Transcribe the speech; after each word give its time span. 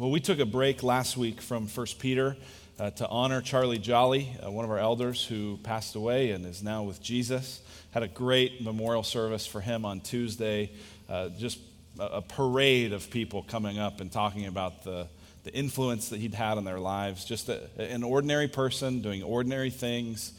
Well, 0.00 0.10
we 0.10 0.20
took 0.20 0.38
a 0.38 0.46
break 0.46 0.82
last 0.82 1.18
week 1.18 1.42
from 1.42 1.68
1 1.68 1.86
Peter 1.98 2.34
uh, 2.78 2.88
to 2.92 3.08
honor 3.08 3.42
Charlie 3.42 3.76
Jolly, 3.76 4.34
uh, 4.42 4.50
one 4.50 4.64
of 4.64 4.70
our 4.70 4.78
elders 4.78 5.22
who 5.22 5.58
passed 5.62 5.94
away 5.94 6.30
and 6.30 6.46
is 6.46 6.62
now 6.62 6.84
with 6.84 7.02
Jesus. 7.02 7.60
Had 7.90 8.02
a 8.02 8.08
great 8.08 8.64
memorial 8.64 9.02
service 9.02 9.46
for 9.46 9.60
him 9.60 9.84
on 9.84 10.00
Tuesday. 10.00 10.72
Uh, 11.06 11.28
just 11.28 11.58
a, 11.98 12.04
a 12.04 12.22
parade 12.22 12.94
of 12.94 13.10
people 13.10 13.42
coming 13.42 13.78
up 13.78 14.00
and 14.00 14.10
talking 14.10 14.46
about 14.46 14.84
the, 14.84 15.06
the 15.44 15.52
influence 15.52 16.08
that 16.08 16.18
he'd 16.18 16.32
had 16.32 16.56
on 16.56 16.64
their 16.64 16.80
lives. 16.80 17.26
Just 17.26 17.50
a, 17.50 17.60
an 17.78 18.02
ordinary 18.02 18.48
person 18.48 19.02
doing 19.02 19.22
ordinary 19.22 19.68
things 19.68 20.32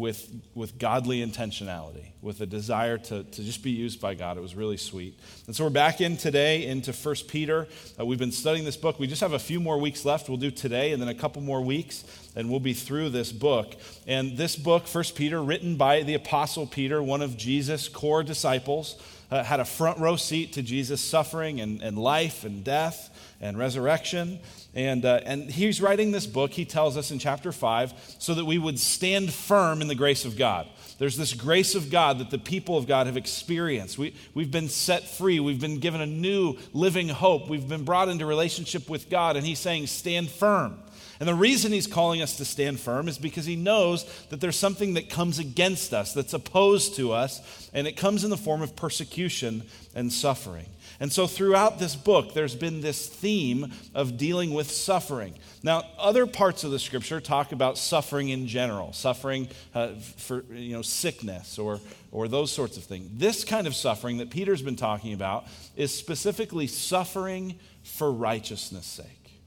with, 0.00 0.34
with 0.54 0.78
godly 0.78 1.24
intentionality, 1.24 2.06
with 2.22 2.40
a 2.40 2.46
desire 2.46 2.96
to, 2.96 3.22
to 3.22 3.42
just 3.44 3.62
be 3.62 3.70
used 3.70 4.00
by 4.00 4.14
God. 4.14 4.38
It 4.38 4.40
was 4.40 4.54
really 4.54 4.78
sweet. 4.78 5.20
And 5.46 5.54
so 5.54 5.64
we're 5.64 5.70
back 5.70 6.00
in 6.00 6.16
today 6.16 6.66
into 6.66 6.92
1 6.92 7.14
Peter. 7.28 7.68
Uh, 7.98 8.06
we've 8.06 8.18
been 8.18 8.32
studying 8.32 8.64
this 8.64 8.78
book. 8.78 8.98
We 8.98 9.06
just 9.06 9.20
have 9.20 9.34
a 9.34 9.38
few 9.38 9.60
more 9.60 9.78
weeks 9.78 10.06
left. 10.06 10.28
We'll 10.28 10.38
do 10.38 10.50
today 10.50 10.92
and 10.92 11.02
then 11.02 11.10
a 11.10 11.14
couple 11.14 11.42
more 11.42 11.60
weeks, 11.60 12.04
and 12.34 12.50
we'll 12.50 12.60
be 12.60 12.72
through 12.72 13.10
this 13.10 13.30
book. 13.30 13.76
And 14.06 14.38
this 14.38 14.56
book, 14.56 14.88
1 14.88 15.04
Peter, 15.14 15.42
written 15.42 15.76
by 15.76 16.02
the 16.02 16.14
Apostle 16.14 16.66
Peter, 16.66 17.02
one 17.02 17.20
of 17.20 17.36
Jesus' 17.36 17.86
core 17.86 18.22
disciples, 18.22 18.96
uh, 19.30 19.44
had 19.44 19.60
a 19.60 19.64
front 19.66 19.98
row 19.98 20.16
seat 20.16 20.54
to 20.54 20.62
Jesus' 20.62 21.02
suffering 21.02 21.60
and, 21.60 21.82
and 21.82 21.98
life 21.98 22.44
and 22.44 22.64
death 22.64 23.09
and 23.40 23.58
resurrection. 23.58 24.38
And, 24.74 25.04
uh, 25.04 25.20
and 25.24 25.50
he's 25.50 25.80
writing 25.80 26.12
this 26.12 26.26
book, 26.26 26.52
he 26.52 26.64
tells 26.64 26.96
us 26.96 27.10
in 27.10 27.18
chapter 27.18 27.52
5, 27.52 28.16
so 28.18 28.34
that 28.34 28.44
we 28.44 28.58
would 28.58 28.78
stand 28.78 29.32
firm 29.32 29.80
in 29.80 29.88
the 29.88 29.94
grace 29.94 30.24
of 30.24 30.36
God. 30.36 30.68
There's 30.98 31.16
this 31.16 31.32
grace 31.32 31.74
of 31.74 31.90
God 31.90 32.18
that 32.18 32.30
the 32.30 32.38
people 32.38 32.76
of 32.76 32.86
God 32.86 33.06
have 33.06 33.16
experienced. 33.16 33.96
We, 33.96 34.14
we've 34.34 34.50
been 34.50 34.68
set 34.68 35.08
free. 35.08 35.40
We've 35.40 35.60
been 35.60 35.78
given 35.78 36.02
a 36.02 36.06
new 36.06 36.58
living 36.74 37.08
hope. 37.08 37.48
We've 37.48 37.66
been 37.66 37.84
brought 37.84 38.10
into 38.10 38.26
relationship 38.26 38.88
with 38.88 39.08
God. 39.08 39.36
And 39.36 39.46
he's 39.46 39.58
saying, 39.58 39.86
stand 39.86 40.28
firm. 40.28 40.78
And 41.18 41.28
the 41.28 41.34
reason 41.34 41.72
he's 41.72 41.86
calling 41.86 42.22
us 42.22 42.36
to 42.36 42.46
stand 42.46 42.80
firm 42.80 43.06
is 43.06 43.18
because 43.18 43.44
he 43.44 43.56
knows 43.56 44.04
that 44.30 44.40
there's 44.40 44.58
something 44.58 44.94
that 44.94 45.10
comes 45.10 45.38
against 45.38 45.92
us, 45.92 46.14
that's 46.14 46.32
opposed 46.32 46.96
to 46.96 47.12
us, 47.12 47.70
and 47.74 47.86
it 47.86 47.96
comes 47.96 48.24
in 48.24 48.30
the 48.30 48.38
form 48.38 48.62
of 48.62 48.74
persecution 48.74 49.64
and 49.94 50.10
suffering. 50.10 50.64
And 51.00 51.10
so, 51.10 51.26
throughout 51.26 51.78
this 51.78 51.96
book, 51.96 52.34
there's 52.34 52.54
been 52.54 52.82
this 52.82 53.06
theme 53.06 53.72
of 53.94 54.18
dealing 54.18 54.52
with 54.52 54.70
suffering. 54.70 55.34
Now, 55.62 55.84
other 55.98 56.26
parts 56.26 56.62
of 56.62 56.72
the 56.72 56.78
scripture 56.78 57.22
talk 57.22 57.52
about 57.52 57.78
suffering 57.78 58.28
in 58.28 58.46
general, 58.46 58.92
suffering 58.92 59.48
uh, 59.74 59.94
for 59.94 60.44
you 60.52 60.74
know, 60.74 60.82
sickness 60.82 61.58
or, 61.58 61.80
or 62.12 62.28
those 62.28 62.52
sorts 62.52 62.76
of 62.76 62.84
things. 62.84 63.08
This 63.14 63.44
kind 63.44 63.66
of 63.66 63.74
suffering 63.74 64.18
that 64.18 64.28
Peter's 64.28 64.60
been 64.60 64.76
talking 64.76 65.14
about 65.14 65.46
is 65.74 65.94
specifically 65.94 66.66
suffering 66.66 67.58
for 67.82 68.12
righteousness' 68.12 68.84
sake, 68.84 69.40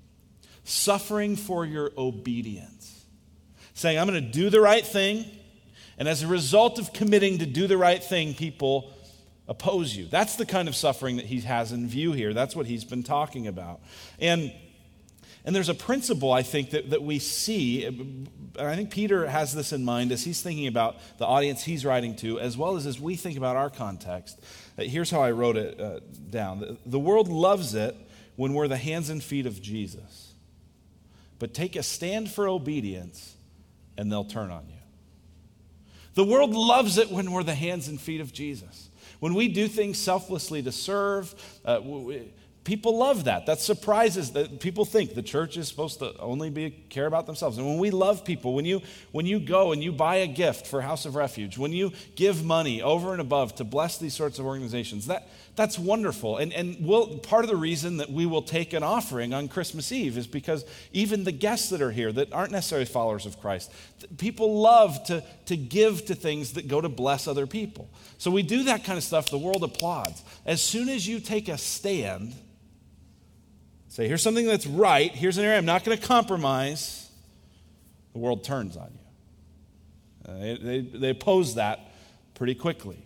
suffering 0.63 1.35
for 1.35 1.67
your 1.67 1.91
obedience. 1.95 3.05
Saying, 3.75 3.99
I'm 3.99 4.07
going 4.07 4.23
to 4.23 4.31
do 4.31 4.49
the 4.49 4.61
right 4.61 4.85
thing, 4.85 5.25
and 5.99 6.07
as 6.07 6.23
a 6.23 6.27
result 6.27 6.79
of 6.79 6.93
committing 6.93 7.39
to 7.39 7.45
do 7.45 7.67
the 7.67 7.77
right 7.77 8.03
thing, 8.03 8.33
people 8.33 8.92
oppose 9.47 9.95
you. 9.95 10.05
That's 10.05 10.35
the 10.35 10.45
kind 10.45 10.67
of 10.67 10.75
suffering 10.75 11.17
that 11.17 11.25
he 11.25 11.41
has 11.41 11.71
in 11.71 11.87
view 11.87 12.13
here. 12.13 12.33
That's 12.33 12.55
what 12.55 12.65
he's 12.65 12.83
been 12.83 13.03
talking 13.03 13.47
about. 13.47 13.81
And, 14.19 14.53
and 15.43 15.55
there's 15.55 15.69
a 15.69 15.73
principle, 15.73 16.31
I 16.31 16.43
think, 16.43 16.71
that, 16.71 16.91
that 16.91 17.03
we 17.03 17.19
see, 17.19 17.85
and 17.85 18.29
I 18.57 18.75
think 18.75 18.91
Peter 18.91 19.27
has 19.27 19.53
this 19.53 19.73
in 19.73 19.83
mind 19.83 20.11
as 20.11 20.23
he's 20.23 20.41
thinking 20.41 20.67
about 20.67 20.97
the 21.17 21.25
audience 21.25 21.63
he's 21.63 21.85
writing 21.85 22.15
to, 22.17 22.39
as 22.39 22.57
well 22.57 22.77
as 22.77 22.85
as 22.85 22.99
we 22.99 23.15
think 23.15 23.37
about 23.37 23.55
our 23.57 23.69
context. 23.69 24.39
Uh, 24.77 24.83
here's 24.83 25.11
how 25.11 25.21
I 25.21 25.31
wrote 25.31 25.57
it 25.57 25.79
uh, 25.79 25.99
down 26.29 26.59
the, 26.59 26.77
the 26.85 26.99
world 26.99 27.27
loves 27.27 27.75
it 27.75 27.95
when 28.35 28.53
we're 28.53 28.69
the 28.69 28.77
hands 28.77 29.09
and 29.09 29.21
feet 29.21 29.45
of 29.45 29.61
Jesus. 29.61 30.33
But 31.39 31.53
take 31.53 31.75
a 31.75 31.83
stand 31.83 32.31
for 32.31 32.47
obedience, 32.47 33.35
and 33.97 34.09
they'll 34.09 34.23
turn 34.23 34.49
on 34.49 34.65
you. 34.69 34.75
The 36.13 36.23
world 36.23 36.51
loves 36.51 36.97
it 36.97 37.11
when 37.11 37.31
we're 37.31 37.43
the 37.43 37.55
hands 37.55 37.87
and 37.89 37.99
feet 37.99 38.21
of 38.21 38.31
Jesus. 38.31 38.89
When 39.23 39.35
we 39.35 39.47
do 39.47 39.69
things 39.69 39.97
selflessly 39.99 40.61
to 40.63 40.71
serve, 40.73 41.33
uh, 41.63 41.79
we, 41.81 42.33
people 42.65 42.97
love 42.97 43.23
that. 43.23 43.45
That 43.45 43.61
surprises 43.61 44.33
that 44.33 44.59
people 44.59 44.83
think 44.83 45.15
the 45.15 45.23
church 45.23 45.55
is 45.55 45.69
supposed 45.69 45.99
to 45.99 46.13
only 46.19 46.49
be 46.49 46.71
care 46.89 47.05
about 47.05 47.25
themselves. 47.25 47.57
And 47.57 47.65
when 47.65 47.77
we 47.77 47.89
love 47.89 48.25
people, 48.25 48.53
when 48.53 48.65
you 48.65 48.81
when 49.13 49.25
you 49.25 49.39
go 49.39 49.71
and 49.71 49.81
you 49.81 49.93
buy 49.93 50.15
a 50.17 50.27
gift 50.27 50.67
for 50.67 50.81
House 50.81 51.05
of 51.05 51.15
Refuge, 51.15 51.57
when 51.57 51.71
you 51.71 51.93
give 52.17 52.43
money 52.43 52.81
over 52.81 53.13
and 53.13 53.21
above 53.21 53.55
to 53.55 53.63
bless 53.63 53.97
these 53.97 54.13
sorts 54.13 54.39
of 54.39 54.45
organizations, 54.45 55.07
that 55.07 55.29
that's 55.55 55.77
wonderful. 55.77 56.37
And, 56.37 56.51
and 56.51 56.77
we'll, 56.79 57.19
part 57.19 57.43
of 57.43 57.49
the 57.49 57.55
reason 57.55 57.97
that 57.97 58.09
we 58.09 58.25
will 58.25 58.41
take 58.41 58.73
an 58.73 58.81
offering 58.81 59.33
on 59.33 59.47
Christmas 59.47 59.91
Eve 59.91 60.17
is 60.17 60.25
because 60.25 60.65
even 60.91 61.25
the 61.25 61.31
guests 61.31 61.69
that 61.69 61.81
are 61.81 61.91
here 61.91 62.11
that 62.11 62.33
aren't 62.33 62.51
necessarily 62.51 62.85
followers 62.85 63.27
of 63.27 63.39
Christ, 63.39 63.71
people 64.17 64.59
love 64.59 65.03
to, 65.05 65.23
to 65.45 65.55
give 65.55 66.05
to 66.05 66.15
things 66.15 66.53
that 66.53 66.67
go 66.67 66.81
to 66.81 66.89
bless 66.89 67.27
other 67.27 67.45
people. 67.45 67.87
So 68.17 68.31
we 68.31 68.41
do 68.41 68.63
that 68.63 68.83
kind 68.83 68.97
of 68.97 69.03
stuff, 69.03 69.29
the 69.29 69.37
world 69.37 69.63
applauds. 69.63 70.23
As 70.45 70.61
soon 70.61 70.89
as 70.89 71.07
you 71.07 71.19
take 71.19 71.47
a 71.49 71.57
stand, 71.57 72.33
say, 73.89 74.07
here's 74.07 74.23
something 74.23 74.47
that's 74.47 74.65
right, 74.65 75.11
here's 75.11 75.37
an 75.37 75.45
area 75.45 75.59
I'm 75.59 75.65
not 75.65 75.83
going 75.83 75.97
to 75.97 76.03
compromise, 76.03 77.11
the 78.13 78.19
world 78.19 78.43
turns 78.43 78.75
on 78.75 78.89
you. 78.91 80.31
Uh, 80.31 80.39
they, 80.39 80.57
they, 80.57 80.79
they 80.79 81.09
oppose 81.09 81.55
that 81.55 81.79
pretty 82.33 82.55
quickly. 82.55 83.05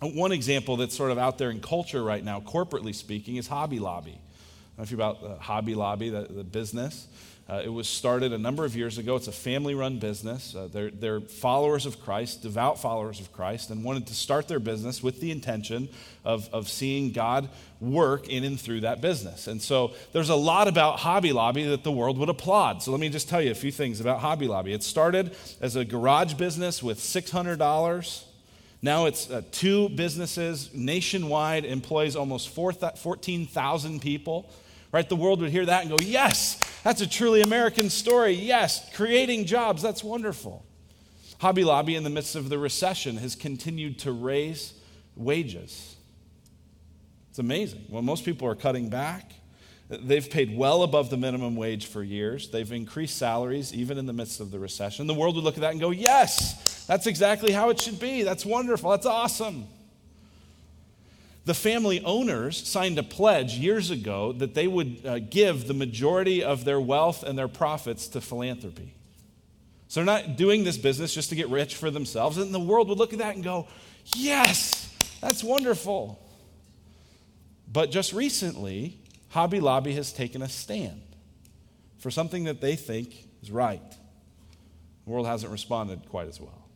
One 0.00 0.30
example 0.30 0.76
that's 0.76 0.96
sort 0.96 1.10
of 1.10 1.18
out 1.18 1.38
there 1.38 1.50
in 1.50 1.60
culture 1.60 2.02
right 2.02 2.22
now, 2.22 2.40
corporately 2.40 2.94
speaking, 2.94 3.36
is 3.36 3.48
Hobby 3.48 3.80
Lobby. 3.80 4.12
I 4.12 4.14
don't 4.14 4.78
know 4.78 4.82
if 4.84 4.90
you're 4.92 5.00
about 5.00 5.24
uh, 5.24 5.42
Hobby 5.42 5.74
Lobby, 5.74 6.10
the, 6.10 6.22
the 6.30 6.44
business. 6.44 7.08
Uh, 7.48 7.62
it 7.64 7.68
was 7.68 7.88
started 7.88 8.32
a 8.34 8.38
number 8.38 8.66
of 8.66 8.76
years 8.76 8.98
ago. 8.98 9.16
It's 9.16 9.26
a 9.26 9.32
family 9.32 9.74
run 9.74 9.98
business. 9.98 10.54
Uh, 10.54 10.68
they're, 10.70 10.90
they're, 10.90 11.20
followers 11.20 11.86
of 11.86 11.98
Christ, 11.98 12.42
devout 12.42 12.78
followers 12.78 13.20
of 13.20 13.32
Christ, 13.32 13.70
and 13.70 13.82
wanted 13.82 14.06
to 14.08 14.14
start 14.14 14.48
their 14.48 14.60
business 14.60 15.02
with 15.02 15.20
the 15.20 15.30
intention 15.30 15.88
of, 16.26 16.48
of 16.52 16.68
seeing 16.68 17.10
God 17.10 17.48
work 17.80 18.28
in 18.28 18.44
and 18.44 18.60
through 18.60 18.82
that 18.82 19.00
business. 19.00 19.48
And 19.48 19.62
so 19.62 19.94
there's 20.12 20.28
a 20.28 20.36
lot 20.36 20.68
about 20.68 20.98
Hobby 20.98 21.32
Lobby 21.32 21.64
that 21.64 21.84
the 21.84 21.92
world 21.92 22.18
would 22.18 22.28
applaud. 22.28 22.82
So 22.82 22.90
let 22.90 23.00
me 23.00 23.08
just 23.08 23.30
tell 23.30 23.40
you 23.40 23.50
a 23.50 23.54
few 23.54 23.72
things 23.72 23.98
about 23.98 24.20
Hobby 24.20 24.46
Lobby. 24.46 24.74
It 24.74 24.82
started 24.82 25.34
as 25.62 25.74
a 25.74 25.86
garage 25.86 26.34
business 26.34 26.82
with 26.82 26.98
$600 26.98 28.24
now 28.80 29.06
it's 29.06 29.30
uh, 29.30 29.42
two 29.50 29.88
businesses 29.90 30.70
nationwide, 30.72 31.64
employs 31.64 32.14
almost 32.16 32.50
14,000 32.50 34.00
people. 34.00 34.52
Right? 34.90 35.06
The 35.06 35.16
world 35.16 35.42
would 35.42 35.50
hear 35.50 35.66
that 35.66 35.82
and 35.82 35.90
go, 35.90 36.02
yes, 36.02 36.58
that's 36.82 37.02
a 37.02 37.06
truly 37.06 37.42
American 37.42 37.90
story. 37.90 38.32
Yes, 38.32 38.88
creating 38.94 39.44
jobs, 39.44 39.82
that's 39.82 40.02
wonderful. 40.02 40.64
Hobby 41.40 41.62
Lobby, 41.62 41.94
in 41.94 42.04
the 42.04 42.10
midst 42.10 42.34
of 42.34 42.48
the 42.48 42.58
recession, 42.58 43.16
has 43.18 43.34
continued 43.34 43.98
to 44.00 44.12
raise 44.12 44.72
wages. 45.14 45.96
It's 47.30 47.38
amazing. 47.38 47.84
Well, 47.88 48.02
most 48.02 48.24
people 48.24 48.48
are 48.48 48.54
cutting 48.54 48.88
back. 48.88 49.32
They've 49.88 50.28
paid 50.28 50.54
well 50.54 50.82
above 50.82 51.08
the 51.08 51.16
minimum 51.16 51.56
wage 51.56 51.86
for 51.86 52.02
years. 52.02 52.50
They've 52.50 52.70
increased 52.70 53.16
salaries 53.16 53.72
even 53.72 53.96
in 53.96 54.04
the 54.04 54.12
midst 54.12 54.38
of 54.38 54.50
the 54.50 54.58
recession. 54.58 55.06
The 55.06 55.14
world 55.14 55.34
would 55.36 55.44
look 55.44 55.54
at 55.54 55.62
that 55.62 55.70
and 55.70 55.80
go, 55.80 55.90
Yes, 55.90 56.84
that's 56.86 57.06
exactly 57.06 57.52
how 57.52 57.70
it 57.70 57.80
should 57.80 57.98
be. 57.98 58.22
That's 58.22 58.44
wonderful. 58.44 58.90
That's 58.90 59.06
awesome. 59.06 59.66
The 61.46 61.54
family 61.54 62.04
owners 62.04 62.68
signed 62.68 62.98
a 62.98 63.02
pledge 63.02 63.54
years 63.54 63.90
ago 63.90 64.32
that 64.32 64.52
they 64.52 64.66
would 64.68 65.00
uh, 65.06 65.18
give 65.20 65.66
the 65.66 65.72
majority 65.72 66.44
of 66.44 66.66
their 66.66 66.78
wealth 66.78 67.22
and 67.22 67.38
their 67.38 67.48
profits 67.48 68.08
to 68.08 68.20
philanthropy. 68.20 68.92
So 69.88 70.00
they're 70.00 70.04
not 70.04 70.36
doing 70.36 70.64
this 70.64 70.76
business 70.76 71.14
just 71.14 71.30
to 71.30 71.34
get 71.34 71.48
rich 71.48 71.74
for 71.74 71.90
themselves. 71.90 72.36
And 72.36 72.52
the 72.52 72.60
world 72.60 72.90
would 72.90 72.98
look 72.98 73.14
at 73.14 73.20
that 73.20 73.34
and 73.34 73.42
go, 73.42 73.66
Yes, 74.14 74.94
that's 75.22 75.42
wonderful. 75.42 76.22
But 77.72 77.90
just 77.90 78.12
recently, 78.12 78.98
Hobby 79.38 79.60
Lobby 79.60 79.92
has 79.92 80.12
taken 80.12 80.42
a 80.42 80.48
stand 80.48 81.00
for 82.00 82.10
something 82.10 82.42
that 82.46 82.60
they 82.60 82.74
think 82.74 83.28
is 83.40 83.52
right. 83.52 83.88
The 85.04 85.10
world 85.12 85.28
hasn't 85.28 85.52
responded 85.52 86.08
quite 86.08 86.26
as 86.26 86.40
well. 86.40 86.68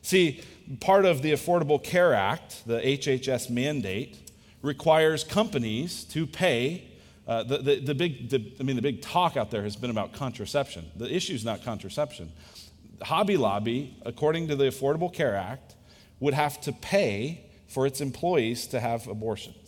See, 0.00 0.42
part 0.80 1.04
of 1.04 1.20
the 1.20 1.32
Affordable 1.32 1.84
Care 1.84 2.14
Act, 2.14 2.66
the 2.66 2.80
HHS 2.80 3.50
mandate, 3.50 4.16
requires 4.62 5.24
companies 5.24 6.04
to 6.04 6.26
pay. 6.26 6.88
Uh, 7.28 7.42
the, 7.42 7.58
the, 7.58 7.80
the, 7.80 7.94
big, 7.94 8.30
the, 8.30 8.54
I 8.58 8.62
mean, 8.62 8.76
the 8.76 8.80
big 8.80 9.02
talk 9.02 9.36
out 9.36 9.50
there 9.50 9.62
has 9.62 9.76
been 9.76 9.90
about 9.90 10.14
contraception. 10.14 10.86
The 10.96 11.14
issue 11.14 11.34
is 11.34 11.44
not 11.44 11.62
contraception. 11.62 12.32
Hobby 13.02 13.36
Lobby, 13.36 13.94
according 14.06 14.48
to 14.48 14.56
the 14.56 14.64
Affordable 14.64 15.12
Care 15.12 15.36
Act, 15.36 15.74
would 16.18 16.32
have 16.32 16.62
to 16.62 16.72
pay 16.72 17.44
for 17.68 17.86
its 17.86 18.00
employees 18.00 18.66
to 18.68 18.80
have 18.80 19.06
abortions. 19.06 19.65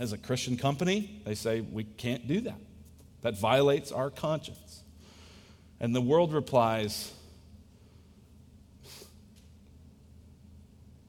As 0.00 0.12
a 0.12 0.18
Christian 0.18 0.56
company, 0.56 1.20
they 1.24 1.36
say, 1.36 1.60
we 1.60 1.84
can't 1.84 2.26
do 2.26 2.40
that. 2.40 2.58
That 3.20 3.38
violates 3.38 3.92
our 3.92 4.10
conscience. 4.10 4.82
And 5.78 5.94
the 5.94 6.00
world 6.00 6.32
replies, 6.32 7.12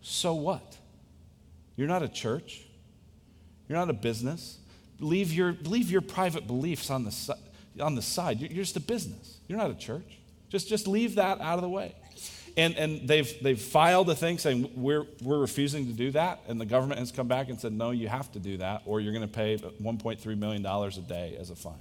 so 0.01 0.33
what? 0.33 0.77
You're 1.77 1.88
not 1.88 2.03
a 2.03 2.09
church. 2.09 2.61
You're 3.69 3.77
not 3.77 3.89
a 3.89 3.93
business. 3.93 4.59
leave 4.99 5.33
your, 5.33 5.55
leave 5.63 5.89
your 5.89 6.01
private 6.01 6.45
beliefs 6.45 6.89
on 6.89 7.05
the, 7.05 7.38
on 7.79 7.95
the 7.95 8.01
side. 8.01 8.39
You're 8.39 8.49
just 8.49 8.75
a 8.75 8.81
business, 8.81 9.38
you're 9.47 9.57
not 9.57 9.71
a 9.71 9.75
church. 9.75 10.19
Just, 10.49 10.67
just 10.67 10.85
leave 10.85 11.15
that 11.15 11.39
out 11.39 11.55
of 11.55 11.61
the 11.61 11.69
way. 11.69 11.95
And, 12.57 12.75
and 12.75 13.07
they've, 13.07 13.31
they've 13.42 13.59
filed 13.59 14.09
a 14.09 14.15
thing 14.15 14.38
saying, 14.38 14.71
we're, 14.75 15.06
we're 15.21 15.39
refusing 15.39 15.88
to 15.88 15.94
do 15.94 16.12
that. 16.12 16.42
And 16.48 16.59
the 16.59 16.65
government 16.65 17.00
has 17.00 17.12
come 17.12 17.27
back 17.27 17.50
and 17.50 17.59
said, 17.59 17.71
no, 17.71 17.92
you 17.92 18.09
have 18.09 18.31
to 18.33 18.39
do 18.39 18.57
that, 18.57 18.81
or 18.86 19.00
you're 19.00 19.13
going 19.13 19.27
to 19.27 19.33
pay 19.33 19.57
$1.3 19.57 20.38
million 20.38 20.65
a 20.65 20.89
day 21.07 21.38
as 21.39 21.50
a 21.50 21.56
fine. 21.56 21.75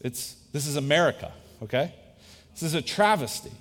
It's, 0.00 0.34
this 0.52 0.66
is 0.66 0.76
America, 0.76 1.30
okay? 1.62 1.94
This 2.54 2.64
is 2.64 2.74
a 2.74 2.82
travesty. 2.82 3.52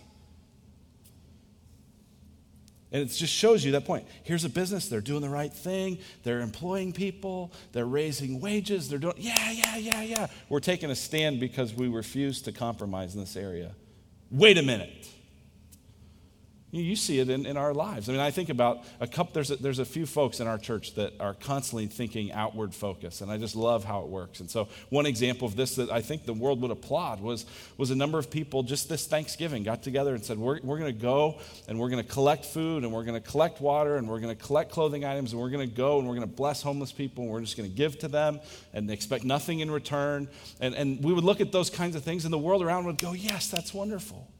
And 2.91 3.03
it 3.03 3.06
just 3.06 3.33
shows 3.33 3.63
you 3.63 3.71
that 3.73 3.85
point. 3.85 4.06
Here's 4.23 4.44
a 4.44 4.50
business, 4.50 4.89
they're 4.89 5.00
doing 5.00 5.21
the 5.21 5.29
right 5.29 5.53
thing, 5.53 6.00
they're 6.23 6.41
employing 6.41 6.91
people, 6.91 7.53
they're 7.71 7.85
raising 7.85 8.41
wages, 8.41 8.89
they're 8.89 9.00
doing, 9.00 9.15
yeah, 9.18 9.51
yeah, 9.51 9.77
yeah, 9.77 10.01
yeah. 10.01 10.27
We're 10.50 10.59
taking 10.59 10.91
a 10.91 10.95
stand 10.95 11.39
because 11.39 11.73
we 11.73 11.88
refuse 11.88 12.41
to 12.41 12.51
compromise 12.51 13.13
in 13.13 13.21
this 13.21 13.38
area. 13.38 13.71
Wait 14.29 14.57
a 14.57 14.62
minute. 14.62 15.07
You 16.73 16.95
see 16.95 17.19
it 17.19 17.29
in, 17.29 17.45
in 17.45 17.57
our 17.57 17.73
lives. 17.73 18.07
I 18.07 18.13
mean, 18.13 18.21
I 18.21 18.31
think 18.31 18.47
about 18.47 18.85
a 19.01 19.07
couple, 19.07 19.33
there's 19.33 19.51
a, 19.51 19.57
there's 19.57 19.79
a 19.79 19.85
few 19.85 20.06
folks 20.06 20.39
in 20.39 20.47
our 20.47 20.57
church 20.57 20.95
that 20.95 21.13
are 21.19 21.33
constantly 21.33 21.88
thinking 21.88 22.31
outward 22.31 22.73
focus, 22.73 23.19
and 23.19 23.29
I 23.29 23.38
just 23.38 23.57
love 23.57 23.83
how 23.83 24.03
it 24.03 24.07
works. 24.07 24.39
And 24.39 24.50
so, 24.50 24.69
one 24.89 25.06
example 25.06 25.45
of 25.45 25.57
this 25.57 25.75
that 25.75 25.91
I 25.91 26.01
think 26.01 26.25
the 26.25 26.33
world 26.33 26.62
would 26.62 26.71
applaud 26.71 27.19
was, 27.19 27.45
was 27.75 27.91
a 27.91 27.95
number 27.95 28.18
of 28.18 28.31
people 28.31 28.63
just 28.63 28.88
this 28.88 29.06
Thanksgiving 29.06 29.63
got 29.63 29.83
together 29.83 30.15
and 30.15 30.23
said, 30.23 30.38
We're, 30.38 30.62
we're 30.63 30.79
going 30.79 30.94
to 30.94 31.01
go 31.01 31.39
and 31.68 31.77
we're 31.77 31.89
going 31.89 32.03
to 32.03 32.09
collect 32.09 32.45
food 32.45 32.83
and 32.83 32.94
we're 32.94 33.03
going 33.03 33.21
to 33.21 33.29
collect 33.29 33.59
water 33.59 33.97
and 33.97 34.07
we're 34.07 34.21
going 34.21 34.35
to 34.35 34.41
collect 34.41 34.71
clothing 34.71 35.03
items 35.03 35.33
and 35.33 35.41
we're 35.41 35.50
going 35.50 35.69
to 35.69 35.75
go 35.75 36.00
and 36.00 36.07
we're 36.07 36.15
going 36.15 36.27
to 36.27 36.35
bless 36.35 36.62
homeless 36.62 36.94
people 36.94 37.25
and 37.25 37.33
we're 37.33 37.41
just 37.41 37.57
going 37.57 37.69
to 37.69 37.75
give 37.75 38.00
to 38.00 38.07
them 38.07 38.39
and 38.73 38.89
expect 38.89 39.25
nothing 39.25 39.59
in 39.59 39.69
return. 39.69 40.29
And, 40.62 40.73
and 40.73 41.03
we 41.03 41.12
would 41.12 41.25
look 41.25 41.41
at 41.41 41.51
those 41.51 41.69
kinds 41.69 41.97
of 41.97 42.03
things, 42.03 42.23
and 42.23 42.33
the 42.33 42.38
world 42.38 42.63
around 42.63 42.85
would 42.85 42.97
go, 42.97 43.12
Yes, 43.12 43.50
that's 43.50 43.73
wonderful. 43.73 44.31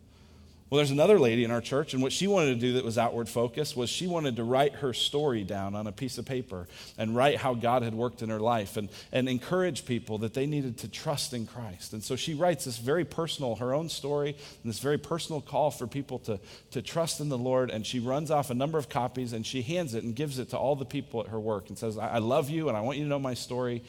Well, 0.72 0.78
there's 0.78 0.92
another 0.92 1.20
lady 1.20 1.44
in 1.44 1.52
our 1.52 1.60
church, 1.60 1.94
and 1.94 2.02
what 2.02 2.14
she 2.14 2.28
wanted 2.28 2.54
to 2.54 2.56
do 2.56 2.74
that 2.74 2.86
was 2.86 2.98
outward 2.98 3.28
focus 3.28 3.76
was 3.76 3.90
she 3.90 4.08
wanted 4.08 4.38
to 4.38 4.46
write 4.46 4.76
her 4.76 4.94
story 4.94 5.44
down 5.44 5.76
on 5.76 5.86
a 5.86 5.92
piece 5.92 6.18
of 6.18 6.26
paper 6.26 6.66
and 6.98 7.14
write 7.14 7.40
how 7.40 7.54
God 7.54 7.84
had 7.84 7.94
worked 7.94 8.22
in 8.22 8.30
her 8.30 8.40
life 8.40 8.78
and, 8.78 8.88
and 9.12 9.28
encourage 9.28 9.86
people 9.86 10.20
that 10.20 10.34
they 10.34 10.46
needed 10.46 10.78
to 10.78 10.88
trust 10.88 11.34
in 11.34 11.46
Christ. 11.46 11.92
And 11.92 12.02
so 12.02 12.16
she 12.16 12.36
writes 12.36 12.64
this 12.64 12.78
very 12.78 13.04
personal, 13.04 13.58
her 13.58 13.74
own 13.74 13.90
story, 13.90 14.30
and 14.30 14.70
this 14.72 14.80
very 14.80 14.98
personal 14.98 15.42
call 15.42 15.72
for 15.72 15.88
people 15.88 16.20
to, 16.20 16.40
to 16.72 16.82
trust 16.82 17.20
in 17.20 17.28
the 17.28 17.38
Lord. 17.38 17.70
And 17.70 17.86
she 17.86 18.00
runs 18.00 18.32
off 18.32 18.50
a 18.50 18.56
number 18.56 18.78
of 18.78 18.88
copies 18.88 19.34
and 19.34 19.46
she 19.46 19.64
hands 19.64 19.94
it 19.94 20.06
and 20.06 20.16
gives 20.16 20.40
it 20.40 20.52
to 20.52 20.58
all 20.58 20.78
the 20.78 20.86
people 20.86 21.20
at 21.20 21.28
her 21.28 21.40
work 21.40 21.68
and 21.68 21.78
says, 21.78 21.98
I, 21.98 22.12
I 22.12 22.18
love 22.20 22.50
you 22.50 22.70
and 22.70 22.78
I 22.78 22.80
want 22.80 22.98
you 22.98 23.04
to 23.04 23.10
know 23.10 23.20
my 23.20 23.34
story. 23.34 23.84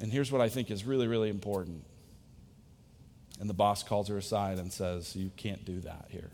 And 0.00 0.10
here's 0.10 0.32
what 0.32 0.40
I 0.40 0.48
think 0.48 0.70
is 0.70 0.86
really, 0.86 1.06
really 1.06 1.28
important 1.28 1.84
and 3.42 3.50
the 3.50 3.54
boss 3.54 3.82
calls 3.82 4.06
her 4.06 4.16
aside 4.16 4.60
and 4.60 4.72
says, 4.72 5.16
You 5.16 5.32
can't 5.36 5.64
do 5.64 5.80
that 5.80 6.06
here. 6.10 6.30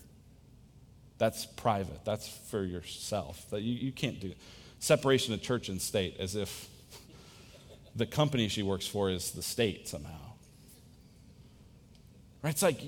That's 1.16 1.46
private. 1.46 2.04
That's 2.04 2.28
for 2.28 2.62
yourself. 2.62 3.48
That 3.48 3.62
you, 3.62 3.72
you 3.72 3.92
can't 3.92 4.20
do 4.20 4.34
separation 4.78 5.32
of 5.32 5.40
church 5.40 5.70
and 5.70 5.80
state 5.80 6.16
as 6.20 6.36
if 6.36 6.68
the 7.96 8.04
company 8.04 8.46
she 8.48 8.62
works 8.62 8.86
for 8.86 9.08
is 9.08 9.30
the 9.30 9.42
state 9.42 9.88
somehow. 9.88 10.12
Right? 12.42 12.50
It's 12.50 12.62
like, 12.62 12.78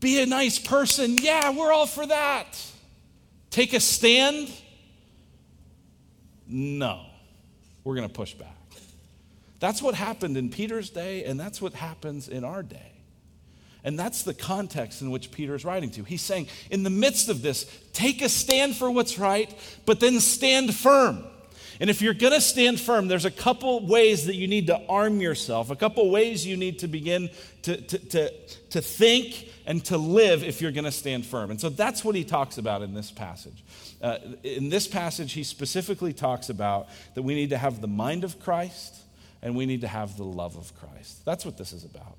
be 0.00 0.22
a 0.22 0.26
nice 0.26 0.58
person. 0.58 1.18
Yeah, 1.18 1.50
we're 1.50 1.70
all 1.70 1.86
for 1.86 2.06
that. 2.06 2.58
Take 3.50 3.74
a 3.74 3.80
stand. 3.80 4.50
No, 6.46 7.04
we're 7.84 7.96
going 7.96 8.08
to 8.08 8.14
push 8.14 8.32
back. 8.32 8.57
That's 9.60 9.82
what 9.82 9.94
happened 9.94 10.36
in 10.36 10.50
Peter's 10.50 10.90
day, 10.90 11.24
and 11.24 11.38
that's 11.38 11.60
what 11.60 11.74
happens 11.74 12.28
in 12.28 12.44
our 12.44 12.62
day. 12.62 12.92
And 13.84 13.98
that's 13.98 14.22
the 14.22 14.34
context 14.34 15.02
in 15.02 15.10
which 15.10 15.30
Peter 15.30 15.54
is 15.54 15.64
writing 15.64 15.90
to. 15.92 16.04
He's 16.04 16.22
saying, 16.22 16.48
in 16.70 16.82
the 16.82 16.90
midst 16.90 17.28
of 17.28 17.42
this, 17.42 17.64
take 17.92 18.22
a 18.22 18.28
stand 18.28 18.76
for 18.76 18.90
what's 18.90 19.18
right, 19.18 19.52
but 19.86 20.00
then 20.00 20.20
stand 20.20 20.74
firm. 20.74 21.24
And 21.80 21.88
if 21.88 22.02
you're 22.02 22.14
going 22.14 22.32
to 22.32 22.40
stand 22.40 22.80
firm, 22.80 23.06
there's 23.06 23.24
a 23.24 23.30
couple 23.30 23.86
ways 23.86 24.26
that 24.26 24.34
you 24.34 24.48
need 24.48 24.66
to 24.66 24.80
arm 24.88 25.20
yourself, 25.20 25.70
a 25.70 25.76
couple 25.76 26.10
ways 26.10 26.44
you 26.44 26.56
need 26.56 26.80
to 26.80 26.88
begin 26.88 27.30
to, 27.62 27.80
to, 27.80 27.98
to, 27.98 28.46
to 28.70 28.80
think 28.80 29.48
and 29.64 29.84
to 29.84 29.96
live 29.96 30.42
if 30.42 30.60
you're 30.60 30.72
going 30.72 30.84
to 30.84 30.90
stand 30.90 31.24
firm. 31.24 31.52
And 31.52 31.60
so 31.60 31.68
that's 31.68 32.04
what 32.04 32.16
he 32.16 32.24
talks 32.24 32.58
about 32.58 32.82
in 32.82 32.94
this 32.94 33.12
passage. 33.12 33.62
Uh, 34.02 34.18
in 34.42 34.70
this 34.70 34.88
passage, 34.88 35.32
he 35.32 35.44
specifically 35.44 36.12
talks 36.12 36.50
about 36.50 36.88
that 37.14 37.22
we 37.22 37.34
need 37.34 37.50
to 37.50 37.58
have 37.58 37.80
the 37.80 37.88
mind 37.88 38.24
of 38.24 38.40
Christ 38.40 39.04
and 39.42 39.56
we 39.56 39.66
need 39.66 39.82
to 39.82 39.88
have 39.88 40.16
the 40.16 40.24
love 40.24 40.56
of 40.56 40.74
Christ. 40.74 41.24
That's 41.24 41.44
what 41.44 41.56
this 41.56 41.72
is 41.72 41.84
about. 41.84 42.16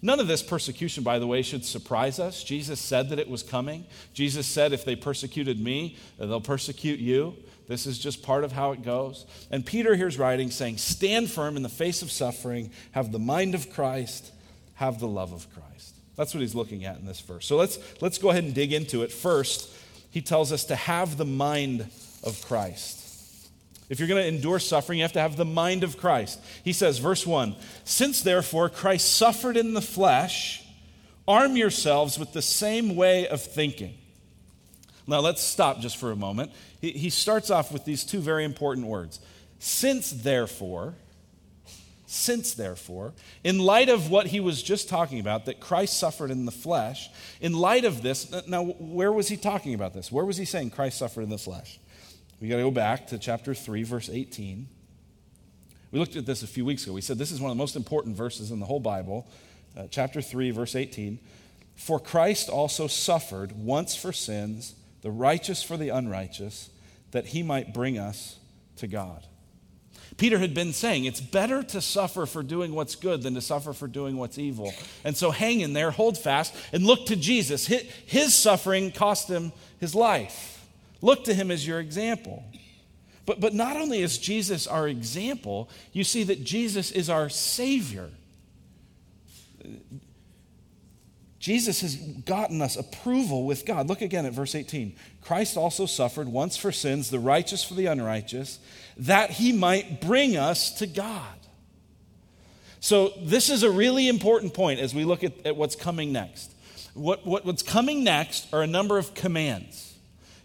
None 0.00 0.20
of 0.20 0.28
this 0.28 0.42
persecution, 0.42 1.02
by 1.02 1.18
the 1.18 1.26
way, 1.26 1.42
should 1.42 1.64
surprise 1.64 2.20
us. 2.20 2.44
Jesus 2.44 2.78
said 2.80 3.08
that 3.08 3.18
it 3.18 3.28
was 3.28 3.42
coming. 3.42 3.84
Jesus 4.14 4.46
said, 4.46 4.72
if 4.72 4.84
they 4.84 4.94
persecuted 4.94 5.60
me, 5.60 5.96
they'll 6.18 6.40
persecute 6.40 7.00
you. 7.00 7.34
This 7.66 7.86
is 7.86 7.98
just 7.98 8.22
part 8.22 8.44
of 8.44 8.52
how 8.52 8.72
it 8.72 8.82
goes. 8.82 9.26
And 9.50 9.64
Peter 9.64 9.94
here's 9.94 10.18
writing 10.18 10.50
saying, 10.50 10.78
Stand 10.78 11.30
firm 11.30 11.56
in 11.56 11.62
the 11.62 11.68
face 11.68 12.00
of 12.00 12.10
suffering, 12.10 12.70
have 12.92 13.12
the 13.12 13.18
mind 13.18 13.54
of 13.54 13.70
Christ, 13.70 14.32
have 14.74 15.00
the 15.00 15.08
love 15.08 15.32
of 15.32 15.52
Christ. 15.52 15.94
That's 16.16 16.34
what 16.34 16.40
he's 16.40 16.54
looking 16.54 16.84
at 16.84 16.98
in 16.98 17.04
this 17.04 17.20
verse. 17.20 17.46
So 17.46 17.56
let's, 17.56 17.78
let's 18.00 18.18
go 18.18 18.30
ahead 18.30 18.44
and 18.44 18.54
dig 18.54 18.72
into 18.72 19.02
it. 19.02 19.12
First, 19.12 19.70
he 20.10 20.22
tells 20.22 20.50
us 20.50 20.64
to 20.66 20.76
have 20.76 21.16
the 21.16 21.24
mind 21.24 21.86
of 22.22 22.42
Christ. 22.46 22.97
If 23.88 23.98
you're 23.98 24.08
going 24.08 24.22
to 24.22 24.28
endure 24.28 24.58
suffering, 24.58 24.98
you 24.98 25.04
have 25.04 25.12
to 25.12 25.20
have 25.20 25.36
the 25.36 25.44
mind 25.44 25.82
of 25.82 25.96
Christ. 25.96 26.40
He 26.62 26.72
says, 26.72 26.98
verse 26.98 27.26
1 27.26 27.56
Since 27.84 28.22
therefore 28.22 28.68
Christ 28.68 29.14
suffered 29.14 29.56
in 29.56 29.74
the 29.74 29.80
flesh, 29.80 30.64
arm 31.26 31.56
yourselves 31.56 32.18
with 32.18 32.32
the 32.32 32.42
same 32.42 32.96
way 32.96 33.26
of 33.28 33.42
thinking. 33.42 33.94
Now 35.06 35.20
let's 35.20 35.42
stop 35.42 35.80
just 35.80 35.96
for 35.96 36.10
a 36.10 36.16
moment. 36.16 36.52
He, 36.80 36.90
he 36.92 37.10
starts 37.10 37.50
off 37.50 37.72
with 37.72 37.84
these 37.84 38.04
two 38.04 38.20
very 38.20 38.44
important 38.44 38.86
words. 38.86 39.20
Since 39.58 40.10
therefore, 40.10 40.94
since, 42.10 42.54
therefore, 42.54 43.12
in 43.44 43.58
light 43.58 43.90
of 43.90 44.10
what 44.10 44.28
he 44.28 44.40
was 44.40 44.62
just 44.62 44.88
talking 44.88 45.20
about, 45.20 45.44
that 45.44 45.60
Christ 45.60 45.98
suffered 45.98 46.30
in 46.30 46.46
the 46.46 46.50
flesh, 46.50 47.10
in 47.38 47.52
light 47.52 47.84
of 47.84 48.00
this, 48.00 48.32
now 48.46 48.64
where 48.64 49.12
was 49.12 49.28
he 49.28 49.36
talking 49.36 49.74
about 49.74 49.92
this? 49.92 50.10
Where 50.10 50.24
was 50.24 50.38
he 50.38 50.46
saying 50.46 50.70
Christ 50.70 50.96
suffered 50.96 51.20
in 51.20 51.28
the 51.28 51.36
flesh? 51.36 51.78
We 52.40 52.48
got 52.48 52.56
to 52.56 52.62
go 52.62 52.70
back 52.70 53.08
to 53.08 53.18
chapter 53.18 53.54
3, 53.54 53.82
verse 53.82 54.08
18. 54.08 54.68
We 55.90 55.98
looked 55.98 56.16
at 56.16 56.26
this 56.26 56.42
a 56.42 56.46
few 56.46 56.64
weeks 56.64 56.84
ago. 56.84 56.92
We 56.92 57.00
said 57.00 57.18
this 57.18 57.32
is 57.32 57.40
one 57.40 57.50
of 57.50 57.56
the 57.56 57.60
most 57.60 57.74
important 57.74 58.16
verses 58.16 58.50
in 58.50 58.60
the 58.60 58.66
whole 58.66 58.80
Bible. 58.80 59.26
Uh, 59.76 59.86
chapter 59.90 60.20
3, 60.20 60.50
verse 60.52 60.76
18. 60.76 61.18
For 61.74 61.98
Christ 61.98 62.48
also 62.48 62.86
suffered 62.86 63.52
once 63.52 63.96
for 63.96 64.12
sins, 64.12 64.74
the 65.02 65.10
righteous 65.10 65.62
for 65.62 65.76
the 65.76 65.88
unrighteous, 65.88 66.70
that 67.10 67.26
he 67.26 67.42
might 67.42 67.72
bring 67.72 67.98
us 67.98 68.38
to 68.76 68.86
God. 68.86 69.26
Peter 70.16 70.38
had 70.38 70.52
been 70.52 70.72
saying 70.72 71.04
it's 71.04 71.20
better 71.20 71.62
to 71.62 71.80
suffer 71.80 72.26
for 72.26 72.42
doing 72.42 72.74
what's 72.74 72.96
good 72.96 73.22
than 73.22 73.34
to 73.34 73.40
suffer 73.40 73.72
for 73.72 73.86
doing 73.86 74.16
what's 74.16 74.38
evil. 74.38 74.72
And 75.04 75.16
so 75.16 75.30
hang 75.30 75.60
in 75.60 75.72
there, 75.72 75.90
hold 75.90 76.18
fast, 76.18 76.54
and 76.72 76.84
look 76.84 77.06
to 77.06 77.16
Jesus. 77.16 77.66
His 77.66 78.34
suffering 78.34 78.90
cost 78.90 79.28
him 79.28 79.52
his 79.78 79.94
life. 79.94 80.57
Look 81.00 81.24
to 81.24 81.34
him 81.34 81.50
as 81.50 81.66
your 81.66 81.80
example. 81.80 82.44
But, 83.26 83.40
but 83.40 83.52
not 83.52 83.76
only 83.76 84.02
is 84.02 84.18
Jesus 84.18 84.66
our 84.66 84.88
example, 84.88 85.68
you 85.92 86.02
see 86.02 86.24
that 86.24 86.44
Jesus 86.44 86.90
is 86.90 87.10
our 87.10 87.28
Savior. 87.28 88.08
Jesus 91.38 91.82
has 91.82 91.94
gotten 91.96 92.60
us 92.62 92.76
approval 92.76 93.44
with 93.44 93.64
God. 93.64 93.86
Look 93.86 94.02
again 94.02 94.26
at 94.26 94.32
verse 94.32 94.54
18. 94.54 94.94
Christ 95.22 95.56
also 95.56 95.86
suffered 95.86 96.28
once 96.28 96.56
for 96.56 96.72
sins, 96.72 97.10
the 97.10 97.20
righteous 97.20 97.62
for 97.62 97.74
the 97.74 97.86
unrighteous, 97.86 98.58
that 98.96 99.32
he 99.32 99.52
might 99.52 100.00
bring 100.00 100.36
us 100.36 100.72
to 100.78 100.86
God. 100.86 101.38
So, 102.80 103.12
this 103.20 103.50
is 103.50 103.62
a 103.62 103.70
really 103.70 104.08
important 104.08 104.54
point 104.54 104.80
as 104.80 104.94
we 104.94 105.04
look 105.04 105.24
at, 105.24 105.46
at 105.46 105.56
what's 105.56 105.76
coming 105.76 106.12
next. 106.12 106.52
What, 106.94 107.26
what, 107.26 107.44
what's 107.44 107.62
coming 107.62 108.04
next 108.04 108.52
are 108.52 108.62
a 108.62 108.66
number 108.66 108.98
of 108.98 109.14
commands. 109.14 109.87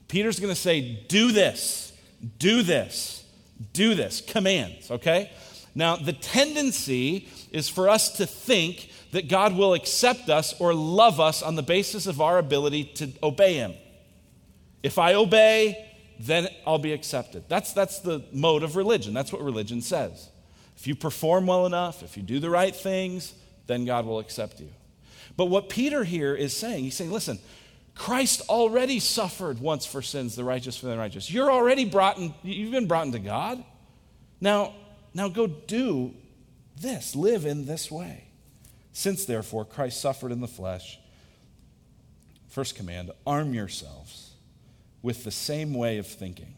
Peter's 0.07 0.39
going 0.39 0.53
to 0.53 0.59
say, 0.59 1.05
do 1.07 1.31
this, 1.31 1.93
do 2.39 2.63
this, 2.63 3.25
do 3.73 3.95
this. 3.95 4.21
Commands, 4.21 4.91
okay? 4.91 5.31
Now, 5.75 5.95
the 5.95 6.13
tendency 6.13 7.29
is 7.51 7.69
for 7.69 7.89
us 7.89 8.17
to 8.17 8.25
think 8.25 8.89
that 9.11 9.27
God 9.27 9.55
will 9.55 9.73
accept 9.73 10.29
us 10.29 10.59
or 10.59 10.73
love 10.73 11.19
us 11.19 11.41
on 11.41 11.55
the 11.55 11.63
basis 11.63 12.07
of 12.07 12.21
our 12.21 12.37
ability 12.37 12.85
to 12.95 13.11
obey 13.21 13.55
Him. 13.55 13.73
If 14.81 14.97
I 14.99 15.13
obey, 15.13 15.89
then 16.19 16.47
I'll 16.65 16.79
be 16.79 16.93
accepted. 16.93 17.45
That's, 17.47 17.73
that's 17.73 17.99
the 17.99 18.23
mode 18.31 18.63
of 18.63 18.75
religion. 18.75 19.13
That's 19.13 19.31
what 19.31 19.41
religion 19.41 19.81
says. 19.81 20.29
If 20.77 20.87
you 20.87 20.95
perform 20.95 21.47
well 21.47 21.65
enough, 21.65 22.03
if 22.03 22.17
you 22.17 22.23
do 22.23 22.39
the 22.39 22.49
right 22.49 22.75
things, 22.75 23.33
then 23.67 23.85
God 23.85 24.05
will 24.05 24.19
accept 24.19 24.59
you. 24.59 24.69
But 25.37 25.45
what 25.45 25.69
Peter 25.69 26.03
here 26.03 26.35
is 26.35 26.55
saying, 26.55 26.83
he's 26.83 26.95
saying, 26.95 27.11
listen, 27.11 27.39
Christ 27.95 28.41
already 28.49 28.99
suffered 28.99 29.59
once 29.59 29.85
for 29.85 30.01
sins, 30.01 30.35
the 30.35 30.43
righteous 30.43 30.77
for 30.77 30.87
the 30.87 30.93
unrighteous. 30.93 31.31
You're 31.31 31.51
already 31.51 31.85
brought 31.85 32.17
in, 32.17 32.33
you've 32.43 32.71
been 32.71 32.87
brought 32.87 33.05
into 33.05 33.19
God. 33.19 33.63
Now, 34.41 34.73
now 35.13 35.29
go 35.29 35.47
do 35.47 36.13
this, 36.79 37.15
live 37.15 37.45
in 37.45 37.65
this 37.65 37.91
way. 37.91 38.25
Since 38.93 39.25
therefore 39.25 39.65
Christ 39.65 40.01
suffered 40.01 40.31
in 40.31 40.41
the 40.41 40.47
flesh, 40.47 40.99
first 42.47 42.75
command, 42.75 43.11
arm 43.25 43.53
yourselves 43.53 44.31
with 45.01 45.23
the 45.23 45.31
same 45.31 45.73
way 45.73 45.97
of 45.97 46.07
thinking. 46.07 46.55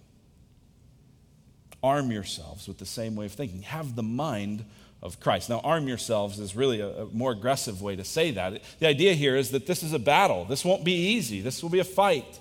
Arm 1.84 2.12
yourselves 2.12 2.68
with 2.68 2.78
the 2.78 2.86
same 2.86 3.16
way 3.16 3.26
of 3.26 3.34
thinking. 3.34 3.62
Have 3.62 3.96
the 3.96 4.04
mind 4.04 4.66
of 5.06 5.20
Christ. 5.20 5.50
Now, 5.50 5.60
arm 5.60 5.88
yourselves 5.88 6.40
is 6.40 6.56
really 6.56 6.82
a, 6.82 7.04
a, 7.04 7.06
more 7.06 7.32
aggressive 7.32 7.82
way 7.82 7.96
to 7.96 8.04
say 8.04 8.32
that. 8.32 8.62
The 8.80 8.88
idea 8.88 9.14
here 9.14 9.36
is 9.36 9.52
that 9.52 9.68
this 9.68 9.84
is 9.84 9.94
a 9.94 10.00
battle. 10.00 10.46
This 10.46 10.66
won't 10.66 10.84
be 10.84 10.94
easy, 10.94 11.42
this 11.42 11.62
will 11.62 11.70
be 11.70 11.80
a 11.80 11.86
fight. 11.86 12.40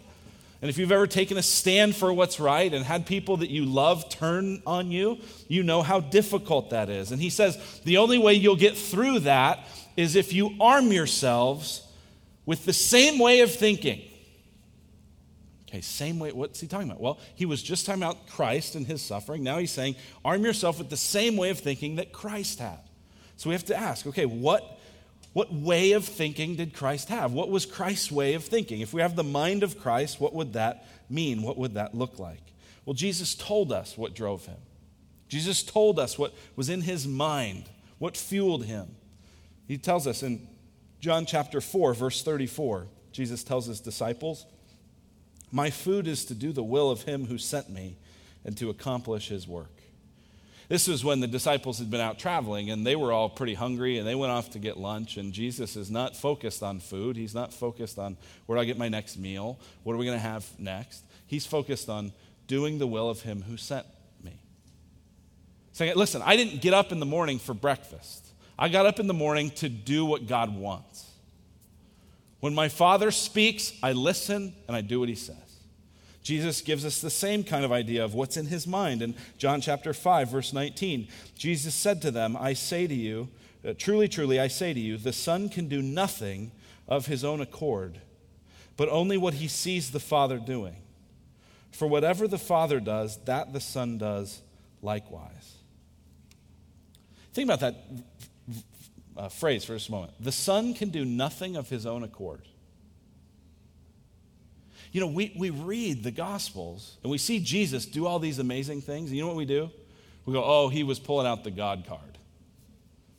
And 0.62 0.70
if 0.70 0.78
you've 0.78 0.92
ever 0.92 1.06
taken 1.06 1.36
a 1.36 1.42
stand 1.42 1.94
for 1.94 2.10
what's 2.10 2.40
right 2.40 2.72
and 2.72 2.86
had 2.86 3.04
people 3.04 3.36
that 3.38 3.50
you 3.50 3.66
love 3.66 4.08
turn 4.08 4.62
on 4.66 4.90
you, 4.90 5.18
you 5.46 5.62
know 5.62 5.82
how 5.82 6.00
difficult 6.00 6.70
that 6.70 6.88
is. 6.88 7.12
And 7.12 7.20
he 7.20 7.28
says 7.28 7.58
the 7.84 7.98
only 7.98 8.16
way 8.16 8.32
you'll 8.32 8.56
get 8.56 8.74
through 8.74 9.20
that 9.20 9.58
is 9.94 10.16
if 10.16 10.32
you 10.32 10.56
arm 10.58 10.90
yourselves 10.90 11.86
with 12.46 12.64
the 12.64 12.72
same 12.72 13.18
way 13.18 13.40
of 13.40 13.52
thinking. 13.52 14.00
Okay, 15.74 15.80
same 15.80 16.20
way. 16.20 16.30
What's 16.30 16.60
he 16.60 16.68
talking 16.68 16.88
about? 16.88 17.00
Well, 17.00 17.18
he 17.34 17.46
was 17.46 17.60
just 17.60 17.84
talking 17.84 18.00
about 18.00 18.28
Christ 18.28 18.76
and 18.76 18.86
his 18.86 19.02
suffering. 19.02 19.42
Now 19.42 19.58
he's 19.58 19.72
saying, 19.72 19.96
arm 20.24 20.44
yourself 20.44 20.78
with 20.78 20.88
the 20.88 20.96
same 20.96 21.36
way 21.36 21.50
of 21.50 21.58
thinking 21.58 21.96
that 21.96 22.12
Christ 22.12 22.60
had. 22.60 22.78
So 23.36 23.50
we 23.50 23.54
have 23.54 23.64
to 23.64 23.76
ask, 23.76 24.06
okay, 24.06 24.24
what, 24.24 24.78
what 25.32 25.52
way 25.52 25.90
of 25.90 26.04
thinking 26.04 26.54
did 26.54 26.74
Christ 26.74 27.08
have? 27.08 27.32
What 27.32 27.50
was 27.50 27.66
Christ's 27.66 28.12
way 28.12 28.34
of 28.34 28.44
thinking? 28.44 28.82
If 28.82 28.94
we 28.94 29.00
have 29.00 29.16
the 29.16 29.24
mind 29.24 29.64
of 29.64 29.80
Christ, 29.80 30.20
what 30.20 30.32
would 30.32 30.52
that 30.52 30.86
mean? 31.10 31.42
What 31.42 31.58
would 31.58 31.74
that 31.74 31.92
look 31.92 32.20
like? 32.20 32.52
Well, 32.84 32.94
Jesus 32.94 33.34
told 33.34 33.72
us 33.72 33.98
what 33.98 34.14
drove 34.14 34.46
him. 34.46 34.60
Jesus 35.26 35.64
told 35.64 35.98
us 35.98 36.16
what 36.16 36.34
was 36.54 36.68
in 36.68 36.82
his 36.82 37.08
mind, 37.08 37.64
what 37.98 38.16
fueled 38.16 38.66
him. 38.66 38.94
He 39.66 39.76
tells 39.76 40.06
us 40.06 40.22
in 40.22 40.46
John 41.00 41.26
chapter 41.26 41.60
4, 41.60 41.94
verse 41.94 42.22
34, 42.22 42.86
Jesus 43.10 43.42
tells 43.42 43.66
his 43.66 43.80
disciples, 43.80 44.46
my 45.54 45.70
food 45.70 46.08
is 46.08 46.24
to 46.24 46.34
do 46.34 46.52
the 46.52 46.64
will 46.64 46.90
of 46.90 47.02
him 47.02 47.26
who 47.26 47.38
sent 47.38 47.70
me 47.70 47.96
and 48.44 48.56
to 48.58 48.70
accomplish 48.70 49.28
his 49.28 49.46
work. 49.46 49.70
This 50.68 50.88
was 50.88 51.04
when 51.04 51.20
the 51.20 51.28
disciples 51.28 51.78
had 51.78 51.92
been 51.92 52.00
out 52.00 52.18
traveling 52.18 52.70
and 52.70 52.84
they 52.84 52.96
were 52.96 53.12
all 53.12 53.28
pretty 53.28 53.54
hungry 53.54 53.98
and 53.98 54.06
they 54.06 54.16
went 54.16 54.32
off 54.32 54.50
to 54.50 54.58
get 54.58 54.78
lunch. 54.78 55.16
And 55.16 55.32
Jesus 55.32 55.76
is 55.76 55.92
not 55.92 56.16
focused 56.16 56.64
on 56.64 56.80
food. 56.80 57.16
He's 57.16 57.36
not 57.36 57.52
focused 57.52 58.00
on 58.00 58.16
where 58.46 58.56
do 58.56 58.62
I 58.62 58.64
get 58.64 58.78
my 58.78 58.88
next 58.88 59.16
meal? 59.16 59.60
What 59.84 59.92
are 59.92 59.96
we 59.96 60.06
going 60.06 60.18
to 60.18 60.22
have 60.22 60.44
next? 60.58 61.04
He's 61.28 61.46
focused 61.46 61.88
on 61.88 62.12
doing 62.48 62.78
the 62.78 62.88
will 62.88 63.08
of 63.08 63.20
him 63.20 63.42
who 63.42 63.56
sent 63.56 63.86
me. 64.24 64.32
Saying, 65.70 65.94
listen, 65.94 66.20
I 66.24 66.34
didn't 66.34 66.62
get 66.62 66.74
up 66.74 66.90
in 66.90 66.98
the 66.98 67.06
morning 67.06 67.38
for 67.38 67.54
breakfast. 67.54 68.26
I 68.58 68.68
got 68.68 68.86
up 68.86 68.98
in 68.98 69.06
the 69.06 69.14
morning 69.14 69.50
to 69.52 69.68
do 69.68 70.04
what 70.04 70.26
God 70.26 70.52
wants. 70.52 71.12
When 72.40 72.56
my 72.56 72.68
Father 72.68 73.12
speaks, 73.12 73.72
I 73.82 73.92
listen 73.92 74.52
and 74.66 74.76
I 74.76 74.80
do 74.80 74.98
what 74.98 75.08
he 75.08 75.14
says. 75.14 75.43
Jesus 76.24 76.62
gives 76.62 76.86
us 76.86 77.02
the 77.02 77.10
same 77.10 77.44
kind 77.44 77.66
of 77.66 77.70
idea 77.70 78.02
of 78.02 78.14
what's 78.14 78.38
in 78.38 78.46
his 78.46 78.66
mind. 78.66 79.02
In 79.02 79.14
John 79.36 79.60
chapter 79.60 79.92
5, 79.92 80.30
verse 80.30 80.54
19, 80.54 81.06
Jesus 81.36 81.74
said 81.74 82.00
to 82.00 82.10
them, 82.10 82.34
I 82.34 82.54
say 82.54 82.86
to 82.86 82.94
you, 82.94 83.28
uh, 83.62 83.74
truly, 83.76 84.08
truly, 84.08 84.40
I 84.40 84.48
say 84.48 84.72
to 84.72 84.80
you, 84.80 84.96
the 84.96 85.12
Son 85.12 85.50
can 85.50 85.68
do 85.68 85.82
nothing 85.82 86.50
of 86.88 87.06
his 87.06 87.24
own 87.24 87.42
accord, 87.42 88.00
but 88.78 88.88
only 88.88 89.18
what 89.18 89.34
he 89.34 89.48
sees 89.48 89.90
the 89.90 90.00
Father 90.00 90.38
doing. 90.38 90.76
For 91.70 91.86
whatever 91.86 92.26
the 92.26 92.38
Father 92.38 92.80
does, 92.80 93.18
that 93.26 93.52
the 93.52 93.60
Son 93.60 93.98
does 93.98 94.40
likewise. 94.80 95.58
Think 97.34 97.50
about 97.50 97.60
that 97.60 97.74
uh, 99.14 99.28
phrase 99.28 99.66
for 99.66 99.74
just 99.74 99.90
a 99.90 99.92
moment. 99.92 100.14
The 100.20 100.32
Son 100.32 100.72
can 100.72 100.88
do 100.88 101.04
nothing 101.04 101.56
of 101.56 101.68
his 101.68 101.84
own 101.84 102.02
accord. 102.02 102.48
You 104.94 105.00
know, 105.00 105.08
we, 105.08 105.34
we 105.36 105.50
read 105.50 106.04
the 106.04 106.12
Gospels 106.12 106.98
and 107.02 107.10
we 107.10 107.18
see 107.18 107.40
Jesus 107.40 107.84
do 107.84 108.06
all 108.06 108.20
these 108.20 108.38
amazing 108.38 108.80
things. 108.80 109.10
And 109.10 109.16
you 109.16 109.24
know 109.24 109.26
what 109.26 109.36
we 109.36 109.44
do? 109.44 109.68
We 110.24 110.32
go, 110.32 110.44
oh, 110.44 110.68
he 110.68 110.84
was 110.84 111.00
pulling 111.00 111.26
out 111.26 111.42
the 111.42 111.50
God 111.50 111.84
card. 111.88 112.16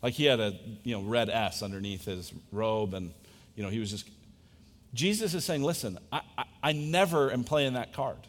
Like 0.02 0.14
he 0.14 0.24
had 0.24 0.40
a 0.40 0.58
you 0.84 0.96
know, 0.96 1.02
red 1.02 1.30
S 1.30 1.62
underneath 1.62 2.06
his 2.06 2.32
robe 2.54 2.94
and 2.94 3.14
you 3.58 3.64
know, 3.64 3.68
he 3.68 3.80
was 3.80 3.92
just. 3.92 4.10
Jesus 4.94 5.34
is 5.34 5.44
saying, 5.44 5.64
listen, 5.64 6.00
I, 6.14 6.22
I, 6.38 6.44
I 6.64 6.72
never 6.72 7.30
am 7.30 7.44
playing 7.44 7.74
that 7.74 7.92
card. 7.92 8.20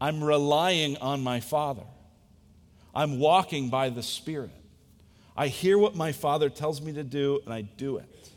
I'm 0.00 0.24
relying 0.24 0.96
on 0.96 1.22
my 1.22 1.40
Father. 1.40 1.84
I'm 2.94 3.18
walking 3.18 3.68
by 3.68 3.90
the 3.90 4.02
Spirit. 4.02 4.52
I 5.36 5.48
hear 5.48 5.76
what 5.76 5.96
my 5.96 6.12
Father 6.12 6.48
tells 6.48 6.80
me 6.80 6.94
to 6.94 7.04
do 7.04 7.40
and 7.44 7.52
I 7.52 7.60
do 7.60 7.98
it. 7.98 8.30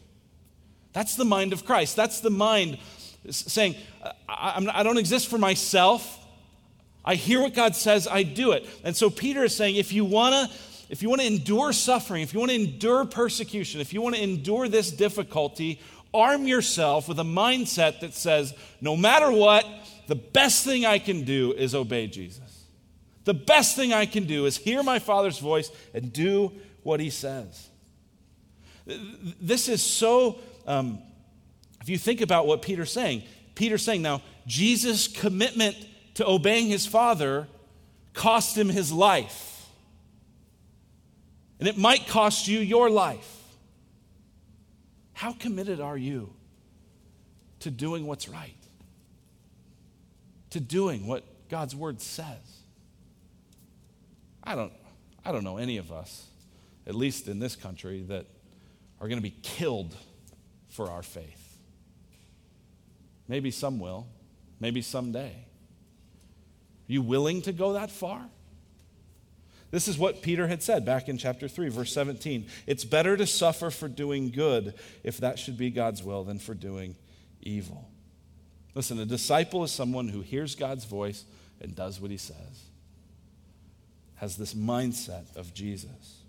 That's 0.92 1.16
the 1.16 1.26
mind 1.26 1.54
of 1.54 1.64
Christ. 1.64 1.96
That's 1.96 2.20
the 2.20 2.30
mind 2.30 2.78
saying, 3.30 3.76
I, 4.28 4.66
I 4.74 4.84
don't 4.84 4.98
exist 4.98 5.28
for 5.28 5.38
myself. 5.38 6.26
I 7.04 7.16
hear 7.16 7.42
what 7.42 7.54
God 7.54 7.76
says, 7.76 8.08
I 8.08 8.24
do 8.24 8.52
it. 8.52 8.68
And 8.84 8.96
so 8.96 9.10
Peter 9.10 9.46
is 9.46 9.56
saying, 9.56 9.76
if 9.76 9.94
you 9.94 10.06
want 10.06 10.34
to 10.52 10.58
if 10.90 11.02
you 11.02 11.10
want 11.10 11.22
to 11.22 11.28
endure 11.28 11.74
suffering, 11.74 12.22
if 12.24 12.34
you 12.34 12.40
want 12.40 12.52
to 12.52 12.56
endure 12.56 13.04
persecution, 13.06 13.82
if 13.82 13.94
you 13.94 14.02
want 14.02 14.16
to 14.16 14.24
endure 14.24 14.70
this 14.70 14.90
difficulty, 14.90 15.82
arm 16.14 16.48
yourself 16.48 17.08
with 17.10 17.20
a 17.20 17.24
mindset 17.24 18.00
that 18.00 18.14
says, 18.14 18.54
no 18.80 18.96
matter 18.96 19.30
what, 19.30 19.66
the 20.08 20.16
best 20.16 20.64
thing 20.64 20.86
I 20.86 21.00
can 21.00 21.26
do 21.26 21.54
is 21.54 21.76
obey 21.76 22.08
Jesus. 22.08 22.66
The 23.26 23.34
best 23.34 23.76
thing 23.76 23.92
I 23.92 24.06
can 24.06 24.24
do 24.24 24.46
is 24.46 24.56
hear 24.56 24.82
my 24.82 25.00
Father's 25.00 25.40
voice 25.40 25.70
and 25.94 26.14
do 26.14 26.54
what 26.84 27.02
he 27.02 27.10
says. 27.10 27.68
This 28.86 29.68
is 29.68 29.82
so 29.82 30.40
um, 30.66 31.00
if 31.88 31.92
you 31.92 31.98
think 31.98 32.20
about 32.20 32.46
what 32.46 32.62
Peter's 32.62 32.92
saying, 32.92 33.24
Peter's 33.56 33.82
saying 33.82 34.02
now, 34.02 34.22
Jesus' 34.46 35.08
commitment 35.08 35.78
to 36.16 36.28
obeying 36.28 36.68
his 36.68 36.86
Father 36.86 37.48
cost 38.14 38.58
him 38.58 38.68
his 38.68 38.92
life. 38.92 39.66
And 41.60 41.70
it 41.70 41.78
might 41.78 42.06
cost 42.06 42.50
you 42.50 42.60
your 42.60 42.90
life. 42.90 43.42
How 45.14 45.32
committed 45.32 45.80
are 45.80 45.96
you 45.96 46.34
to 47.62 47.72
doing 47.72 48.06
what's 48.06 48.28
right? 48.28 48.52
To 50.50 50.60
doing 50.60 51.08
what 51.08 51.24
God's 51.48 51.74
word 51.74 52.02
says? 52.02 52.60
I 54.44 54.56
don't, 54.56 54.74
I 55.24 55.32
don't 55.32 55.46
know 55.46 55.56
any 55.56 55.78
of 55.78 55.94
us, 55.94 56.26
at 56.86 56.96
least 56.96 57.30
in 57.30 57.40
this 57.40 57.56
country, 57.56 58.02
that 58.10 58.26
are 59.00 59.08
going 59.08 59.20
to 59.20 59.24
be 59.24 59.38
killed 59.42 59.96
for 60.68 60.92
our 60.92 61.02
faith. 61.02 61.46
Maybe 63.28 63.52
some 63.52 63.80
will, 63.80 64.08
maybe 64.60 64.82
someday. 64.82 65.32
Are 66.90 66.92
you 66.92 67.02
willing 67.02 67.42
to 67.44 67.52
go 67.52 67.74
that 67.74 67.92
far? 67.92 68.22
This 69.70 69.90
is 69.90 69.98
what 69.98 70.22
Peter 70.22 70.48
had 70.48 70.64
said 70.64 70.86
back 70.86 71.10
in 71.10 71.18
chapter 71.18 71.50
3, 71.50 71.70
verse 71.70 71.92
17. 71.92 72.48
It's 72.66 72.86
better 72.86 73.18
to 73.18 73.28
suffer 73.28 73.70
for 73.70 73.90
doing 73.90 74.30
good, 74.30 74.74
if 75.04 75.18
that 75.18 75.38
should 75.40 75.58
be 75.58 75.70
God's 75.70 76.02
will, 76.02 76.24
than 76.24 76.40
for 76.40 76.54
doing 76.54 76.96
evil. 77.42 77.90
Listen, 78.76 79.00
a 79.00 79.06
disciple 79.06 79.64
is 79.64 79.72
someone 79.72 80.08
who 80.08 80.22
hears 80.22 80.56
God's 80.56 80.86
voice 80.86 81.26
and 81.60 81.76
does 81.76 82.00
what 82.00 82.12
he 82.12 82.18
says, 82.18 82.64
has 84.16 84.38
this 84.38 84.54
mindset 84.54 85.36
of 85.36 85.54
Jesus. 85.54 86.22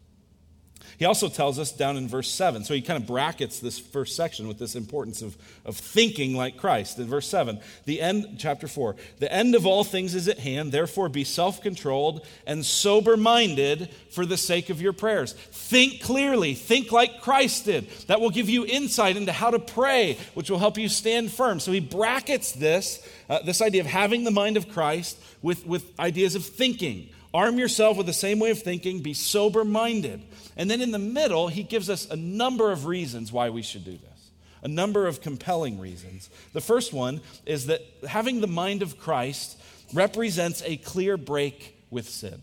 He 0.98 1.04
also 1.04 1.28
tells 1.28 1.58
us 1.58 1.72
down 1.72 1.96
in 1.96 2.08
verse 2.08 2.30
7, 2.30 2.64
so 2.64 2.74
he 2.74 2.80
kind 2.80 3.00
of 3.00 3.06
brackets 3.06 3.60
this 3.60 3.78
first 3.78 4.16
section 4.16 4.48
with 4.48 4.58
this 4.58 4.74
importance 4.74 5.22
of, 5.22 5.36
of 5.64 5.76
thinking 5.76 6.34
like 6.34 6.56
Christ. 6.56 6.98
In 6.98 7.06
verse 7.06 7.28
7, 7.28 7.60
the 7.84 8.00
end, 8.00 8.36
chapter 8.38 8.66
4, 8.66 8.96
the 9.18 9.32
end 9.32 9.54
of 9.54 9.66
all 9.66 9.84
things 9.84 10.14
is 10.14 10.28
at 10.28 10.38
hand, 10.38 10.72
therefore 10.72 11.08
be 11.08 11.24
self 11.24 11.60
controlled 11.60 12.26
and 12.46 12.64
sober 12.64 13.16
minded 13.16 13.90
for 14.10 14.24
the 14.24 14.36
sake 14.36 14.70
of 14.70 14.80
your 14.80 14.92
prayers. 14.92 15.32
Think 15.32 16.00
clearly, 16.00 16.54
think 16.54 16.92
like 16.92 17.20
Christ 17.20 17.66
did. 17.66 17.90
That 18.06 18.20
will 18.20 18.30
give 18.30 18.48
you 18.48 18.64
insight 18.64 19.16
into 19.16 19.32
how 19.32 19.50
to 19.50 19.58
pray, 19.58 20.18
which 20.34 20.50
will 20.50 20.58
help 20.58 20.78
you 20.78 20.88
stand 20.88 21.30
firm. 21.30 21.60
So 21.60 21.72
he 21.72 21.80
brackets 21.80 22.52
this, 22.52 23.06
uh, 23.28 23.40
this 23.42 23.60
idea 23.62 23.82
of 23.82 23.86
having 23.86 24.24
the 24.24 24.30
mind 24.30 24.56
of 24.56 24.68
Christ 24.68 25.18
with, 25.42 25.66
with 25.66 25.98
ideas 25.98 26.34
of 26.34 26.44
thinking. 26.44 27.10
Arm 27.38 27.56
yourself 27.56 27.96
with 27.96 28.06
the 28.06 28.12
same 28.12 28.40
way 28.40 28.50
of 28.50 28.60
thinking, 28.60 29.00
be 29.00 29.14
sober 29.14 29.64
minded. 29.64 30.24
And 30.56 30.68
then 30.68 30.80
in 30.80 30.90
the 30.90 30.98
middle, 30.98 31.46
he 31.46 31.62
gives 31.62 31.88
us 31.88 32.10
a 32.10 32.16
number 32.16 32.72
of 32.72 32.86
reasons 32.86 33.30
why 33.30 33.50
we 33.50 33.62
should 33.62 33.84
do 33.84 33.92
this, 33.92 34.30
a 34.64 34.66
number 34.66 35.06
of 35.06 35.20
compelling 35.20 35.78
reasons. 35.78 36.30
The 36.52 36.60
first 36.60 36.92
one 36.92 37.20
is 37.46 37.66
that 37.66 37.80
having 38.08 38.40
the 38.40 38.48
mind 38.48 38.82
of 38.82 38.98
Christ 38.98 39.56
represents 39.94 40.64
a 40.66 40.78
clear 40.78 41.16
break 41.16 41.80
with 41.90 42.08
sin. 42.08 42.42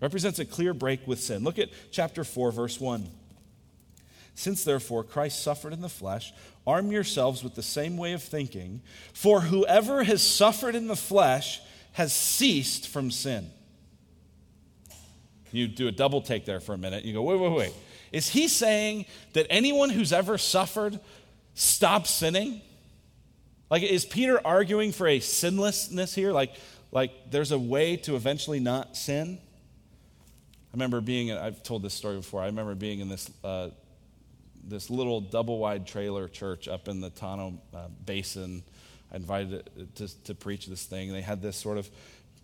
Represents 0.00 0.38
a 0.38 0.44
clear 0.44 0.72
break 0.72 1.04
with 1.08 1.18
sin. 1.18 1.42
Look 1.42 1.58
at 1.58 1.70
chapter 1.90 2.22
4, 2.22 2.52
verse 2.52 2.80
1. 2.80 3.10
Since 4.36 4.62
therefore 4.62 5.02
Christ 5.02 5.42
suffered 5.42 5.72
in 5.72 5.80
the 5.80 5.88
flesh, 5.88 6.32
arm 6.64 6.92
yourselves 6.92 7.42
with 7.42 7.56
the 7.56 7.62
same 7.64 7.96
way 7.96 8.12
of 8.12 8.22
thinking, 8.22 8.82
for 9.12 9.40
whoever 9.40 10.04
has 10.04 10.22
suffered 10.22 10.76
in 10.76 10.86
the 10.86 10.94
flesh 10.94 11.60
has 11.94 12.12
ceased 12.12 12.86
from 12.86 13.10
sin 13.10 13.50
You 15.52 15.68
do 15.68 15.88
a 15.88 15.92
double 15.92 16.20
take 16.20 16.44
there 16.44 16.60
for 16.60 16.74
a 16.74 16.78
minute. 16.78 17.04
You 17.04 17.12
go, 17.12 17.22
wait, 17.22 17.38
wait, 17.38 17.52
wait. 17.52 17.74
Is 18.12 18.28
he 18.28 18.48
saying 18.48 19.06
that 19.32 19.46
anyone 19.50 19.90
who's 19.90 20.12
ever 20.12 20.38
suffered 20.38 21.00
stops 21.54 22.10
sinning? 22.10 22.60
Like, 23.70 23.82
is 23.82 24.04
Peter 24.04 24.40
arguing 24.44 24.92
for 24.92 25.06
a 25.06 25.18
sinlessness 25.20 26.14
here? 26.14 26.32
Like, 26.32 26.54
like 26.92 27.30
there's 27.30 27.52
a 27.52 27.58
way 27.58 27.96
to 27.98 28.14
eventually 28.14 28.60
not 28.60 28.96
sin? 28.96 29.38
I 29.40 30.76
remember 30.76 31.00
being, 31.00 31.32
I've 31.32 31.62
told 31.62 31.82
this 31.82 31.94
story 31.94 32.16
before. 32.16 32.42
I 32.42 32.46
remember 32.46 32.74
being 32.74 33.00
in 33.00 33.08
this, 33.08 33.30
uh, 33.42 33.70
this 34.62 34.90
little 34.90 35.20
double 35.20 35.58
wide 35.58 35.86
trailer 35.86 36.28
church 36.28 36.68
up 36.68 36.88
in 36.88 37.00
the 37.00 37.10
Tonto 37.10 37.58
uh, 37.74 37.88
Basin. 38.04 38.62
I 39.12 39.16
invited 39.16 39.94
to, 39.96 40.24
to 40.24 40.34
preach 40.34 40.66
this 40.66 40.84
thing. 40.84 41.12
They 41.12 41.22
had 41.22 41.40
this 41.40 41.56
sort 41.56 41.78
of 41.78 41.88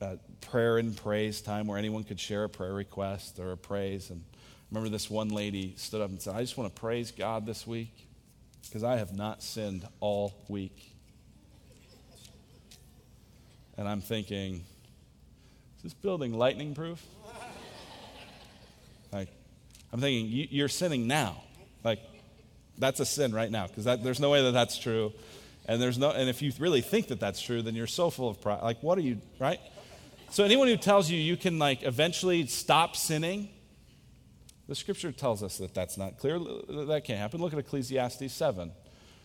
uh, 0.02 0.16
prayer 0.40 0.78
and 0.78 0.96
praise 0.96 1.40
time 1.40 1.66
where 1.66 1.78
anyone 1.78 2.02
could 2.02 2.18
share 2.18 2.44
a 2.44 2.48
prayer 2.48 2.74
request 2.74 3.38
or 3.38 3.52
a 3.52 3.56
praise. 3.56 4.10
And 4.10 4.22
I 4.34 4.34
remember 4.70 4.90
this 4.90 5.08
one 5.08 5.28
lady 5.28 5.74
stood 5.76 6.00
up 6.00 6.10
and 6.10 6.20
said, 6.20 6.34
I 6.34 6.40
just 6.40 6.58
want 6.58 6.74
to 6.74 6.80
praise 6.80 7.12
God 7.12 7.46
this 7.46 7.66
week 7.66 8.08
because 8.64 8.82
I 8.82 8.96
have 8.96 9.16
not 9.16 9.42
sinned 9.42 9.86
all 10.00 10.34
week. 10.48 10.92
And 13.78 13.88
I'm 13.88 14.00
thinking, 14.00 14.64
is 15.76 15.82
this 15.84 15.94
building 15.94 16.34
lightning 16.34 16.74
proof? 16.74 17.02
Like, 19.12 19.28
I'm 19.92 20.00
thinking, 20.00 20.48
you're 20.50 20.70
sinning 20.70 21.06
now. 21.06 21.42
Like, 21.84 21.98
that's 22.78 22.98
a 22.98 23.04
sin 23.04 23.34
right 23.34 23.50
now 23.50 23.66
because 23.66 23.84
there's 23.84 24.20
no 24.20 24.30
way 24.30 24.42
that 24.42 24.52
that's 24.52 24.78
true. 24.78 25.12
And 25.66 25.82
there's 25.82 25.98
no, 25.98 26.12
and 26.12 26.30
if 26.30 26.40
you 26.40 26.50
really 26.58 26.80
think 26.80 27.08
that 27.08 27.20
that's 27.20 27.38
true, 27.38 27.60
then 27.60 27.74
you're 27.74 27.86
so 27.86 28.08
full 28.08 28.30
of 28.30 28.40
pride. 28.40 28.62
Like, 28.62 28.82
what 28.82 28.96
are 28.96 29.02
you, 29.02 29.20
right? 29.38 29.60
So 30.32 30.44
anyone 30.44 30.66
who 30.66 30.78
tells 30.78 31.10
you 31.10 31.18
you 31.18 31.36
can 31.36 31.58
like 31.58 31.82
eventually 31.82 32.46
stop 32.46 32.96
sinning, 32.96 33.50
the 34.66 34.74
scripture 34.74 35.12
tells 35.12 35.42
us 35.42 35.58
that 35.58 35.74
that's 35.74 35.98
not 35.98 36.16
clear. 36.16 36.38
That 36.38 37.02
can't 37.04 37.18
happen. 37.18 37.42
Look 37.42 37.52
at 37.52 37.58
Ecclesiastes 37.58 38.32
7. 38.32 38.72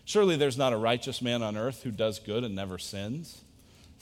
Surely 0.04 0.36
there's 0.36 0.58
not 0.58 0.74
a 0.74 0.78
righteous 0.78 1.22
man 1.22 1.42
on 1.44 1.56
earth 1.56 1.84
who 1.84 1.92
does 1.92 2.20
good 2.20 2.44
and 2.44 2.54
never 2.56 2.78
sins. 2.78 3.42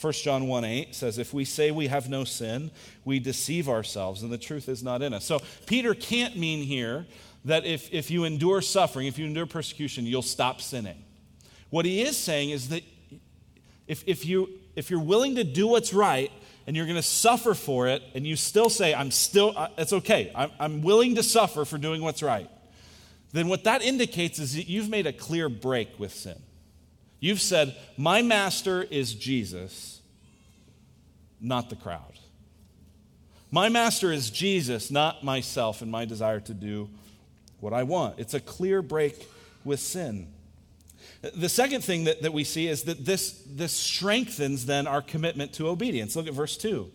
1 0.01 0.13
John 0.13 0.47
1 0.47 0.63
8 0.65 0.95
says, 0.95 1.19
If 1.19 1.31
we 1.31 1.45
say 1.45 1.69
we 1.69 1.85
have 1.87 2.09
no 2.09 2.23
sin, 2.23 2.71
we 3.03 3.19
deceive 3.19 3.69
ourselves, 3.69 4.23
and 4.23 4.33
the 4.33 4.39
truth 4.39 4.67
is 4.67 4.81
not 4.81 5.03
in 5.03 5.13
us. 5.13 5.25
So 5.25 5.41
Peter 5.67 5.93
can't 5.93 6.35
mean 6.35 6.63
here 6.63 7.05
that 7.45 7.65
if, 7.65 7.93
if 7.93 8.09
you 8.09 8.23
endure 8.23 8.61
suffering, 8.61 9.05
if 9.05 9.19
you 9.19 9.27
endure 9.27 9.45
persecution, 9.45 10.07
you'll 10.07 10.23
stop 10.23 10.59
sinning. 10.59 10.97
What 11.69 11.85
he 11.85 12.01
is 12.01 12.17
saying 12.17 12.49
is 12.49 12.69
that 12.69 12.81
if, 13.87 14.03
if, 14.07 14.25
you, 14.25 14.49
if 14.75 14.89
you're 14.89 14.99
willing 14.99 15.35
to 15.35 15.43
do 15.43 15.67
what's 15.67 15.93
right 15.93 16.31
and 16.67 16.75
you're 16.75 16.85
going 16.85 16.95
to 16.95 17.03
suffer 17.03 17.53
for 17.53 17.87
it, 17.87 18.01
and 18.13 18.25
you 18.25 18.35
still 18.35 18.69
say, 18.69 18.93
I'm 18.93 19.11
still, 19.11 19.53
uh, 19.55 19.67
it's 19.77 19.93
okay, 19.93 20.31
I'm, 20.33 20.51
I'm 20.59 20.81
willing 20.81 21.15
to 21.15 21.23
suffer 21.23 21.65
for 21.65 21.77
doing 21.77 22.01
what's 22.01 22.23
right, 22.23 22.49
then 23.33 23.47
what 23.47 23.65
that 23.65 23.81
indicates 23.81 24.39
is 24.39 24.55
that 24.55 24.67
you've 24.67 24.89
made 24.89 25.05
a 25.05 25.13
clear 25.13 25.49
break 25.49 25.99
with 25.99 26.13
sin. 26.13 26.41
You've 27.19 27.41
said, 27.41 27.75
My 27.97 28.21
master 28.21 28.83
is 28.83 29.13
Jesus, 29.13 30.01
not 31.41 31.69
the 31.69 31.75
crowd. 31.75 32.19
My 33.51 33.69
master 33.69 34.11
is 34.11 34.29
Jesus, 34.29 34.91
not 34.91 35.23
myself 35.23 35.81
and 35.81 35.91
my 35.91 36.05
desire 36.05 36.39
to 36.41 36.53
do 36.53 36.89
what 37.59 37.73
I 37.73 37.83
want. 37.83 38.19
It's 38.19 38.33
a 38.33 38.39
clear 38.39 38.81
break 38.81 39.27
with 39.63 39.79
sin. 39.79 40.27
The 41.33 41.49
second 41.49 41.83
thing 41.83 42.03
that, 42.05 42.21
that 42.21 42.33
we 42.33 42.43
see 42.43 42.67
is 42.67 42.83
that 42.83 43.05
this, 43.05 43.43
this 43.47 43.71
strengthens 43.71 44.65
then 44.65 44.85
our 44.85 45.01
commitment 45.01 45.53
to 45.53 45.67
obedience. 45.69 46.15
Look 46.15 46.27
at 46.27 46.33
verse 46.33 46.57
2 46.57 46.91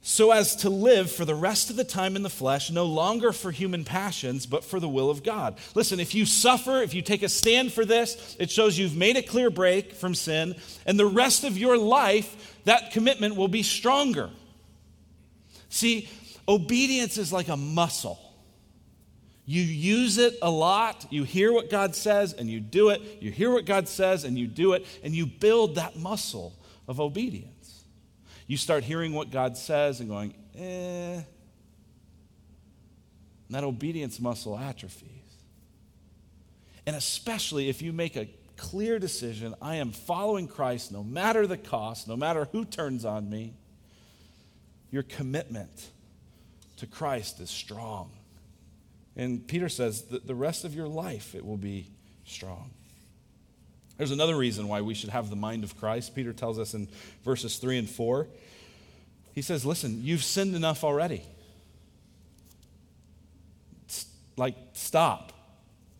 so 0.00 0.30
as 0.30 0.56
to 0.56 0.70
live 0.70 1.10
for 1.10 1.24
the 1.24 1.34
rest 1.34 1.70
of 1.70 1.76
the 1.76 1.84
time 1.84 2.16
in 2.16 2.22
the 2.22 2.30
flesh, 2.30 2.70
no 2.70 2.84
longer 2.84 3.32
for 3.32 3.50
human 3.50 3.84
passions, 3.84 4.46
but 4.46 4.64
for 4.64 4.80
the 4.80 4.88
will 4.88 5.10
of 5.10 5.22
God. 5.22 5.58
Listen, 5.74 6.00
if 6.00 6.14
you 6.14 6.24
suffer, 6.24 6.82
if 6.82 6.94
you 6.94 7.02
take 7.02 7.22
a 7.22 7.28
stand 7.28 7.72
for 7.72 7.84
this, 7.84 8.36
it 8.38 8.50
shows 8.50 8.78
you've 8.78 8.96
made 8.96 9.16
a 9.16 9.22
clear 9.22 9.50
break 9.50 9.92
from 9.92 10.14
sin, 10.14 10.54
and 10.86 10.98
the 10.98 11.06
rest 11.06 11.44
of 11.44 11.58
your 11.58 11.76
life, 11.76 12.56
that 12.64 12.92
commitment 12.92 13.36
will 13.36 13.48
be 13.48 13.62
stronger. 13.62 14.30
See, 15.68 16.08
obedience 16.46 17.18
is 17.18 17.32
like 17.32 17.48
a 17.48 17.56
muscle. 17.56 18.18
You 19.48 19.62
use 19.62 20.18
it 20.18 20.34
a 20.42 20.50
lot. 20.50 21.06
You 21.08 21.24
hear 21.24 21.54
what 21.54 21.70
God 21.70 21.94
says 21.94 22.34
and 22.34 22.50
you 22.50 22.60
do 22.60 22.90
it. 22.90 23.00
You 23.22 23.30
hear 23.30 23.50
what 23.50 23.64
God 23.64 23.88
says 23.88 24.24
and 24.24 24.38
you 24.38 24.46
do 24.46 24.74
it, 24.74 24.84
and 25.02 25.14
you 25.14 25.24
build 25.24 25.76
that 25.76 25.96
muscle 25.96 26.54
of 26.86 27.00
obedience. 27.00 27.84
You 28.46 28.58
start 28.58 28.84
hearing 28.84 29.14
what 29.14 29.30
God 29.30 29.56
says 29.56 30.00
and 30.00 30.08
going, 30.10 30.34
eh. 30.54 31.14
And 31.14 31.24
that 33.48 33.64
obedience 33.64 34.20
muscle 34.20 34.58
atrophies. 34.58 35.08
And 36.84 36.94
especially 36.94 37.70
if 37.70 37.80
you 37.80 37.94
make 37.94 38.16
a 38.16 38.28
clear 38.58 38.98
decision 38.98 39.54
I 39.62 39.76
am 39.76 39.92
following 39.92 40.46
Christ 40.46 40.92
no 40.92 41.02
matter 41.02 41.46
the 41.46 41.56
cost, 41.56 42.06
no 42.06 42.18
matter 42.18 42.48
who 42.52 42.66
turns 42.66 43.06
on 43.06 43.30
me, 43.30 43.54
your 44.90 45.04
commitment 45.04 45.86
to 46.76 46.86
Christ 46.86 47.40
is 47.40 47.48
strong. 47.48 48.10
And 49.18 49.46
Peter 49.46 49.68
says 49.68 50.02
that 50.04 50.26
the 50.28 50.34
rest 50.34 50.64
of 50.64 50.74
your 50.74 50.88
life 50.88 51.34
it 51.34 51.44
will 51.44 51.56
be 51.56 51.90
strong. 52.24 52.70
There's 53.98 54.12
another 54.12 54.36
reason 54.36 54.68
why 54.68 54.80
we 54.80 54.94
should 54.94 55.10
have 55.10 55.28
the 55.28 55.36
mind 55.36 55.64
of 55.64 55.76
Christ. 55.76 56.14
Peter 56.14 56.32
tells 56.32 56.56
us 56.56 56.72
in 56.72 56.88
verses 57.24 57.58
3 57.58 57.78
and 57.78 57.90
4. 57.90 58.28
He 59.34 59.42
says, 59.42 59.66
Listen, 59.66 60.04
you've 60.04 60.22
sinned 60.22 60.54
enough 60.54 60.84
already. 60.84 61.24
Like, 64.36 64.54
stop. 64.72 65.32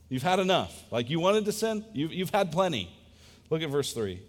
You've 0.08 0.22
had 0.22 0.38
enough. 0.38 0.84
Like, 0.92 1.10
you 1.10 1.18
wanted 1.18 1.44
to 1.46 1.52
sin, 1.52 1.84
you've, 1.92 2.12
you've 2.12 2.30
had 2.30 2.52
plenty. 2.52 2.88
Look 3.50 3.62
at 3.62 3.68
verse 3.68 3.92
3. 3.92 4.22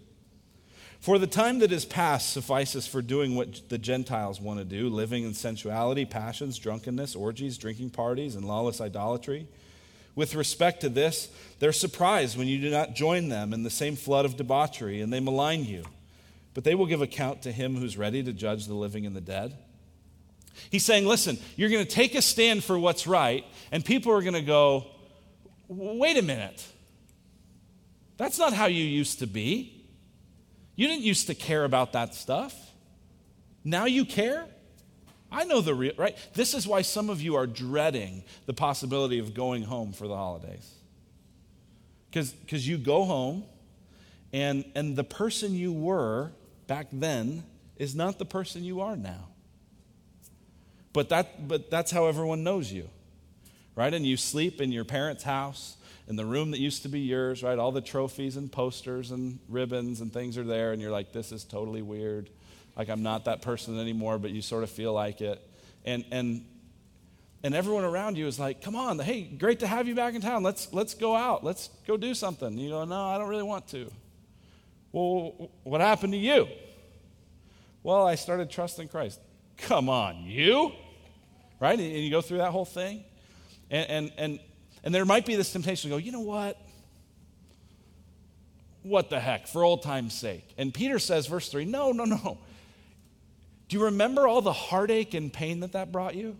For 1.00 1.18
the 1.18 1.26
time 1.26 1.60
that 1.60 1.72
is 1.72 1.86
past 1.86 2.30
suffices 2.30 2.86
for 2.86 3.00
doing 3.00 3.34
what 3.34 3.70
the 3.70 3.78
Gentiles 3.78 4.38
want 4.38 4.58
to 4.58 4.66
do, 4.66 4.90
living 4.90 5.24
in 5.24 5.32
sensuality, 5.32 6.04
passions, 6.04 6.58
drunkenness, 6.58 7.16
orgies, 7.16 7.56
drinking 7.56 7.90
parties, 7.90 8.36
and 8.36 8.44
lawless 8.44 8.82
idolatry. 8.82 9.48
With 10.14 10.34
respect 10.34 10.82
to 10.82 10.90
this, 10.90 11.30
they're 11.58 11.72
surprised 11.72 12.36
when 12.36 12.48
you 12.48 12.60
do 12.60 12.68
not 12.68 12.94
join 12.94 13.30
them 13.30 13.54
in 13.54 13.62
the 13.62 13.70
same 13.70 13.96
flood 13.96 14.26
of 14.26 14.36
debauchery, 14.36 15.00
and 15.00 15.10
they 15.10 15.20
malign 15.20 15.64
you. 15.64 15.84
But 16.52 16.64
they 16.64 16.74
will 16.74 16.86
give 16.86 17.00
account 17.00 17.42
to 17.42 17.52
him 17.52 17.76
who's 17.76 17.96
ready 17.96 18.22
to 18.22 18.32
judge 18.34 18.66
the 18.66 18.74
living 18.74 19.06
and 19.06 19.16
the 19.16 19.22
dead. 19.22 19.56
He's 20.68 20.84
saying, 20.84 21.06
listen, 21.06 21.38
you're 21.56 21.70
going 21.70 21.86
to 21.86 21.90
take 21.90 22.14
a 22.14 22.20
stand 22.20 22.62
for 22.62 22.78
what's 22.78 23.06
right, 23.06 23.46
and 23.72 23.82
people 23.82 24.12
are 24.12 24.20
going 24.20 24.34
to 24.34 24.42
go, 24.42 24.84
wait 25.66 26.18
a 26.18 26.22
minute. 26.22 26.62
That's 28.18 28.38
not 28.38 28.52
how 28.52 28.66
you 28.66 28.84
used 28.84 29.20
to 29.20 29.26
be. 29.26 29.79
You 30.80 30.88
didn't 30.88 31.02
used 31.02 31.26
to 31.26 31.34
care 31.34 31.64
about 31.66 31.92
that 31.92 32.14
stuff. 32.14 32.54
Now 33.62 33.84
you 33.84 34.06
care? 34.06 34.46
I 35.30 35.44
know 35.44 35.60
the 35.60 35.74
real, 35.74 35.92
right? 35.98 36.16
This 36.32 36.54
is 36.54 36.66
why 36.66 36.80
some 36.80 37.10
of 37.10 37.20
you 37.20 37.36
are 37.36 37.46
dreading 37.46 38.24
the 38.46 38.54
possibility 38.54 39.18
of 39.18 39.34
going 39.34 39.62
home 39.62 39.92
for 39.92 40.08
the 40.08 40.16
holidays. 40.16 40.72
Because 42.10 42.66
you 42.66 42.78
go 42.78 43.04
home, 43.04 43.44
and, 44.32 44.64
and 44.74 44.96
the 44.96 45.04
person 45.04 45.54
you 45.54 45.70
were 45.70 46.30
back 46.66 46.86
then 46.90 47.42
is 47.76 47.94
not 47.94 48.18
the 48.18 48.24
person 48.24 48.64
you 48.64 48.80
are 48.80 48.96
now. 48.96 49.28
But, 50.94 51.10
that, 51.10 51.46
but 51.46 51.70
that's 51.70 51.90
how 51.90 52.06
everyone 52.06 52.42
knows 52.42 52.72
you, 52.72 52.88
right? 53.74 53.92
And 53.92 54.06
you 54.06 54.16
sleep 54.16 54.62
in 54.62 54.72
your 54.72 54.86
parents' 54.86 55.24
house, 55.24 55.76
in 56.10 56.16
the 56.16 56.26
room 56.26 56.50
that 56.50 56.60
used 56.60 56.82
to 56.82 56.90
be 56.90 57.00
yours, 57.00 57.42
right? 57.42 57.58
All 57.58 57.72
the 57.72 57.80
trophies 57.80 58.36
and 58.36 58.52
posters 58.52 59.10
and 59.10 59.38
ribbons 59.48 60.02
and 60.02 60.12
things 60.12 60.36
are 60.36 60.44
there, 60.44 60.72
and 60.72 60.82
you're 60.82 60.90
like, 60.90 61.12
this 61.12 61.32
is 61.32 61.44
totally 61.44 61.80
weird 61.80 62.28
like 62.76 62.88
I'm 62.88 63.02
not 63.02 63.26
that 63.26 63.42
person 63.42 63.78
anymore, 63.78 64.18
but 64.18 64.30
you 64.30 64.42
sort 64.42 64.62
of 64.62 64.70
feel 64.70 64.92
like 64.92 65.20
it. 65.20 65.46
And, 65.84 66.04
and, 66.10 66.46
and 67.42 67.54
everyone 67.54 67.84
around 67.84 68.16
you 68.16 68.26
is 68.26 68.38
like, 68.38 68.62
come 68.62 68.76
on, 68.76 68.98
hey, 68.98 69.22
great 69.22 69.60
to 69.60 69.66
have 69.66 69.86
you 69.86 69.94
back 69.94 70.14
in 70.14 70.20
town. 70.20 70.42
Let's, 70.42 70.72
let's 70.72 70.94
go 70.94 71.14
out. 71.14 71.44
Let's 71.44 71.68
go 71.86 71.96
do 71.96 72.14
something. 72.14 72.56
You 72.56 72.70
go, 72.70 72.84
no, 72.84 73.04
I 73.08 73.18
don't 73.18 73.28
really 73.28 73.42
want 73.42 73.68
to. 73.68 73.90
Well, 74.92 75.50
what 75.62 75.80
happened 75.80 76.14
to 76.14 76.18
you? 76.18 76.48
Well, 77.82 78.06
I 78.06 78.14
started 78.14 78.50
trusting 78.50 78.88
Christ. 78.88 79.20
Come 79.58 79.88
on, 79.88 80.24
you? 80.24 80.72
Right? 81.60 81.78
And 81.78 81.98
you 81.98 82.10
go 82.10 82.20
through 82.20 82.38
that 82.38 82.50
whole 82.50 82.64
thing. 82.64 83.04
And, 83.70 83.90
and, 83.90 84.12
and, 84.16 84.40
and 84.82 84.94
there 84.94 85.04
might 85.04 85.26
be 85.26 85.36
this 85.36 85.52
temptation 85.52 85.90
to 85.90 85.96
go, 85.96 85.98
you 85.98 86.12
know 86.12 86.20
what? 86.20 86.60
What 88.82 89.10
the 89.10 89.20
heck, 89.20 89.46
for 89.46 89.62
old 89.62 89.82
time's 89.82 90.14
sake. 90.14 90.54
And 90.56 90.72
Peter 90.72 90.98
says, 90.98 91.26
verse 91.26 91.48
3, 91.48 91.64
no, 91.66 91.92
no, 91.92 92.04
no. 92.04 92.38
Do 93.68 93.76
you 93.76 93.84
remember 93.84 94.26
all 94.26 94.42
the 94.42 94.52
heartache 94.52 95.14
and 95.14 95.32
pain 95.32 95.60
that 95.60 95.72
that 95.72 95.92
brought 95.92 96.14
you? 96.14 96.36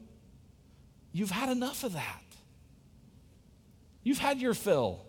You've 1.13 1.31
had 1.31 1.49
enough 1.49 1.85
of 1.85 1.93
that. 1.93 2.23
You've 4.03 4.19
had 4.19 4.41
your 4.41 4.55
fill. 4.55 5.05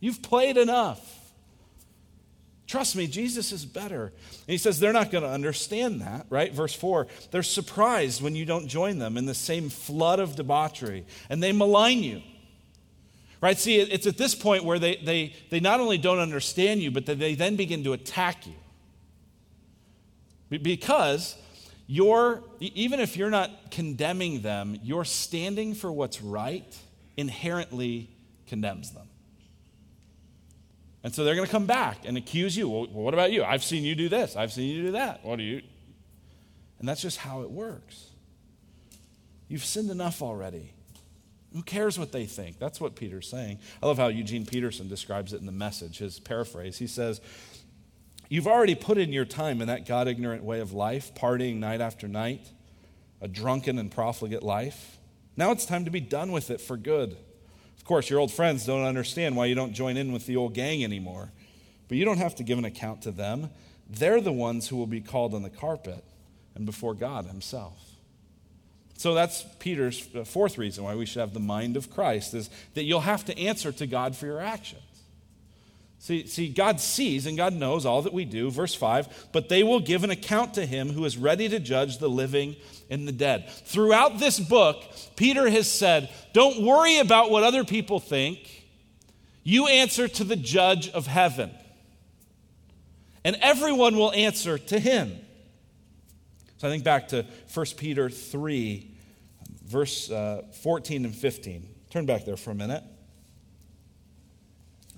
You've 0.00 0.22
played 0.22 0.56
enough. 0.56 1.20
Trust 2.66 2.96
me, 2.96 3.06
Jesus 3.06 3.52
is 3.52 3.66
better. 3.66 4.04
And 4.06 4.48
he 4.48 4.56
says 4.56 4.80
they're 4.80 4.92
not 4.92 5.10
going 5.10 5.24
to 5.24 5.30
understand 5.30 6.00
that, 6.00 6.26
right? 6.30 6.52
Verse 6.52 6.74
4 6.74 7.06
they're 7.30 7.42
surprised 7.42 8.22
when 8.22 8.34
you 8.34 8.46
don't 8.46 8.66
join 8.66 8.98
them 8.98 9.16
in 9.16 9.26
the 9.26 9.34
same 9.34 9.68
flood 9.68 10.18
of 10.20 10.36
debauchery, 10.36 11.04
and 11.28 11.42
they 11.42 11.52
malign 11.52 12.02
you. 12.02 12.22
Right? 13.42 13.58
See, 13.58 13.80
it's 13.80 14.06
at 14.06 14.16
this 14.16 14.36
point 14.36 14.64
where 14.64 14.78
they, 14.78 14.96
they, 14.96 15.34
they 15.50 15.58
not 15.58 15.80
only 15.80 15.98
don't 15.98 16.20
understand 16.20 16.80
you, 16.80 16.92
but 16.92 17.06
they 17.06 17.34
then 17.34 17.56
begin 17.56 17.82
to 17.82 17.92
attack 17.92 18.46
you. 18.46 18.54
Because 20.58 21.36
you're, 21.88 22.44
even 22.60 23.00
if 23.00 23.16
you're 23.16 23.30
not 23.30 23.72
condemning 23.72 24.42
them, 24.42 24.78
your 24.84 25.04
standing 25.04 25.74
for 25.74 25.90
what's 25.90 26.22
right 26.22 26.78
inherently 27.16 28.10
condemns 28.46 28.92
them. 28.92 29.08
And 31.02 31.12
so 31.12 31.24
they're 31.24 31.34
going 31.34 31.46
to 31.46 31.50
come 31.50 31.66
back 31.66 32.04
and 32.04 32.16
accuse 32.16 32.56
you. 32.56 32.68
Well, 32.68 32.86
what 32.86 33.12
about 33.12 33.32
you? 33.32 33.42
I've 33.42 33.64
seen 33.64 33.82
you 33.82 33.96
do 33.96 34.08
this. 34.08 34.36
I've 34.36 34.52
seen 34.52 34.68
you 34.68 34.82
do 34.82 34.92
that. 34.92 35.24
What 35.24 35.38
do 35.38 35.42
you? 35.42 35.62
And 36.78 36.88
that's 36.88 37.02
just 37.02 37.18
how 37.18 37.42
it 37.42 37.50
works. 37.50 38.06
You've 39.48 39.64
sinned 39.64 39.90
enough 39.90 40.22
already. 40.22 40.74
Who 41.52 41.62
cares 41.62 41.98
what 41.98 42.12
they 42.12 42.26
think? 42.26 42.58
That's 42.58 42.80
what 42.80 42.96
Peter's 42.96 43.28
saying. 43.28 43.58
I 43.82 43.86
love 43.86 43.98
how 43.98 44.08
Eugene 44.08 44.46
Peterson 44.46 44.88
describes 44.88 45.32
it 45.32 45.40
in 45.40 45.46
the 45.46 45.52
message, 45.52 45.98
his 45.98 46.18
paraphrase. 46.18 46.78
He 46.78 46.86
says, 46.86 47.20
You've 48.28 48.46
already 48.46 48.74
put 48.74 48.96
in 48.96 49.12
your 49.12 49.26
time 49.26 49.60
in 49.60 49.68
that 49.68 49.86
God 49.86 50.08
ignorant 50.08 50.42
way 50.42 50.60
of 50.60 50.72
life, 50.72 51.14
partying 51.14 51.56
night 51.56 51.82
after 51.82 52.08
night, 52.08 52.50
a 53.20 53.28
drunken 53.28 53.78
and 53.78 53.90
profligate 53.90 54.42
life. 54.42 54.96
Now 55.36 55.50
it's 55.50 55.66
time 55.66 55.84
to 55.84 55.90
be 55.90 56.00
done 56.00 56.32
with 56.32 56.50
it 56.50 56.60
for 56.60 56.78
good. 56.78 57.16
Of 57.76 57.84
course, 57.84 58.08
your 58.08 58.20
old 58.20 58.32
friends 58.32 58.64
don't 58.64 58.84
understand 58.84 59.36
why 59.36 59.46
you 59.46 59.54
don't 59.54 59.74
join 59.74 59.98
in 59.98 60.12
with 60.12 60.24
the 60.26 60.36
old 60.36 60.54
gang 60.54 60.82
anymore. 60.82 61.30
But 61.88 61.98
you 61.98 62.06
don't 62.06 62.18
have 62.18 62.34
to 62.36 62.42
give 62.42 62.56
an 62.56 62.64
account 62.64 63.02
to 63.02 63.10
them. 63.10 63.50
They're 63.86 64.20
the 64.20 64.32
ones 64.32 64.68
who 64.68 64.76
will 64.76 64.86
be 64.86 65.02
called 65.02 65.34
on 65.34 65.42
the 65.42 65.50
carpet 65.50 66.02
and 66.54 66.64
before 66.64 66.94
God 66.94 67.26
Himself. 67.26 67.91
So 69.02 69.14
that's 69.14 69.44
Peter's 69.58 70.08
uh, 70.14 70.22
fourth 70.22 70.56
reason 70.56 70.84
why 70.84 70.94
we 70.94 71.06
should 71.06 71.18
have 71.18 71.34
the 71.34 71.40
mind 71.40 71.76
of 71.76 71.90
Christ 71.90 72.34
is 72.34 72.48
that 72.74 72.84
you'll 72.84 73.00
have 73.00 73.24
to 73.24 73.36
answer 73.36 73.72
to 73.72 73.86
God 73.88 74.14
for 74.14 74.26
your 74.26 74.38
actions. 74.38 74.80
See, 75.98 76.28
see, 76.28 76.48
God 76.48 76.78
sees 76.78 77.26
and 77.26 77.36
God 77.36 77.52
knows 77.52 77.84
all 77.84 78.02
that 78.02 78.12
we 78.12 78.24
do. 78.24 78.48
Verse 78.48 78.76
5 78.76 79.30
But 79.32 79.48
they 79.48 79.64
will 79.64 79.80
give 79.80 80.04
an 80.04 80.10
account 80.10 80.54
to 80.54 80.64
him 80.64 80.88
who 80.88 81.04
is 81.04 81.16
ready 81.16 81.48
to 81.48 81.58
judge 81.58 81.98
the 81.98 82.08
living 82.08 82.54
and 82.90 83.08
the 83.08 83.12
dead. 83.12 83.50
Throughout 83.50 84.20
this 84.20 84.38
book, 84.38 84.84
Peter 85.16 85.50
has 85.50 85.68
said, 85.68 86.08
Don't 86.32 86.64
worry 86.64 86.98
about 86.98 87.32
what 87.32 87.42
other 87.42 87.64
people 87.64 87.98
think. 87.98 88.68
You 89.42 89.66
answer 89.66 90.06
to 90.06 90.22
the 90.22 90.36
judge 90.36 90.88
of 90.90 91.08
heaven. 91.08 91.50
And 93.24 93.36
everyone 93.40 93.96
will 93.96 94.12
answer 94.12 94.58
to 94.58 94.78
him. 94.78 95.18
So 96.58 96.68
I 96.68 96.70
think 96.70 96.84
back 96.84 97.08
to 97.08 97.26
1 97.52 97.66
Peter 97.76 98.08
3, 98.08 98.91
verse 99.64 100.10
uh, 100.10 100.42
14 100.62 101.04
and 101.04 101.14
15. 101.14 101.68
Turn 101.90 102.06
back 102.06 102.24
there 102.24 102.36
for 102.36 102.50
a 102.50 102.54
minute. 102.54 102.82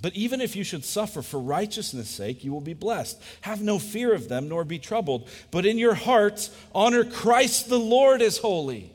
But 0.05 0.15
even 0.15 0.43
if 0.43 0.55
you 0.55 0.65
should 0.65 0.85
suffer 0.85 1.23
for 1.23 1.41
righteousness' 1.41 2.11
sake, 2.11 2.45
you 2.45 2.53
will 2.53 2.61
be 2.61 2.75
blessed. 2.75 3.19
Have 3.41 3.63
no 3.63 3.79
fear 3.79 4.13
of 4.13 4.29
them, 4.29 4.51
nor 4.51 4.63
be 4.63 4.79
troubled. 4.79 5.31
But 5.51 5.65
in 5.65 5.79
your 5.79 5.95
hearts, 5.95 6.51
honor 6.75 7.05
Christ 7.05 7.71
the 7.71 7.79
Lord 7.79 8.21
as 8.21 8.37
holy. 8.37 8.93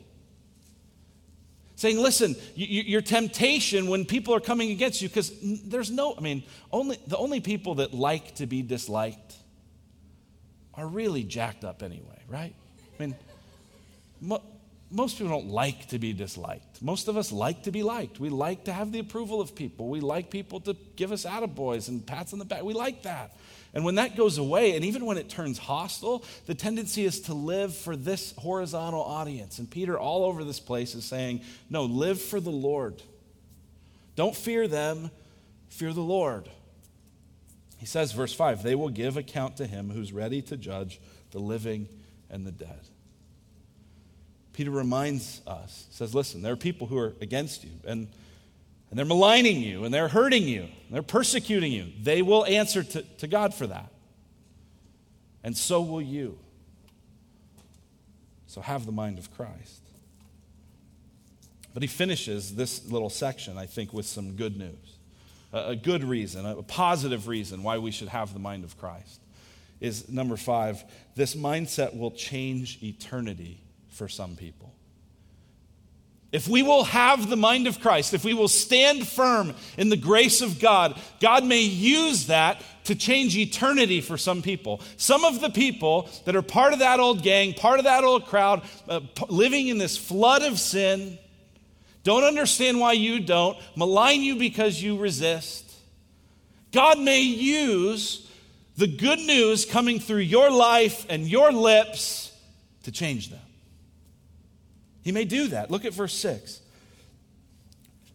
Saying, 1.74 1.98
listen, 1.98 2.36
your 2.54 3.00
temptation 3.00 3.88
when 3.88 4.04
people 4.04 4.34
are 4.34 4.40
coming 4.40 4.70
against 4.70 5.02
you, 5.02 5.08
because 5.08 5.32
there's 5.42 5.90
no, 5.90 6.14
I 6.16 6.20
mean, 6.20 6.44
only, 6.70 6.96
the 7.08 7.16
only 7.16 7.40
people 7.40 7.76
that 7.76 7.92
like 7.92 8.36
to 8.36 8.46
be 8.46 8.62
disliked 8.62 9.34
are 10.74 10.86
really 10.86 11.24
jacked 11.24 11.64
up 11.64 11.82
anyway, 11.82 12.22
right? 12.28 12.54
I 12.98 13.02
mean, 13.02 13.16
most 14.90 15.18
people 15.18 15.30
don't 15.30 15.48
like 15.48 15.88
to 15.88 15.98
be 15.98 16.12
disliked. 16.12 16.82
Most 16.82 17.08
of 17.08 17.16
us 17.16 17.30
like 17.30 17.64
to 17.64 17.70
be 17.70 17.82
liked. 17.82 18.18
We 18.18 18.28
like 18.28 18.64
to 18.64 18.72
have 18.72 18.90
the 18.90 18.98
approval 18.98 19.40
of 19.40 19.54
people. 19.54 19.88
We 19.88 20.00
like 20.00 20.30
people 20.30 20.60
to 20.60 20.76
give 20.96 21.12
us 21.12 21.24
attaboys 21.24 21.88
and 21.88 22.04
pats 22.04 22.32
on 22.32 22.38
the 22.38 22.44
back. 22.44 22.62
We 22.62 22.74
like 22.74 23.04
that. 23.04 23.36
And 23.72 23.84
when 23.84 23.94
that 23.96 24.16
goes 24.16 24.38
away, 24.38 24.74
and 24.74 24.84
even 24.84 25.06
when 25.06 25.16
it 25.16 25.28
turns 25.28 25.58
hostile, 25.58 26.24
the 26.46 26.54
tendency 26.54 27.04
is 27.04 27.20
to 27.22 27.34
live 27.34 27.76
for 27.76 27.94
this 27.94 28.34
horizontal 28.36 29.02
audience. 29.02 29.60
And 29.60 29.70
Peter, 29.70 29.96
all 29.96 30.24
over 30.24 30.42
this 30.42 30.58
place, 30.58 30.96
is 30.96 31.04
saying, 31.04 31.42
No, 31.68 31.84
live 31.84 32.20
for 32.20 32.40
the 32.40 32.50
Lord. 32.50 33.00
Don't 34.16 34.34
fear 34.34 34.66
them, 34.66 35.10
fear 35.68 35.92
the 35.92 36.00
Lord. 36.00 36.48
He 37.78 37.86
says, 37.86 38.12
verse 38.12 38.34
5 38.34 38.62
they 38.62 38.74
will 38.74 38.90
give 38.90 39.16
account 39.16 39.56
to 39.56 39.66
him 39.66 39.88
who's 39.88 40.12
ready 40.12 40.42
to 40.42 40.56
judge 40.56 41.00
the 41.30 41.38
living 41.38 41.88
and 42.28 42.46
the 42.46 42.52
dead. 42.52 42.80
Peter 44.60 44.70
reminds 44.70 45.40
us, 45.46 45.86
says, 45.88 46.14
listen, 46.14 46.42
there 46.42 46.52
are 46.52 46.56
people 46.56 46.86
who 46.86 46.98
are 46.98 47.14
against 47.22 47.64
you, 47.64 47.70
and, 47.86 48.06
and 48.90 48.98
they're 48.98 49.06
maligning 49.06 49.62
you, 49.62 49.86
and 49.86 49.94
they're 49.94 50.06
hurting 50.06 50.42
you, 50.42 50.64
and 50.64 50.90
they're 50.90 51.00
persecuting 51.00 51.72
you. 51.72 51.86
They 52.02 52.20
will 52.20 52.44
answer 52.44 52.82
to, 52.82 53.00
to 53.00 53.26
God 53.26 53.54
for 53.54 53.66
that. 53.68 53.90
And 55.42 55.56
so 55.56 55.80
will 55.80 56.02
you. 56.02 56.38
So 58.48 58.60
have 58.60 58.84
the 58.84 58.92
mind 58.92 59.18
of 59.18 59.34
Christ. 59.34 59.80
But 61.72 61.82
he 61.82 61.86
finishes 61.86 62.54
this 62.54 62.86
little 62.86 63.08
section, 63.08 63.56
I 63.56 63.64
think, 63.64 63.94
with 63.94 64.04
some 64.04 64.36
good 64.36 64.58
news. 64.58 64.98
A, 65.54 65.68
a 65.68 65.76
good 65.76 66.04
reason, 66.04 66.44
a 66.44 66.62
positive 66.62 67.28
reason 67.28 67.62
why 67.62 67.78
we 67.78 67.90
should 67.90 68.08
have 68.08 68.34
the 68.34 68.40
mind 68.40 68.64
of 68.64 68.76
Christ 68.78 69.22
is 69.80 70.10
number 70.10 70.36
five 70.36 70.84
this 71.14 71.34
mindset 71.34 71.96
will 71.96 72.10
change 72.10 72.78
eternity 72.82 73.62
for 73.90 74.08
some 74.08 74.36
people. 74.36 74.72
If 76.32 76.46
we 76.46 76.62
will 76.62 76.84
have 76.84 77.28
the 77.28 77.36
mind 77.36 77.66
of 77.66 77.80
Christ, 77.80 78.14
if 78.14 78.24
we 78.24 78.34
will 78.34 78.48
stand 78.48 79.06
firm 79.06 79.52
in 79.76 79.88
the 79.88 79.96
grace 79.96 80.40
of 80.40 80.60
God, 80.60 80.98
God 81.18 81.44
may 81.44 81.62
use 81.62 82.26
that 82.26 82.62
to 82.84 82.94
change 82.94 83.36
eternity 83.36 84.00
for 84.00 84.16
some 84.16 84.40
people. 84.40 84.80
Some 84.96 85.24
of 85.24 85.40
the 85.40 85.50
people 85.50 86.08
that 86.24 86.36
are 86.36 86.42
part 86.42 86.72
of 86.72 86.78
that 86.78 87.00
old 87.00 87.22
gang, 87.24 87.52
part 87.52 87.80
of 87.80 87.84
that 87.84 88.04
old 88.04 88.26
crowd, 88.26 88.62
uh, 88.88 89.00
living 89.28 89.68
in 89.68 89.78
this 89.78 89.96
flood 89.96 90.42
of 90.42 90.60
sin, 90.60 91.18
don't 92.04 92.24
understand 92.24 92.78
why 92.78 92.92
you 92.92 93.20
don't, 93.20 93.58
malign 93.74 94.22
you 94.22 94.36
because 94.36 94.80
you 94.80 94.98
resist. 94.98 95.66
God 96.70 97.00
may 97.00 97.22
use 97.22 98.30
the 98.76 98.86
good 98.86 99.18
news 99.18 99.64
coming 99.64 99.98
through 99.98 100.18
your 100.18 100.50
life 100.50 101.04
and 101.08 101.28
your 101.28 101.50
lips 101.50 102.32
to 102.84 102.92
change 102.92 103.30
them. 103.30 103.40
He 105.02 105.12
may 105.12 105.24
do 105.24 105.48
that. 105.48 105.70
Look 105.70 105.84
at 105.84 105.94
verse 105.94 106.14
6. 106.14 106.60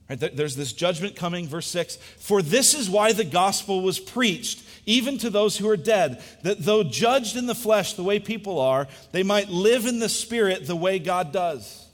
Right, 0.09 0.19
there's 0.19 0.55
this 0.55 0.71
judgment 0.71 1.15
coming, 1.15 1.47
verse 1.47 1.67
6. 1.67 1.95
For 2.19 2.41
this 2.41 2.75
is 2.75 2.89
why 2.89 3.11
the 3.11 3.23
gospel 3.23 3.81
was 3.81 3.99
preached, 3.99 4.63
even 4.85 5.17
to 5.17 5.31
those 5.31 5.57
who 5.57 5.67
are 5.67 5.77
dead, 5.77 6.21
that 6.43 6.59
though 6.59 6.83
judged 6.83 7.35
in 7.35 7.47
the 7.47 7.55
flesh 7.55 7.93
the 7.93 8.03
way 8.03 8.19
people 8.19 8.59
are, 8.59 8.87
they 9.11 9.23
might 9.23 9.49
live 9.49 9.87
in 9.87 9.99
the 9.99 10.09
spirit 10.09 10.67
the 10.67 10.75
way 10.75 10.99
God 10.99 11.31
does. 11.31 11.87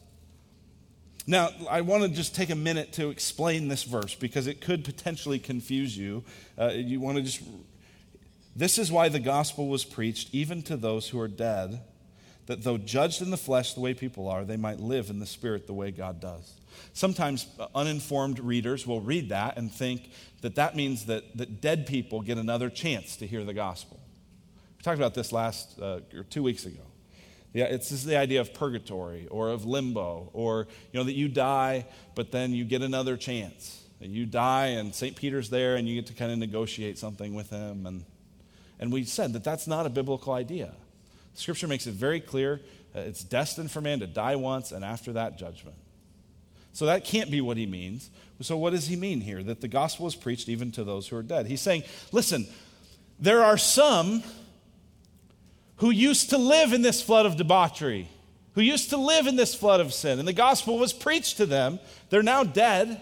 Now, 1.25 1.51
I 1.69 1.81
want 1.81 2.03
to 2.03 2.09
just 2.09 2.35
take 2.35 2.49
a 2.49 2.55
minute 2.55 2.93
to 2.93 3.09
explain 3.09 3.69
this 3.69 3.83
verse 3.83 4.15
because 4.15 4.47
it 4.47 4.59
could 4.59 4.83
potentially 4.83 5.39
confuse 5.39 5.97
you. 5.97 6.25
Uh, 6.57 6.71
you 6.73 6.99
want 6.99 7.17
to 7.17 7.23
just 7.23 7.41
this 8.55 8.77
is 8.77 8.91
why 8.91 9.09
the 9.09 9.19
gospel 9.19 9.67
was 9.67 9.85
preached 9.85 10.29
even 10.33 10.61
to 10.63 10.75
those 10.75 11.09
who 11.09 11.19
are 11.19 11.27
dead, 11.27 11.81
that 12.47 12.63
though 12.63 12.77
judged 12.77 13.21
in 13.21 13.29
the 13.29 13.37
flesh 13.37 13.73
the 13.73 13.79
way 13.79 13.93
people 13.93 14.27
are, 14.27 14.43
they 14.43 14.57
might 14.57 14.79
live 14.79 15.09
in 15.09 15.19
the 15.19 15.25
spirit 15.25 15.67
the 15.67 15.73
way 15.73 15.91
God 15.91 16.19
does. 16.19 16.59
Sometimes 16.93 17.47
uninformed 17.75 18.39
readers 18.39 18.87
will 18.87 19.01
read 19.01 19.29
that 19.29 19.57
and 19.57 19.71
think 19.71 20.11
that 20.41 20.55
that 20.55 20.75
means 20.75 21.05
that, 21.05 21.37
that 21.37 21.61
dead 21.61 21.85
people 21.85 22.21
get 22.21 22.37
another 22.37 22.69
chance 22.69 23.15
to 23.17 23.27
hear 23.27 23.43
the 23.43 23.53
gospel. 23.53 23.99
We 24.77 24.83
talked 24.83 24.97
about 24.97 25.13
this 25.13 25.31
last, 25.31 25.79
uh, 25.79 25.99
or 26.15 26.23
two 26.23 26.43
weeks 26.43 26.65
ago. 26.65 26.81
Yeah, 27.53 27.65
it's 27.65 27.91
is 27.91 28.05
the 28.05 28.17
idea 28.17 28.39
of 28.39 28.53
purgatory 28.53 29.27
or 29.27 29.49
of 29.49 29.65
limbo, 29.65 30.29
or 30.31 30.67
you 30.91 30.99
know 30.99 31.03
that 31.03 31.15
you 31.15 31.27
die, 31.27 31.85
but 32.15 32.31
then 32.31 32.53
you 32.53 32.63
get 32.63 32.81
another 32.81 33.17
chance. 33.17 33.83
You 33.99 34.25
die, 34.25 34.67
and 34.67 34.95
St. 34.95 35.15
Peter's 35.15 35.49
there, 35.49 35.75
and 35.75 35.87
you 35.87 35.95
get 35.95 36.07
to 36.07 36.13
kind 36.13 36.31
of 36.31 36.37
negotiate 36.37 36.97
something 36.97 37.35
with 37.35 37.49
him, 37.49 37.85
and 37.85 38.05
and 38.79 38.91
we 38.91 39.03
said 39.03 39.33
that 39.33 39.43
that's 39.43 39.67
not 39.67 39.85
a 39.85 39.89
biblical 39.89 40.33
idea. 40.33 40.73
Scripture 41.33 41.67
makes 41.67 41.87
it 41.87 41.93
very 41.93 42.19
clear 42.19 42.61
uh, 42.95 42.99
it's 42.99 43.23
destined 43.23 43.71
for 43.71 43.81
man 43.81 43.99
to 43.99 44.07
die 44.07 44.35
once, 44.35 44.71
and 44.71 44.83
after 44.83 45.13
that, 45.13 45.37
judgment. 45.37 45.77
So 46.73 46.85
that 46.85 47.05
can't 47.05 47.31
be 47.31 47.41
what 47.41 47.57
he 47.57 47.65
means. 47.65 48.09
So, 48.41 48.57
what 48.57 48.71
does 48.71 48.87
he 48.87 48.95
mean 48.95 49.21
here? 49.21 49.43
That 49.43 49.61
the 49.61 49.67
gospel 49.67 50.07
is 50.07 50.15
preached 50.15 50.49
even 50.49 50.71
to 50.71 50.83
those 50.83 51.07
who 51.07 51.15
are 51.15 51.23
dead. 51.23 51.45
He's 51.47 51.61
saying, 51.61 51.83
listen, 52.11 52.47
there 53.19 53.43
are 53.43 53.57
some 53.57 54.23
who 55.77 55.89
used 55.89 56.31
to 56.31 56.37
live 56.37 56.73
in 56.73 56.81
this 56.81 57.01
flood 57.01 57.25
of 57.25 57.37
debauchery, 57.37 58.09
who 58.55 58.61
used 58.61 58.89
to 58.89 58.97
live 58.97 59.27
in 59.27 59.35
this 59.35 59.53
flood 59.53 59.79
of 59.79 59.93
sin, 59.93 60.19
and 60.19 60.27
the 60.27 60.33
gospel 60.33 60.77
was 60.77 60.91
preached 60.91 61.37
to 61.37 61.45
them. 61.45 61.79
They're 62.09 62.23
now 62.23 62.43
dead, 62.43 62.99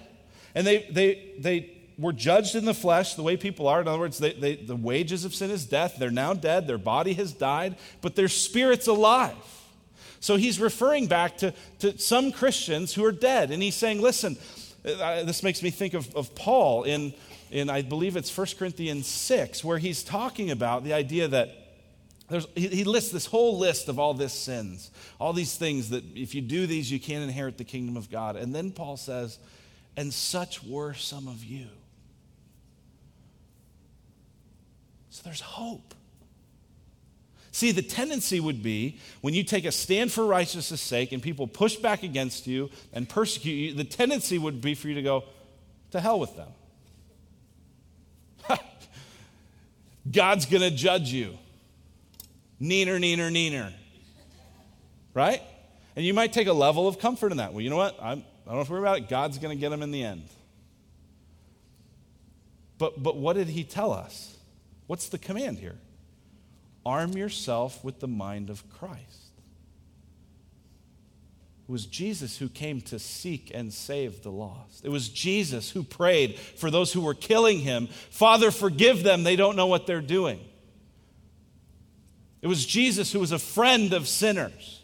and 0.53 0.67
they, 0.67 0.87
they, 0.91 1.33
they 1.39 1.78
were 1.99 2.13
judged 2.13 2.55
in 2.55 2.65
the 2.65 2.73
flesh 2.73 3.15
the 3.15 3.23
way 3.23 3.35
people 3.35 3.67
are. 3.67 3.81
In 3.81 3.87
other 3.87 3.99
words, 3.99 4.17
they, 4.17 4.33
they, 4.33 4.55
the 4.55 4.75
wages 4.75 5.25
of 5.25 5.35
sin 5.35 5.51
is 5.51 5.65
death. 5.65 5.97
They're 5.99 6.09
now 6.09 6.33
dead. 6.33 6.65
Their 6.65 6.77
body 6.77 7.13
has 7.13 7.33
died, 7.33 7.75
but 8.01 8.15
their 8.15 8.29
spirit's 8.29 8.87
alive. 8.87 9.35
So 10.21 10.35
he's 10.35 10.59
referring 10.59 11.07
back 11.07 11.37
to, 11.39 11.53
to 11.79 11.97
some 11.97 12.31
Christians 12.31 12.93
who 12.93 13.03
are 13.05 13.11
dead. 13.11 13.51
And 13.51 13.61
he's 13.61 13.75
saying, 13.75 14.01
listen, 14.01 14.37
uh, 14.85 15.23
this 15.23 15.43
makes 15.43 15.61
me 15.61 15.69
think 15.69 15.93
of, 15.93 16.13
of 16.15 16.33
Paul 16.35 16.83
in, 16.83 17.13
in, 17.51 17.69
I 17.69 17.81
believe 17.81 18.15
it's 18.15 18.35
1 18.35 18.47
Corinthians 18.57 19.07
6, 19.07 19.63
where 19.63 19.77
he's 19.77 20.03
talking 20.03 20.51
about 20.51 20.83
the 20.83 20.93
idea 20.93 21.27
that 21.27 21.49
he, 22.55 22.67
he 22.67 22.83
lists 22.83 23.11
this 23.11 23.25
whole 23.25 23.57
list 23.57 23.89
of 23.89 23.97
all 23.97 24.13
these 24.13 24.33
sins, 24.33 24.91
all 25.19 25.33
these 25.33 25.55
things 25.55 25.89
that 25.89 26.03
if 26.15 26.35
you 26.35 26.41
do 26.41 26.67
these, 26.67 26.91
you 26.91 26.99
can't 26.99 27.23
inherit 27.23 27.57
the 27.57 27.63
kingdom 27.63 27.97
of 27.97 28.11
God. 28.11 28.35
And 28.35 28.53
then 28.53 28.71
Paul 28.71 28.97
says, 28.97 29.39
and 29.97 30.13
such 30.13 30.63
were 30.63 30.93
some 30.93 31.27
of 31.27 31.43
you. 31.43 31.67
So 35.19 35.23
there's 35.25 35.41
hope. 35.41 35.93
See, 37.51 37.73
the 37.73 37.81
tendency 37.81 38.39
would 38.39 38.63
be 38.63 38.99
when 39.19 39.33
you 39.33 39.43
take 39.43 39.65
a 39.65 39.71
stand 39.73 40.13
for 40.13 40.25
righteousness' 40.25 40.79
sake 40.79 41.11
and 41.11 41.21
people 41.21 41.45
push 41.45 41.75
back 41.75 42.03
against 42.03 42.47
you 42.47 42.69
and 42.93 43.09
persecute 43.09 43.51
you, 43.51 43.73
the 43.73 43.83
tendency 43.83 44.37
would 44.37 44.61
be 44.61 44.75
for 44.75 44.87
you 44.87 44.95
to 44.95 45.01
go, 45.01 45.25
to 45.91 45.99
hell 45.99 46.21
with 46.21 46.37
them. 46.37 46.47
God's 50.09 50.45
going 50.45 50.61
to 50.61 50.71
judge 50.71 51.11
you. 51.11 51.37
Neener, 52.61 52.97
neener, 52.97 53.29
neener. 53.29 53.73
Right? 55.13 55.41
And 55.97 56.05
you 56.05 56.13
might 56.13 56.31
take 56.31 56.47
a 56.47 56.53
level 56.53 56.87
of 56.87 56.97
comfort 56.97 57.31
in 57.31 57.39
that. 57.39 57.51
Well, 57.51 57.59
you 57.61 57.69
know 57.69 57.75
what? 57.75 57.97
I'm, 58.01 58.23
I 58.47 58.51
don't 58.51 58.59
have 58.59 58.67
to 58.67 58.71
worry 58.71 58.83
about 58.83 58.99
it. 58.99 59.09
God's 59.09 59.37
going 59.37 59.57
to 59.57 59.59
get 59.59 59.67
them 59.67 59.83
in 59.83 59.91
the 59.91 60.01
end. 60.01 60.23
But, 62.77 63.03
but 63.03 63.17
what 63.17 63.35
did 63.35 63.49
he 63.49 63.65
tell 63.65 63.91
us? 63.91 64.37
What's 64.89 65.09
the 65.09 65.19
command 65.19 65.59
here? 65.59 65.77
Arm 66.83 67.11
yourself 67.11 67.83
with 67.83 67.99
the 67.99 68.07
mind 68.07 68.49
of 68.49 68.67
Christ. 68.71 69.29
It 71.67 71.71
was 71.71 71.85
Jesus 71.85 72.39
who 72.39 72.49
came 72.49 72.81
to 72.81 72.97
seek 72.97 73.51
and 73.53 73.71
save 73.71 74.23
the 74.23 74.31
lost. 74.31 74.83
It 74.83 74.89
was 74.89 75.07
Jesus 75.07 75.69
who 75.69 75.83
prayed 75.83 76.39
for 76.39 76.71
those 76.71 76.91
who 76.91 77.01
were 77.01 77.13
killing 77.13 77.59
him 77.59 77.85
Father, 78.09 78.49
forgive 78.49 79.03
them. 79.03 79.21
They 79.21 79.35
don't 79.35 79.55
know 79.55 79.67
what 79.67 79.85
they're 79.85 80.01
doing. 80.01 80.39
It 82.41 82.47
was 82.47 82.65
Jesus 82.65 83.11
who 83.11 83.19
was 83.19 83.31
a 83.31 83.37
friend 83.37 83.93
of 83.93 84.07
sinners. 84.07 84.81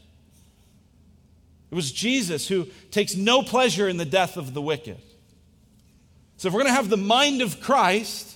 It 1.71 1.75
was 1.75 1.91
Jesus 1.91 2.47
who 2.47 2.67
takes 2.91 3.15
no 3.15 3.41
pleasure 3.41 3.89
in 3.89 3.97
the 3.97 4.05
death 4.05 4.37
of 4.37 4.53
the 4.53 4.61
wicked. 4.61 5.01
So, 6.37 6.47
if 6.47 6.53
we're 6.53 6.61
going 6.61 6.71
to 6.71 6.75
have 6.75 6.91
the 6.91 6.95
mind 6.95 7.41
of 7.41 7.59
Christ, 7.59 8.34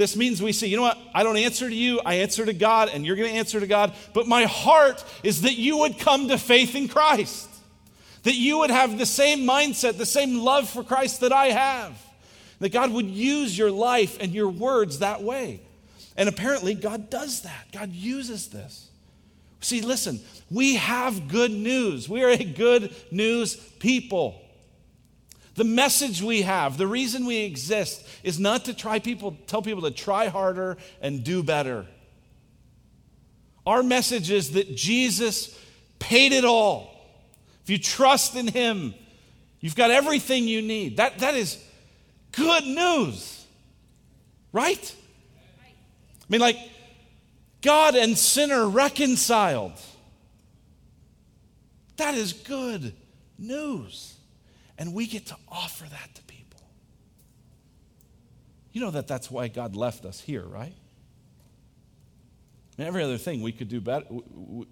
this 0.00 0.16
means 0.16 0.42
we 0.42 0.52
say, 0.52 0.66
you 0.66 0.76
know 0.76 0.82
what? 0.82 0.98
I 1.14 1.22
don't 1.22 1.36
answer 1.36 1.68
to 1.68 1.74
you, 1.74 2.00
I 2.04 2.16
answer 2.16 2.46
to 2.46 2.52
God, 2.52 2.88
and 2.88 3.04
you're 3.04 3.16
going 3.16 3.30
to 3.30 3.36
answer 3.36 3.60
to 3.60 3.66
God. 3.66 3.92
But 4.14 4.26
my 4.26 4.44
heart 4.44 5.04
is 5.22 5.42
that 5.42 5.58
you 5.58 5.78
would 5.78 5.98
come 5.98 6.28
to 6.28 6.38
faith 6.38 6.74
in 6.74 6.88
Christ, 6.88 7.48
that 8.22 8.34
you 8.34 8.58
would 8.58 8.70
have 8.70 8.98
the 8.98 9.06
same 9.06 9.40
mindset, 9.40 9.98
the 9.98 10.06
same 10.06 10.38
love 10.38 10.68
for 10.68 10.82
Christ 10.82 11.20
that 11.20 11.32
I 11.32 11.46
have, 11.46 11.92
that 12.60 12.70
God 12.70 12.90
would 12.92 13.06
use 13.06 13.56
your 13.56 13.70
life 13.70 14.16
and 14.20 14.32
your 14.32 14.48
words 14.48 15.00
that 15.00 15.22
way. 15.22 15.60
And 16.16 16.28
apparently, 16.28 16.74
God 16.74 17.10
does 17.10 17.42
that. 17.42 17.66
God 17.72 17.92
uses 17.92 18.48
this. 18.48 18.88
See, 19.60 19.82
listen, 19.82 20.20
we 20.50 20.76
have 20.76 21.28
good 21.28 21.50
news. 21.50 22.08
We 22.08 22.24
are 22.24 22.30
a 22.30 22.44
good 22.44 22.94
news 23.10 23.56
people. 23.78 24.40
The 25.60 25.64
message 25.64 26.22
we 26.22 26.40
have, 26.40 26.78
the 26.78 26.86
reason 26.86 27.26
we 27.26 27.40
exist, 27.40 28.08
is 28.22 28.40
not 28.40 28.64
to 28.64 28.72
try 28.72 28.98
people, 28.98 29.36
tell 29.46 29.60
people 29.60 29.82
to 29.82 29.90
try 29.90 30.28
harder 30.28 30.78
and 31.02 31.22
do 31.22 31.42
better. 31.42 31.86
Our 33.66 33.82
message 33.82 34.30
is 34.30 34.52
that 34.52 34.74
Jesus 34.74 35.54
paid 35.98 36.32
it 36.32 36.46
all. 36.46 36.98
If 37.62 37.68
you 37.68 37.76
trust 37.76 38.36
in 38.36 38.48
Him, 38.48 38.94
you've 39.60 39.76
got 39.76 39.90
everything 39.90 40.48
you 40.48 40.62
need. 40.62 40.96
That, 40.96 41.18
that 41.18 41.34
is 41.34 41.62
good 42.32 42.64
news, 42.64 43.44
right? 44.54 44.96
I 45.62 46.24
mean, 46.30 46.40
like, 46.40 46.56
God 47.60 47.96
and 47.96 48.16
sinner 48.16 48.66
reconciled. 48.66 49.74
That 51.98 52.14
is 52.14 52.32
good 52.32 52.94
news. 53.38 54.14
And 54.80 54.92
we 54.92 55.06
get 55.06 55.26
to 55.26 55.36
offer 55.48 55.84
that 55.84 56.14
to 56.16 56.22
people. 56.22 56.60
You 58.72 58.80
know 58.80 58.90
that 58.90 59.06
that's 59.06 59.30
why 59.30 59.46
God 59.46 59.76
left 59.76 60.04
us 60.04 60.20
here, 60.20 60.42
right? 60.42 60.74
Every 62.78 63.04
other 63.04 63.18
thing 63.18 63.42
we 63.42 63.52
could 63.52 63.68
do 63.68 63.80
better, 63.80 64.06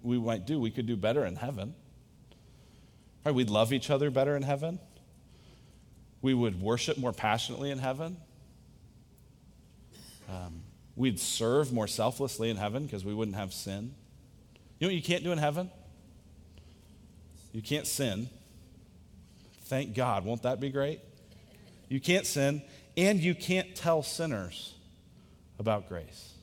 we 0.03 0.19
might 0.19 0.45
do, 0.45 0.59
we 0.59 0.71
could 0.71 0.87
do 0.87 0.97
better 0.97 1.25
in 1.25 1.37
heaven. 1.37 1.73
Right? 3.23 3.33
We'd 3.33 3.49
love 3.49 3.71
each 3.71 3.89
other 3.89 4.09
better 4.09 4.35
in 4.35 4.43
heaven. 4.43 4.79
We 6.21 6.33
would 6.33 6.61
worship 6.61 6.97
more 6.97 7.13
passionately 7.13 7.71
in 7.71 7.79
heaven. 7.79 8.17
Um, 10.29 10.63
We'd 10.99 11.17
serve 11.17 11.71
more 11.71 11.87
selflessly 11.87 12.49
in 12.49 12.57
heaven 12.57 12.83
because 12.83 13.05
we 13.05 13.13
wouldn't 13.13 13.37
have 13.37 13.53
sin. 13.53 13.93
You 14.79 14.87
know 14.87 14.89
what 14.89 14.95
you 14.95 15.01
can't 15.01 15.23
do 15.23 15.31
in 15.31 15.37
heaven? 15.37 15.71
You 17.53 17.61
can't 17.61 17.87
sin. 17.87 18.27
Thank 19.69 19.93
God. 19.93 20.25
Won't 20.25 20.41
that 20.43 20.59
be 20.59 20.71
great? 20.71 20.99
You 21.89 21.99
can't 21.99 22.25
sin, 22.25 22.63
and 22.97 23.19
you 23.19 23.35
can't 23.35 23.75
tell 23.75 24.01
sinners 24.01 24.73
about 25.59 25.87
grace. 25.87 26.33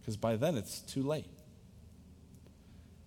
Because 0.00 0.16
by 0.16 0.36
then 0.36 0.56
it's 0.56 0.80
too 0.80 1.02
late. 1.02 1.26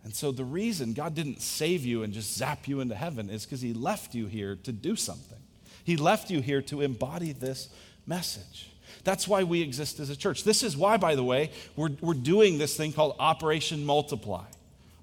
And 0.03 0.13
so 0.13 0.31
the 0.31 0.43
reason 0.43 0.93
God 0.93 1.15
didn't 1.15 1.41
save 1.41 1.83
you 1.83 2.03
and 2.03 2.13
just 2.13 2.37
zap 2.37 2.67
you 2.67 2.79
into 2.79 2.93
heaven 2.93 3.27
is 3.31 3.43
because 3.43 3.61
He 3.61 3.73
left 3.73 4.13
you 4.13 4.27
here 4.27 4.55
to 4.57 4.71
do 4.71 4.95
something. 4.95 5.39
He 5.83 5.97
left 5.97 6.29
you 6.29 6.41
here 6.41 6.61
to 6.63 6.81
embody 6.81 7.31
this 7.31 7.69
message. 8.05 8.69
That's 9.03 9.27
why 9.27 9.43
we 9.43 9.63
exist 9.63 9.99
as 9.99 10.11
a 10.11 10.15
church. 10.15 10.43
This 10.43 10.61
is 10.61 10.77
why, 10.77 10.97
by 10.97 11.15
the 11.15 11.23
way, 11.23 11.49
we're, 11.75 11.89
we're 12.01 12.13
doing 12.13 12.59
this 12.59 12.77
thing 12.77 12.93
called 12.93 13.15
Operation 13.17 13.83
Multiply. 13.83 14.45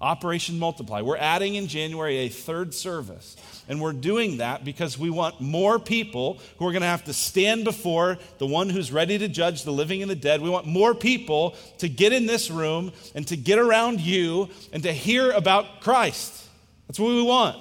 Operation 0.01 0.59
Multiply. 0.59 1.01
We're 1.01 1.17
adding 1.17 1.55
in 1.55 1.67
January 1.67 2.17
a 2.17 2.29
third 2.29 2.73
service. 2.73 3.35
And 3.69 3.79
we're 3.79 3.93
doing 3.93 4.37
that 4.37 4.65
because 4.65 4.97
we 4.97 5.09
want 5.09 5.39
more 5.39 5.79
people 5.79 6.39
who 6.57 6.67
are 6.67 6.71
going 6.71 6.81
to 6.81 6.87
have 6.87 7.05
to 7.05 7.13
stand 7.13 7.63
before 7.63 8.17
the 8.37 8.47
one 8.47 8.69
who's 8.69 8.91
ready 8.91 9.17
to 9.17 9.27
judge 9.27 9.63
the 9.63 9.71
living 9.71 10.01
and 10.01 10.11
the 10.11 10.15
dead. 10.15 10.41
We 10.41 10.49
want 10.49 10.65
more 10.65 10.93
people 10.93 11.55
to 11.77 11.87
get 11.87 12.11
in 12.11 12.25
this 12.25 12.51
room 12.51 12.91
and 13.15 13.27
to 13.27 13.37
get 13.37 13.59
around 13.59 14.01
you 14.01 14.49
and 14.73 14.83
to 14.83 14.91
hear 14.91 15.31
about 15.31 15.81
Christ. 15.81 16.47
That's 16.87 16.99
what 16.99 17.09
we 17.09 17.21
want. 17.21 17.57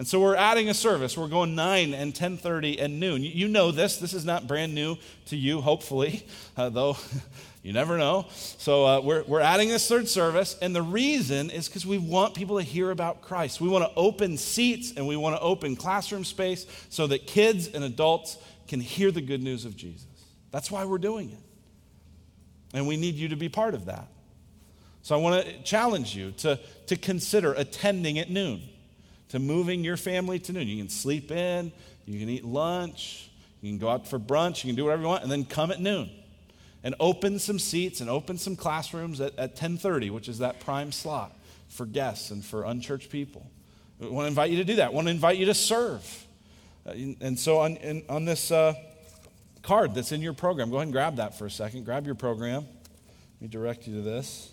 And 0.00 0.08
so 0.08 0.18
we're 0.18 0.34
adding 0.34 0.70
a 0.70 0.72
service. 0.72 1.14
We're 1.14 1.28
going 1.28 1.54
9 1.54 1.92
and 1.92 2.14
10:30 2.14 2.80
and 2.80 2.98
noon. 2.98 3.22
You 3.22 3.48
know 3.48 3.70
this. 3.70 3.98
This 3.98 4.14
is 4.14 4.24
not 4.24 4.46
brand 4.46 4.74
new 4.74 4.96
to 5.26 5.36
you, 5.36 5.60
hopefully, 5.60 6.24
uh, 6.56 6.70
though 6.70 6.96
you 7.62 7.72
never 7.72 7.98
know. 7.98 8.26
So 8.30 8.86
uh, 8.86 9.00
we're, 9.00 9.22
we're 9.24 9.40
adding 9.40 9.68
this 9.68 9.86
third 9.86 10.08
service, 10.08 10.56
and 10.62 10.74
the 10.74 10.82
reason 10.82 11.50
is 11.50 11.68
because 11.68 11.84
we 11.84 11.98
want 11.98 12.34
people 12.34 12.58
to 12.58 12.64
hear 12.64 12.90
about 12.90 13.20
Christ. 13.20 13.60
We 13.60 13.68
want 13.68 13.84
to 13.84 13.92
open 13.96 14.38
seats 14.38 14.92
and 14.96 15.06
we 15.06 15.16
want 15.16 15.36
to 15.36 15.42
open 15.42 15.76
classroom 15.76 16.24
space 16.24 16.66
so 16.88 17.06
that 17.08 17.26
kids 17.26 17.68
and 17.68 17.84
adults 17.84 18.38
can 18.66 18.80
hear 18.80 19.10
the 19.10 19.20
good 19.20 19.42
news 19.42 19.64
of 19.64 19.76
Jesus. 19.76 20.06
That's 20.50 20.70
why 20.70 20.84
we're 20.84 20.98
doing 20.98 21.30
it. 21.30 21.38
And 22.72 22.86
we 22.86 22.96
need 22.96 23.16
you 23.16 23.28
to 23.28 23.36
be 23.36 23.48
part 23.48 23.74
of 23.74 23.86
that. 23.86 24.08
So 25.02 25.14
I 25.14 25.18
want 25.18 25.44
to 25.44 25.62
challenge 25.62 26.14
you 26.14 26.30
to, 26.32 26.58
to 26.86 26.96
consider 26.96 27.52
attending 27.52 28.18
at 28.18 28.30
noon 28.30 28.62
to 29.30 29.38
moving 29.38 29.84
your 29.84 29.96
family 29.96 30.38
to 30.40 30.52
noon. 30.52 30.66
You 30.66 30.76
can 30.78 30.88
sleep 30.88 31.30
in, 31.30 31.72
you 32.04 32.18
can 32.18 32.28
eat 32.28 32.44
lunch, 32.44 33.30
you 33.60 33.70
can 33.70 33.78
go 33.78 33.88
out 33.88 34.08
for 34.08 34.18
brunch, 34.18 34.64
you 34.64 34.68
can 34.68 34.76
do 34.76 34.84
whatever 34.84 35.02
you 35.02 35.08
want, 35.08 35.22
and 35.22 35.30
then 35.30 35.44
come 35.44 35.70
at 35.70 35.80
noon 35.80 36.10
and 36.82 36.94
open 37.00 37.38
some 37.38 37.58
seats 37.58 38.00
and 38.00 38.08
open 38.08 38.38
some 38.38 38.56
classrooms 38.56 39.20
at, 39.20 39.38
at 39.38 39.56
10.30 39.56 40.10
which 40.10 40.28
is 40.28 40.38
that 40.38 40.60
prime 40.60 40.92
slot 40.92 41.36
for 41.68 41.86
guests 41.86 42.30
and 42.30 42.44
for 42.44 42.64
unchurched 42.64 43.10
people. 43.10 43.50
I 44.02 44.06
want 44.06 44.24
to 44.24 44.28
invite 44.28 44.50
you 44.50 44.56
to 44.58 44.64
do 44.64 44.76
that. 44.76 44.86
I 44.86 44.90
want 44.90 45.06
to 45.06 45.10
invite 45.10 45.36
you 45.36 45.46
to 45.46 45.54
serve. 45.54 46.26
Uh, 46.86 46.92
and 47.20 47.38
so 47.38 47.58
on, 47.58 47.76
in, 47.76 48.02
on 48.08 48.24
this 48.24 48.50
uh, 48.50 48.74
card 49.62 49.94
that's 49.94 50.12
in 50.12 50.22
your 50.22 50.32
program 50.32 50.70
go 50.70 50.76
ahead 50.76 50.86
and 50.86 50.92
grab 50.92 51.16
that 51.16 51.38
for 51.38 51.46
a 51.46 51.50
second. 51.50 51.84
Grab 51.84 52.06
your 52.06 52.14
program. 52.14 52.66
Let 53.40 53.42
me 53.42 53.48
direct 53.48 53.86
you 53.86 53.96
to 53.96 54.02
this. 54.02 54.50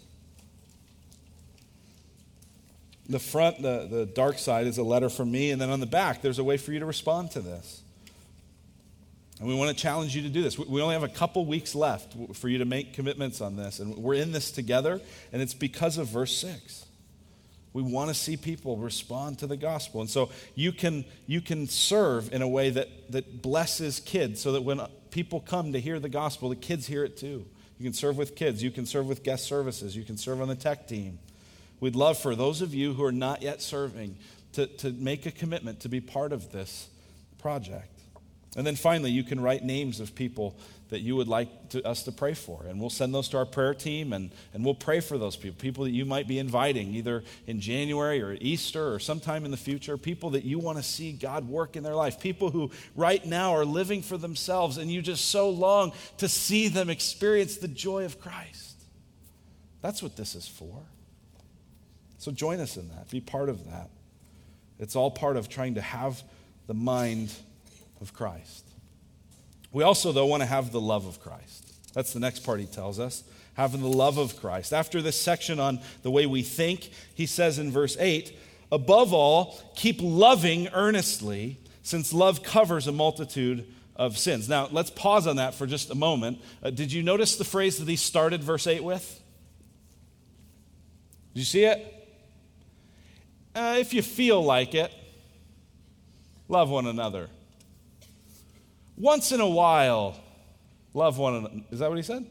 The 3.09 3.19
front, 3.19 3.61
the, 3.61 3.87
the 3.89 4.05
dark 4.05 4.37
side, 4.37 4.67
is 4.67 4.77
a 4.77 4.83
letter 4.83 5.09
from 5.09 5.31
me, 5.31 5.51
and 5.51 5.61
then 5.61 5.69
on 5.69 5.79
the 5.79 5.85
back, 5.85 6.21
there's 6.21 6.39
a 6.39 6.43
way 6.43 6.57
for 6.57 6.73
you 6.73 6.79
to 6.79 6.85
respond 6.85 7.31
to 7.31 7.39
this. 7.39 7.81
And 9.39 9.47
we 9.47 9.53
want 9.53 9.75
to 9.75 9.81
challenge 9.81 10.15
you 10.15 10.23
to 10.23 10.29
do 10.29 10.41
this. 10.41 10.57
We 10.57 10.81
only 10.81 10.93
have 10.93 11.03
a 11.03 11.07
couple 11.07 11.45
weeks 11.45 11.75
left 11.75 12.15
for 12.35 12.49
you 12.49 12.57
to 12.57 12.65
make 12.65 12.93
commitments 12.93 13.39
on 13.39 13.55
this, 13.55 13.79
and 13.79 13.95
we're 13.97 14.15
in 14.15 14.31
this 14.31 14.51
together, 14.51 14.99
and 15.31 15.41
it's 15.41 15.53
because 15.53 15.97
of 15.97 16.07
verse 16.07 16.35
6. 16.37 16.85
We 17.73 17.83
want 17.83 18.09
to 18.09 18.15
see 18.15 18.37
people 18.37 18.77
respond 18.77 19.37
to 19.39 19.47
the 19.47 19.57
gospel. 19.57 20.01
And 20.01 20.09
so 20.09 20.31
you 20.55 20.71
can, 20.71 21.05
you 21.27 21.41
can 21.41 21.67
serve 21.67 22.33
in 22.33 22.41
a 22.41 22.47
way 22.47 22.71
that, 22.71 23.11
that 23.11 23.43
blesses 23.43 23.99
kids 23.99 24.41
so 24.41 24.53
that 24.53 24.63
when 24.63 24.81
people 25.11 25.39
come 25.39 25.73
to 25.73 25.79
hear 25.79 25.99
the 25.99 26.09
gospel, 26.09 26.49
the 26.49 26.55
kids 26.55 26.87
hear 26.87 27.03
it 27.03 27.17
too. 27.17 27.45
You 27.77 27.83
can 27.83 27.93
serve 27.93 28.17
with 28.17 28.35
kids. 28.35 28.63
You 28.63 28.71
can 28.71 28.87
serve 28.87 29.07
with 29.07 29.21
guest 29.21 29.45
services. 29.45 29.95
You 29.95 30.03
can 30.03 30.17
serve 30.17 30.41
on 30.41 30.47
the 30.47 30.55
tech 30.55 30.87
team. 30.87 31.19
We'd 31.79 31.95
love 31.95 32.17
for 32.17 32.35
those 32.35 32.63
of 32.63 32.73
you 32.73 32.93
who 32.93 33.03
are 33.03 33.11
not 33.11 33.43
yet 33.43 33.61
serving 33.61 34.17
to, 34.53 34.65
to 34.65 34.91
make 34.91 35.27
a 35.27 35.31
commitment 35.31 35.81
to 35.81 35.89
be 35.89 36.01
part 36.01 36.31
of 36.31 36.51
this 36.51 36.87
project. 37.37 37.96
And 38.55 38.65
then 38.65 38.75
finally, 38.75 39.11
you 39.11 39.23
can 39.23 39.39
write 39.39 39.63
names 39.63 39.99
of 39.99 40.15
people 40.15 40.55
that 40.89 41.01
you 41.01 41.15
would 41.15 41.27
like 41.27 41.69
to, 41.69 41.85
us 41.85 42.03
to 42.03 42.11
pray 42.11 42.33
for. 42.33 42.65
And 42.65 42.79
we'll 42.79 42.89
send 42.89 43.13
those 43.13 43.27
to 43.29 43.37
our 43.37 43.45
prayer 43.45 43.73
team 43.73 44.13
and, 44.13 44.31
and 44.53 44.63
we'll 44.63 44.73
pray 44.73 44.99
for 44.99 45.17
those 45.17 45.35
people, 45.35 45.59
people 45.59 45.83
that 45.83 45.91
you 45.91 46.05
might 46.05 46.27
be 46.27 46.39
inviting 46.39 46.93
either 46.95 47.23
in 47.45 47.59
January 47.59 48.21
or 48.21 48.37
Easter 48.39 48.93
or 48.93 48.99
sometime 48.99 49.43
in 49.43 49.51
the 49.51 49.57
future, 49.57 49.97
people 49.97 50.31
that 50.31 50.45
you 50.45 50.59
want 50.59 50.77
to 50.77 50.83
see 50.83 51.11
God 51.11 51.47
work 51.47 51.75
in 51.75 51.83
their 51.83 51.95
life, 51.95 52.19
people 52.19 52.49
who 52.49 52.71
right 52.95 53.23
now 53.25 53.53
are 53.53 53.65
living 53.65 54.01
for 54.01 54.17
themselves 54.17 54.77
and 54.77 54.89
you 54.89 55.01
just 55.01 55.25
so 55.29 55.49
long 55.49 55.91
to 56.17 56.29
see 56.29 56.69
them 56.69 56.89
experience 56.89 57.57
the 57.57 57.67
joy 57.67 58.05
of 58.05 58.19
Christ. 58.19 58.81
That's 59.81 60.01
what 60.01 60.15
this 60.15 60.35
is 60.35 60.47
for. 60.47 60.83
So 62.17 62.31
join 62.31 62.59
us 62.59 62.77
in 62.77 62.89
that, 62.89 63.09
be 63.09 63.21
part 63.21 63.49
of 63.49 63.65
that. 63.65 63.89
It's 64.79 64.95
all 64.95 65.11
part 65.11 65.37
of 65.37 65.49
trying 65.49 65.75
to 65.75 65.81
have 65.81 66.23
the 66.67 66.73
mind 66.73 67.33
of 68.01 68.13
Christ. 68.13 68.65
We 69.71 69.83
also, 69.83 70.11
though, 70.11 70.25
want 70.25 70.41
to 70.41 70.47
have 70.47 70.71
the 70.71 70.81
love 70.81 71.05
of 71.05 71.19
Christ. 71.19 71.93
That's 71.93 72.13
the 72.13 72.19
next 72.19 72.39
part 72.39 72.59
he 72.59 72.65
tells 72.65 72.99
us 72.99 73.23
having 73.57 73.81
the 73.81 73.87
love 73.87 74.19
of 74.19 74.39
Christ. 74.39 74.71
After 74.71 75.01
this 75.01 75.19
section 75.19 75.59
on 75.59 75.79
the 76.03 76.11
way 76.11 76.27
we 76.27 76.43
think, 76.43 76.91
he 77.15 77.25
says 77.25 77.57
in 77.57 77.71
verse 77.71 77.97
8, 77.99 78.37
above 78.71 79.13
all, 79.13 79.59
keep 79.75 79.97
loving 79.99 80.67
earnestly, 80.69 81.57
since 81.81 82.13
love 82.13 82.43
covers 82.43 82.85
a 82.85 82.91
multitude 82.91 83.65
of 83.95 84.15
sins. 84.15 84.47
Now, 84.47 84.69
let's 84.71 84.91
pause 84.91 85.25
on 85.25 85.37
that 85.37 85.55
for 85.55 85.65
just 85.65 85.89
a 85.89 85.95
moment. 85.95 86.39
Uh, 86.61 86.69
did 86.69 86.93
you 86.93 87.01
notice 87.01 87.35
the 87.35 87.43
phrase 87.43 87.79
that 87.79 87.87
he 87.87 87.95
started 87.95 88.43
verse 88.43 88.67
8 88.67 88.83
with? 88.83 89.23
Did 91.33 91.39
you 91.39 91.45
see 91.45 91.63
it? 91.63 91.93
Uh, 93.55 93.77
if 93.79 93.91
you 93.91 94.03
feel 94.03 94.43
like 94.43 94.75
it, 94.75 94.93
love 96.47 96.69
one 96.69 96.85
another. 96.85 97.27
Once 98.97 99.31
in 99.31 99.39
a 99.39 99.47
while, 99.47 100.19
love 100.93 101.17
one 101.17 101.35
another. 101.35 101.61
Is 101.71 101.79
that 101.79 101.89
what 101.89 101.97
he 101.97 102.03
said? 102.03 102.25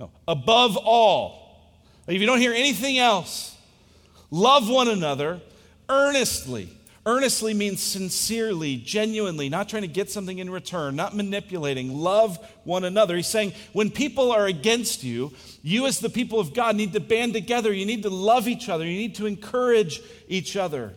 No. 0.00 0.10
Above 0.26 0.76
all, 0.76 1.72
if 2.08 2.20
you 2.20 2.26
don't 2.26 2.40
hear 2.40 2.52
anything 2.52 2.98
else, 2.98 3.56
love 4.30 4.68
one 4.68 4.88
another 4.88 5.40
earnestly. 5.88 6.68
Earnestly 7.06 7.52
means 7.52 7.82
sincerely, 7.82 8.78
genuinely, 8.78 9.50
not 9.50 9.68
trying 9.68 9.82
to 9.82 9.88
get 9.88 10.10
something 10.10 10.38
in 10.38 10.48
return, 10.48 10.96
not 10.96 11.14
manipulating. 11.14 11.94
Love 11.94 12.38
one 12.64 12.82
another. 12.82 13.14
He's 13.14 13.26
saying 13.26 13.52
when 13.74 13.90
people 13.90 14.32
are 14.32 14.46
against 14.46 15.04
you, 15.04 15.30
you 15.62 15.86
as 15.86 16.00
the 16.00 16.08
people 16.08 16.40
of 16.40 16.54
God 16.54 16.76
need 16.76 16.94
to 16.94 17.00
band 17.00 17.34
together. 17.34 17.74
You 17.74 17.84
need 17.84 18.04
to 18.04 18.10
love 18.10 18.48
each 18.48 18.70
other. 18.70 18.86
You 18.86 18.96
need 18.96 19.16
to 19.16 19.26
encourage 19.26 20.00
each 20.28 20.56
other. 20.56 20.94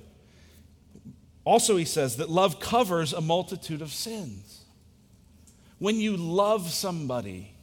Also, 1.43 1.75
he 1.75 1.85
says 1.85 2.17
that 2.17 2.29
love 2.29 2.61
covers 2.61 3.11
a 3.11 3.19
multitude 3.19 3.81
of 3.81 3.91
sins. 3.91 4.46
When 5.79 5.97
you 5.97 6.17
love 6.17 6.69
somebody, 6.69 7.53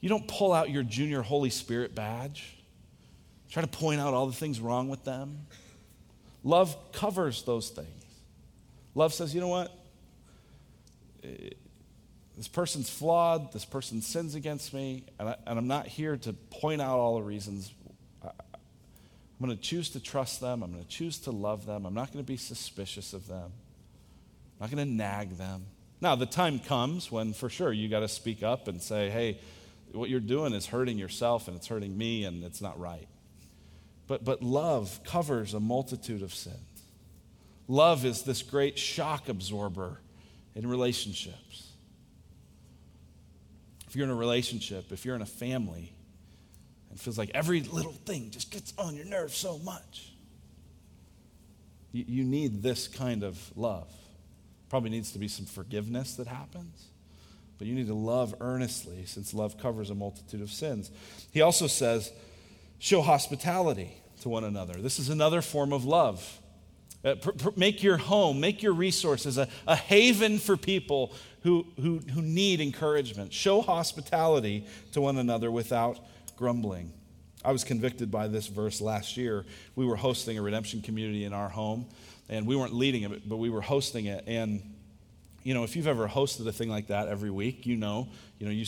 you 0.00 0.08
don't 0.08 0.26
pull 0.26 0.52
out 0.52 0.70
your 0.70 0.82
junior 0.82 1.22
Holy 1.22 1.50
Spirit 1.50 1.94
badge, 1.94 2.56
try 3.50 3.62
to 3.62 3.68
point 3.68 4.00
out 4.00 4.14
all 4.14 4.26
the 4.26 4.32
things 4.32 4.60
wrong 4.60 4.88
with 4.88 5.04
them. 5.04 5.46
Love 6.44 6.76
covers 6.92 7.42
those 7.42 7.68
things. 7.68 8.04
Love 8.94 9.12
says, 9.12 9.34
you 9.34 9.40
know 9.40 9.48
what? 9.48 9.72
Eh, 11.22 11.50
this 12.36 12.48
person's 12.48 12.88
flawed. 12.88 13.52
This 13.52 13.64
person 13.64 14.00
sins 14.00 14.34
against 14.34 14.72
me. 14.72 15.04
And, 15.18 15.28
I, 15.28 15.36
am 15.46 15.66
not 15.66 15.88
here 15.88 16.16
to 16.18 16.32
point 16.32 16.80
out 16.80 16.98
all 16.98 17.16
the 17.16 17.22
reasons. 17.22 17.72
I, 18.22 18.28
I'm 18.28 19.46
going 19.46 19.56
to 19.56 19.62
choose 19.62 19.90
to 19.90 20.00
trust 20.00 20.40
them. 20.40 20.62
I'm 20.62 20.72
going 20.72 20.84
to 20.84 20.88
choose 20.88 21.18
to 21.18 21.32
love 21.32 21.66
them. 21.66 21.84
I'm 21.84 21.94
not 21.94 22.12
going 22.12 22.24
to 22.24 22.26
be 22.26 22.36
suspicious 22.36 23.12
of 23.12 23.26
them. 23.26 23.50
I'm 24.60 24.60
not 24.60 24.70
going 24.70 24.86
to 24.86 24.92
nag 24.92 25.36
them. 25.36 25.66
Now, 26.00 26.14
the 26.14 26.26
time 26.26 26.58
comes 26.58 27.10
when 27.10 27.32
for 27.32 27.48
sure 27.48 27.72
you 27.72 27.88
got 27.88 28.00
to 28.00 28.08
speak 28.08 28.42
up 28.42 28.68
and 28.68 28.80
say, 28.80 29.10
hey, 29.10 29.40
what 29.92 30.10
you're 30.10 30.20
doing 30.20 30.52
is 30.52 30.66
hurting 30.66 30.98
yourself 30.98 31.48
and 31.48 31.56
it's 31.56 31.66
hurting 31.66 31.96
me 31.96 32.24
and 32.24 32.44
it's 32.44 32.60
not 32.60 32.78
right. 32.78 33.08
But, 34.06 34.24
but 34.24 34.42
love 34.42 35.00
covers 35.04 35.54
a 35.54 35.60
multitude 35.60 36.22
of 36.22 36.32
sins. 36.32 36.56
Love 37.66 38.04
is 38.04 38.22
this 38.22 38.42
great 38.42 38.78
shock 38.78 39.28
absorber 39.28 40.00
in 40.54 40.66
relationships. 40.66 41.72
If 43.86 43.96
you're 43.96 44.04
in 44.04 44.10
a 44.10 44.16
relationship, 44.16 44.92
if 44.92 45.04
you're 45.04 45.16
in 45.16 45.22
a 45.22 45.26
family, 45.26 45.92
and 46.90 46.98
it 46.98 47.02
feels 47.02 47.18
like 47.18 47.30
every 47.34 47.60
little 47.60 47.92
thing 47.92 48.30
just 48.30 48.50
gets 48.50 48.72
on 48.78 48.96
your 48.96 49.04
nerves 49.04 49.36
so 49.36 49.58
much, 49.58 50.12
you, 51.92 52.04
you 52.06 52.24
need 52.24 52.62
this 52.62 52.88
kind 52.88 53.22
of 53.22 53.38
love. 53.56 53.90
Probably 54.68 54.90
needs 54.90 55.12
to 55.12 55.18
be 55.18 55.28
some 55.28 55.46
forgiveness 55.46 56.14
that 56.14 56.26
happens. 56.26 56.88
But 57.58 57.66
you 57.66 57.74
need 57.74 57.88
to 57.88 57.94
love 57.94 58.34
earnestly 58.40 59.04
since 59.06 59.34
love 59.34 59.58
covers 59.58 59.90
a 59.90 59.94
multitude 59.94 60.42
of 60.42 60.50
sins. 60.50 60.90
He 61.32 61.40
also 61.40 61.66
says, 61.66 62.12
show 62.78 63.02
hospitality 63.02 63.96
to 64.22 64.28
one 64.28 64.44
another. 64.44 64.74
This 64.74 64.98
is 64.98 65.08
another 65.08 65.42
form 65.42 65.72
of 65.72 65.84
love. 65.84 66.40
Uh, 67.04 67.14
pr- 67.16 67.30
pr- 67.30 67.48
make 67.56 67.82
your 67.82 67.96
home, 67.96 68.40
make 68.40 68.62
your 68.62 68.72
resources 68.72 69.38
a, 69.38 69.48
a 69.66 69.76
haven 69.76 70.38
for 70.38 70.56
people 70.56 71.12
who, 71.42 71.66
who, 71.80 71.98
who 72.12 72.22
need 72.22 72.60
encouragement. 72.60 73.32
Show 73.32 73.60
hospitality 73.60 74.66
to 74.92 75.00
one 75.00 75.18
another 75.18 75.50
without 75.50 75.98
grumbling. 76.36 76.92
I 77.44 77.52
was 77.52 77.64
convicted 77.64 78.10
by 78.10 78.26
this 78.26 78.48
verse 78.48 78.80
last 78.80 79.16
year. 79.16 79.44
We 79.76 79.86
were 79.86 79.96
hosting 79.96 80.38
a 80.38 80.42
redemption 80.42 80.82
community 80.82 81.24
in 81.24 81.32
our 81.32 81.48
home 81.48 81.86
and 82.28 82.46
we 82.46 82.56
weren't 82.56 82.74
leading 82.74 83.02
it, 83.02 83.28
but 83.28 83.36
we 83.36 83.50
were 83.50 83.60
hosting 83.60 84.06
it. 84.06 84.24
And 84.26 84.62
you 85.42 85.54
know, 85.54 85.64
if 85.64 85.76
you've 85.76 85.86
ever 85.86 86.08
hosted 86.08 86.46
a 86.46 86.52
thing 86.52 86.68
like 86.68 86.88
that 86.88 87.08
every 87.08 87.30
week, 87.30 87.66
you 87.66 87.76
know, 87.76 88.08
you 88.38 88.46
know, 88.46 88.52
you, 88.52 88.66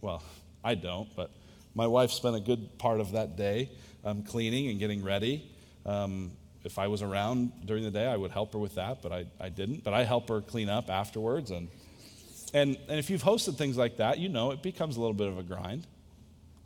well, 0.00 0.22
I 0.62 0.74
don't, 0.74 1.08
but 1.16 1.30
my 1.74 1.86
wife 1.86 2.10
spent 2.10 2.36
a 2.36 2.40
good 2.40 2.78
part 2.78 3.00
of 3.00 3.12
that 3.12 3.36
day 3.36 3.70
um, 4.04 4.22
cleaning 4.22 4.68
and 4.68 4.78
getting 4.78 5.02
ready. 5.02 5.50
Um, 5.86 6.32
if 6.64 6.78
I 6.78 6.88
was 6.88 7.02
around 7.02 7.52
during 7.64 7.84
the 7.84 7.90
day, 7.90 8.06
I 8.06 8.16
would 8.16 8.30
help 8.30 8.52
her 8.54 8.58
with 8.58 8.74
that, 8.76 9.02
but 9.02 9.12
I, 9.12 9.26
I 9.40 9.48
didn't. 9.48 9.84
But 9.84 9.94
I 9.94 10.04
help 10.04 10.28
her 10.28 10.40
clean 10.40 10.68
up 10.68 10.90
afterwards. 10.90 11.50
And, 11.50 11.68
and, 12.52 12.76
and 12.88 12.98
if 12.98 13.10
you've 13.10 13.22
hosted 13.22 13.56
things 13.56 13.76
like 13.76 13.98
that, 13.98 14.18
you 14.18 14.28
know 14.28 14.50
it 14.50 14.62
becomes 14.62 14.96
a 14.96 15.00
little 15.00 15.14
bit 15.14 15.28
of 15.28 15.38
a 15.38 15.42
grind. 15.42 15.86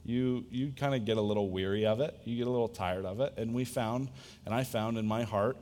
You, 0.04 0.46
you 0.50 0.72
kind 0.76 0.94
of 0.94 1.04
get 1.04 1.16
a 1.16 1.22
little 1.22 1.50
weary 1.50 1.84
of 1.84 2.00
it. 2.00 2.16
You 2.24 2.36
get 2.36 2.46
a 2.46 2.50
little 2.50 2.68
tired 2.68 3.04
of 3.04 3.20
it. 3.20 3.34
And 3.36 3.54
we 3.54 3.64
found, 3.64 4.08
and 4.46 4.54
I 4.54 4.64
found 4.64 4.98
in 4.98 5.06
my 5.06 5.24
heart, 5.24 5.56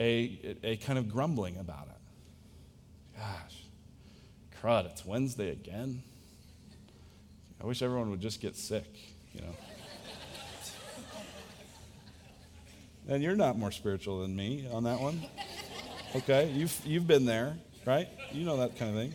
a, 0.00 0.56
a 0.62 0.76
kind 0.76 0.98
of 0.98 1.08
grumbling 1.08 1.56
about 1.58 1.88
it. 1.88 3.18
Gosh, 3.18 3.64
crud, 4.60 4.86
it's 4.86 5.04
Wednesday 5.04 5.50
again. 5.50 6.02
I 7.62 7.66
wish 7.66 7.82
everyone 7.82 8.10
would 8.10 8.20
just 8.20 8.40
get 8.40 8.56
sick, 8.56 8.86
you 9.32 9.40
know. 9.40 9.54
and 13.08 13.22
you're 13.22 13.36
not 13.36 13.56
more 13.56 13.70
spiritual 13.70 14.22
than 14.22 14.34
me 14.34 14.68
on 14.72 14.84
that 14.84 15.00
one. 15.00 15.20
Okay, 16.16 16.50
you've, 16.52 16.78
you've 16.84 17.06
been 17.06 17.24
there, 17.24 17.56
right? 17.86 18.08
You 18.32 18.44
know 18.44 18.58
that 18.58 18.76
kind 18.76 18.90
of 18.90 18.96
thing. 18.96 19.14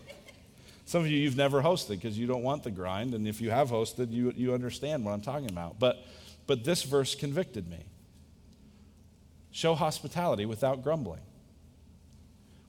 Some 0.90 1.02
of 1.02 1.08
you, 1.08 1.20
you've 1.20 1.38
never 1.38 1.62
hosted 1.62 1.90
because 1.90 2.18
you 2.18 2.26
don't 2.26 2.42
want 2.42 2.64
the 2.64 2.72
grind. 2.72 3.14
And 3.14 3.28
if 3.28 3.42
you 3.42 3.52
have 3.52 3.70
hosted, 3.70 4.12
you, 4.12 4.34
you 4.36 4.56
understand 4.56 5.06
what 5.06 5.12
I'm 5.12 5.22
talking 5.22 5.52
about. 5.52 5.78
But, 5.78 5.98
but 6.48 6.64
this 6.64 6.82
verse 6.82 7.14
convicted 7.14 7.70
me. 7.70 7.86
Show 9.52 9.76
hospitality 9.76 10.46
without 10.46 10.84
grumbling. 10.84 11.22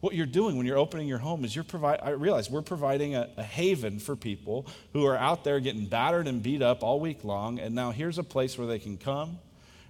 What 0.01 0.15
you're 0.15 0.27
doing 0.27 0.57
when 0.57 0.67
you're 0.67 0.79
opening 0.79 1.09
your 1.09 1.19
home 1.19 1.45
is 1.45 1.55
you're 1.55 1.63
providing, 1.63 2.03
I 2.03 2.11
realize 2.11 2.51
we're 2.51 2.63
providing 2.63 3.15
a, 3.15 3.29
a 3.37 3.43
haven 3.43 3.99
for 3.99 4.17
people 4.17 4.67
who 4.95 5.05
are 5.05 5.17
out 5.17 5.45
there 5.45 5.61
getting 5.61 5.85
battered 5.85 6.27
and 6.27 6.43
beat 6.43 6.63
up 6.63 6.83
all 6.83 7.01
week 7.01 7.23
long. 7.23 7.59
And 7.59 7.75
now 7.75 7.91
here's 7.91 8.17
a 8.17 8.23
place 8.23 8.57
where 8.57 8.67
they 8.67 8.79
can 8.79 8.97
come, 8.97 9.39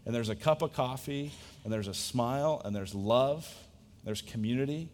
and 0.05 0.14
there's 0.14 0.29
a 0.29 0.35
cup 0.35 0.62
of 0.62 0.73
coffee, 0.73 1.33
and 1.62 1.73
there's 1.73 1.87
a 1.87 1.95
smile, 1.95 2.61
and 2.64 2.75
there's 2.75 2.93
love, 2.93 3.49
there's 4.05 4.21
community. 4.21 4.89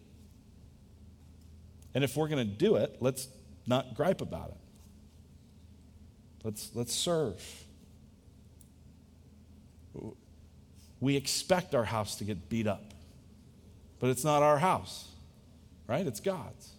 And 1.95 2.03
if 2.03 2.15
we're 2.15 2.27
going 2.27 2.47
to 2.47 2.53
do 2.53 2.75
it, 2.75 2.97
let's 2.99 3.27
not 3.65 3.95
gripe 3.95 4.21
about 4.21 4.49
it. 4.49 4.57
Let's, 6.43 6.69
let's 6.75 6.93
serve. 6.93 7.43
We 10.99 11.15
expect 11.15 11.75
our 11.75 11.85
house 11.85 12.15
to 12.15 12.23
get 12.23 12.49
beat 12.49 12.67
up. 12.67 12.93
But 13.99 14.09
it's 14.09 14.23
not 14.23 14.43
our 14.43 14.59
house, 14.59 15.07
right? 15.87 16.05
It's 16.05 16.19
God's. 16.19 16.71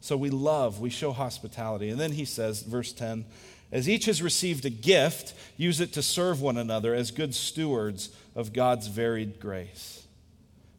So 0.00 0.16
we 0.16 0.30
love, 0.30 0.80
we 0.80 0.90
show 0.90 1.12
hospitality. 1.12 1.90
And 1.90 2.00
then 2.00 2.12
he 2.12 2.24
says, 2.24 2.62
verse 2.62 2.92
10, 2.92 3.24
As 3.72 3.88
each 3.88 4.04
has 4.04 4.22
received 4.22 4.64
a 4.64 4.70
gift, 4.70 5.34
use 5.56 5.80
it 5.80 5.92
to 5.94 6.02
serve 6.02 6.40
one 6.40 6.56
another 6.56 6.94
as 6.94 7.10
good 7.10 7.34
stewards 7.34 8.10
of 8.34 8.52
God's 8.52 8.86
varied 8.86 9.40
grace 9.40 10.05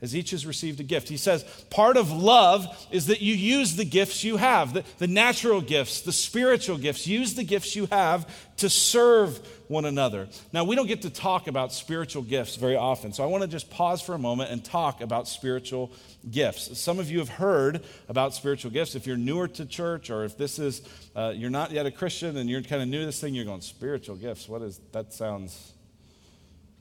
as 0.02 0.16
each 0.16 0.32
has 0.32 0.46
received 0.46 0.80
a 0.80 0.84
gift. 0.84 1.10
He 1.10 1.18
says 1.18 1.44
part 1.70 1.98
of 1.98 2.12
love 2.12 2.88
is 2.92 3.08
that 3.08 3.22
you 3.22 3.34
use 3.34 3.76
the 3.76 3.86
gifts 3.86 4.24
you 4.24 4.38
have, 4.38 4.74
the, 4.74 4.84
the, 5.00 5.08
natural 5.08 5.62
gifts, 5.62 6.02
the 6.02 6.12
spiritual 6.12 6.78
gifts. 6.78 7.08
Use 7.08 7.34
the 7.34 7.44
gifts 7.44 7.76
you 7.76 7.88
have 7.88 8.30
to 8.58 8.70
serve 8.70 9.40
one 9.68 9.86
another. 9.86 10.28
Now, 10.54 10.64
we 10.64 10.76
don't 10.76 10.88
get 10.88 11.02
to 11.02 11.10
talk 11.10 11.48
about 11.48 11.74
spiritual 11.74 12.24
gifts 12.24 12.56
very 12.56 12.76
often, 12.76 13.12
so 13.12 13.24
I 13.24 13.28
want 13.28 13.42
to 13.42 13.48
just 13.48 13.70
pause 13.70 14.02
for 14.02 14.14
a 14.14 14.20
moment 14.20 14.52
and 14.52 14.64
talk 14.64 15.02
about 15.02 15.28
spiritual 15.28 15.92
gifts. 16.30 16.80
Some 16.80 17.00
of 17.00 17.10
you 17.10 17.20
have 17.20 17.30
heard 17.30 17.84
about 18.08 18.34
spiritual 18.34 18.72
gifts. 18.72 18.96
If 18.96 19.08
you're 19.08 19.18
newer 19.18 19.48
to 19.50 19.66
church 19.66 20.10
or 20.10 20.24
if 20.24 20.38
this 20.38 20.60
is, 20.60 20.82
uh, 21.16 21.34
you're 21.36 21.50
not 21.50 21.72
yet 21.72 21.86
a 21.86 21.92
Christian 21.92 22.38
and 22.38 22.50
you're 22.50 22.62
kind 22.62 22.82
of 22.82 22.88
new 22.88 23.00
to 23.00 23.06
this 23.06 23.20
thing, 23.20 23.34
you're 23.34 23.46
going, 23.46 23.62
spiritual 23.62 24.16
gifts, 24.16 24.48
what 24.48 24.62
is, 24.62 24.80
that 24.92 25.14
sounds 25.14 25.74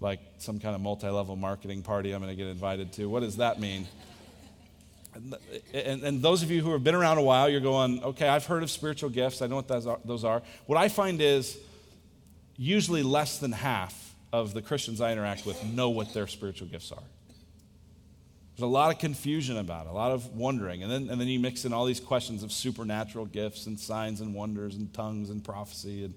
like 0.00 0.20
some 0.38 0.58
kind 0.58 0.74
of 0.74 0.80
multi 0.80 1.08
level 1.08 1.36
marketing 1.36 1.82
party 1.82 2.12
I'm 2.12 2.20
going 2.20 2.34
to 2.34 2.36
get 2.36 2.48
invited 2.48 2.92
to. 2.94 3.06
What 3.06 3.20
does 3.20 3.36
that 3.36 3.60
mean? 3.60 3.86
And, 5.72 6.02
and, 6.02 6.22
those 6.22 6.42
of 6.42 6.50
you 6.50 6.62
who 6.62 6.72
have 6.72 6.84
been 6.84 6.94
around 6.94 7.16
a 7.16 7.22
while, 7.22 7.48
you're 7.48 7.62
going, 7.62 8.02
okay, 8.02 8.28
I've 8.28 8.44
heard 8.44 8.62
of 8.62 8.70
spiritual 8.70 9.08
gifts. 9.08 9.40
I 9.40 9.46
know 9.46 9.56
what 9.56 9.66
those 9.66 9.86
are, 9.86 9.98
those 10.04 10.24
are. 10.24 10.42
What 10.66 10.76
I 10.78 10.88
find 10.90 11.22
is 11.22 11.58
usually 12.58 13.02
less 13.02 13.38
than 13.38 13.52
half 13.52 14.14
of 14.30 14.52
the 14.52 14.60
Christians 14.60 15.00
I 15.00 15.12
interact 15.12 15.46
with 15.46 15.62
know 15.64 15.88
what 15.88 16.12
their 16.12 16.26
spiritual 16.26 16.68
gifts 16.68 16.92
are. 16.92 17.02
There's 18.56 18.64
a 18.64 18.66
lot 18.66 18.92
of 18.92 18.98
confusion 18.98 19.58
about 19.58 19.86
it, 19.86 19.90
a 19.90 19.92
lot 19.92 20.12
of 20.12 20.34
wondering. 20.34 20.82
And 20.82 20.90
then, 20.90 21.10
and 21.10 21.20
then 21.20 21.28
you 21.28 21.38
mix 21.38 21.64
in 21.64 21.72
all 21.72 21.84
these 21.84 22.00
questions 22.00 22.42
of 22.42 22.52
supernatural 22.52 23.26
gifts 23.26 23.66
and 23.66 23.78
signs 23.78 24.20
and 24.20 24.34
wonders 24.34 24.76
and 24.76 24.92
tongues 24.92 25.30
and 25.30 25.44
prophecy 25.44 26.04
and 26.04 26.14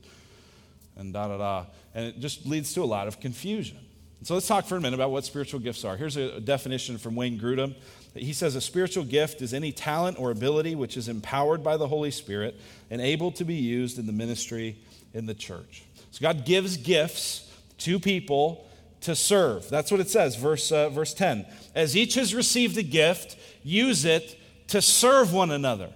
and 0.96 1.14
da 1.14 1.28
da 1.28 1.38
da. 1.38 1.66
And 1.94 2.06
it 2.08 2.20
just 2.20 2.46
leads 2.46 2.74
to 2.74 2.84
a 2.84 2.86
lot 2.86 3.08
of 3.08 3.20
confusion. 3.20 3.78
So 4.24 4.34
let's 4.34 4.48
talk 4.48 4.66
for 4.66 4.76
a 4.76 4.82
minute 4.82 4.96
about 4.96 5.12
what 5.12 5.24
spiritual 5.24 5.62
gifts 5.62 5.86
are. 5.86 5.96
Here's 5.96 6.18
a 6.18 6.42
definition 6.42 6.98
from 6.98 7.16
Wayne 7.16 7.40
Grudem. 7.40 7.76
He 8.14 8.34
says 8.34 8.56
a 8.56 8.62
spiritual 8.62 9.06
gift 9.06 9.42
is 9.42 9.54
any 9.54 9.72
talent 9.72 10.20
or 10.20 10.32
ability 10.32 10.76
which 10.76 10.98
is 10.98 11.08
empowered 11.08 11.64
by 11.64 11.78
the 11.78 11.88
Holy 11.88 12.12
Spirit 12.12 12.60
and 12.90 13.00
able 13.02 13.32
to 13.34 13.46
be 13.46 13.56
used 13.56 13.98
in 13.98 14.08
the 14.08 14.12
ministry 14.12 14.78
in 15.14 15.26
the 15.26 15.34
church. 15.34 15.84
So 16.12 16.22
God 16.22 16.44
gives 16.46 16.76
gifts 16.76 17.50
to 17.80 17.98
people 17.98 18.68
to 19.02 19.16
serve. 19.16 19.70
That's 19.70 19.92
what 19.92 20.02
it 20.02 20.10
says, 20.10 20.36
verse, 20.36 20.72
uh, 20.72 20.90
verse 20.90 21.14
10. 21.14 21.46
As 21.74 21.96
each 21.96 22.16
has 22.16 22.36
received 22.36 22.78
a 22.78 22.84
gift, 22.84 23.38
use 23.64 24.04
it 24.04 24.38
to 24.68 24.82
serve 24.82 25.32
one 25.32 25.52
another. 25.52 25.92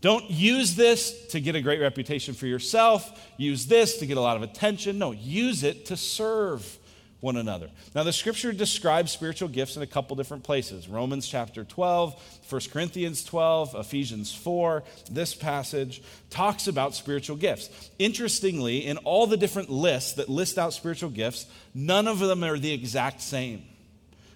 Don't 0.00 0.30
use 0.30 0.76
this 0.76 1.26
to 1.28 1.40
get 1.40 1.54
a 1.56 1.60
great 1.60 1.80
reputation 1.80 2.34
for 2.34 2.46
yourself. 2.46 3.28
Use 3.36 3.66
this 3.66 3.98
to 3.98 4.06
get 4.06 4.16
a 4.16 4.20
lot 4.20 4.36
of 4.36 4.42
attention. 4.42 4.98
No, 4.98 5.12
use 5.12 5.62
it 5.62 5.86
to 5.86 5.96
serve 5.96 6.78
one 7.20 7.36
another. 7.36 7.70
Now, 7.94 8.02
the 8.02 8.12
scripture 8.12 8.52
describes 8.52 9.10
spiritual 9.10 9.48
gifts 9.48 9.76
in 9.76 9.82
a 9.82 9.86
couple 9.86 10.16
different 10.16 10.44
places 10.44 10.88
Romans 10.88 11.26
chapter 11.26 11.64
12, 11.64 12.14
1 12.48 12.60
Corinthians 12.72 13.24
12, 13.24 13.74
Ephesians 13.74 14.32
4. 14.34 14.84
This 15.10 15.34
passage 15.34 16.02
talks 16.30 16.68
about 16.68 16.94
spiritual 16.94 17.36
gifts. 17.36 17.90
Interestingly, 17.98 18.86
in 18.86 18.98
all 18.98 19.26
the 19.26 19.36
different 19.36 19.70
lists 19.70 20.12
that 20.14 20.28
list 20.28 20.58
out 20.58 20.74
spiritual 20.74 21.10
gifts, 21.10 21.46
none 21.74 22.06
of 22.06 22.18
them 22.18 22.44
are 22.44 22.58
the 22.58 22.72
exact 22.72 23.22
same. 23.22 23.62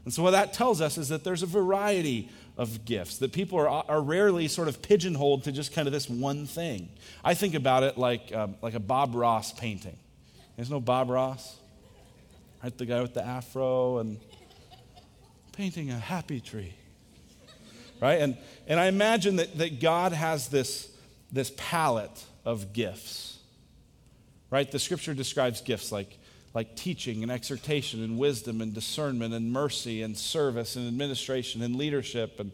And 0.05 0.15
so, 0.15 0.23
what 0.23 0.31
that 0.33 0.55
tells 0.55 0.81
us 0.81 0.97
is 0.97 1.11
that 1.11 1.23
there's 1.23 1.43
a 1.43 1.47
variety 1.47 2.31
of 2.61 2.85
gifts, 2.85 3.17
that 3.17 3.33
people 3.33 3.59
are, 3.59 3.85
are 3.89 4.03
rarely 4.03 4.47
sort 4.47 4.69
of 4.69 4.83
pigeonholed 4.83 5.45
to 5.45 5.51
just 5.51 5.73
kind 5.73 5.89
of 5.89 5.95
this 5.95 6.11
one 6.11 6.47
thing. 6.47 6.91
I 7.25 7.33
think 7.33 7.55
about 7.55 7.85
it 7.85 7.97
like, 7.97 8.35
um, 8.35 8.55
like 8.61 8.75
a 8.75 8.79
Bob 8.79 9.15
Ross 9.15 9.51
painting. 9.55 9.97
There's 10.57 10.69
no 10.69 10.79
Bob 10.79 11.09
Ross? 11.09 11.57
Right? 12.63 12.77
The 12.77 12.85
guy 12.85 13.01
with 13.01 13.15
the 13.15 13.25
afro 13.25 13.97
and 13.97 14.21
painting 15.53 15.91
a 15.91 15.99
happy 15.99 16.39
tree. 16.39 16.75
Right? 17.99 18.21
And, 18.21 18.37
and 18.67 18.79
I 18.79 18.89
imagine 18.89 19.37
that, 19.37 19.57
that 19.57 19.81
God 19.81 20.13
has 20.13 20.49
this, 20.49 20.95
this 21.33 21.51
palette 21.57 22.23
of 22.45 22.75
gifts. 22.75 23.39
Right? 24.51 24.71
The 24.71 24.79
scripture 24.79 25.15
describes 25.15 25.63
gifts 25.63 25.91
like 25.91 26.19
like 26.53 26.75
teaching 26.75 27.23
and 27.23 27.31
exhortation 27.31 28.03
and 28.03 28.19
wisdom 28.19 28.61
and 28.61 28.75
discernment 28.75 29.33
and 29.35 29.53
mercy 29.53 30.03
and 30.03 30.17
service 30.17 30.77
and 30.77 30.87
administration 30.89 31.63
and 31.63 31.77
leadership 31.77 32.41
and, 32.41 32.53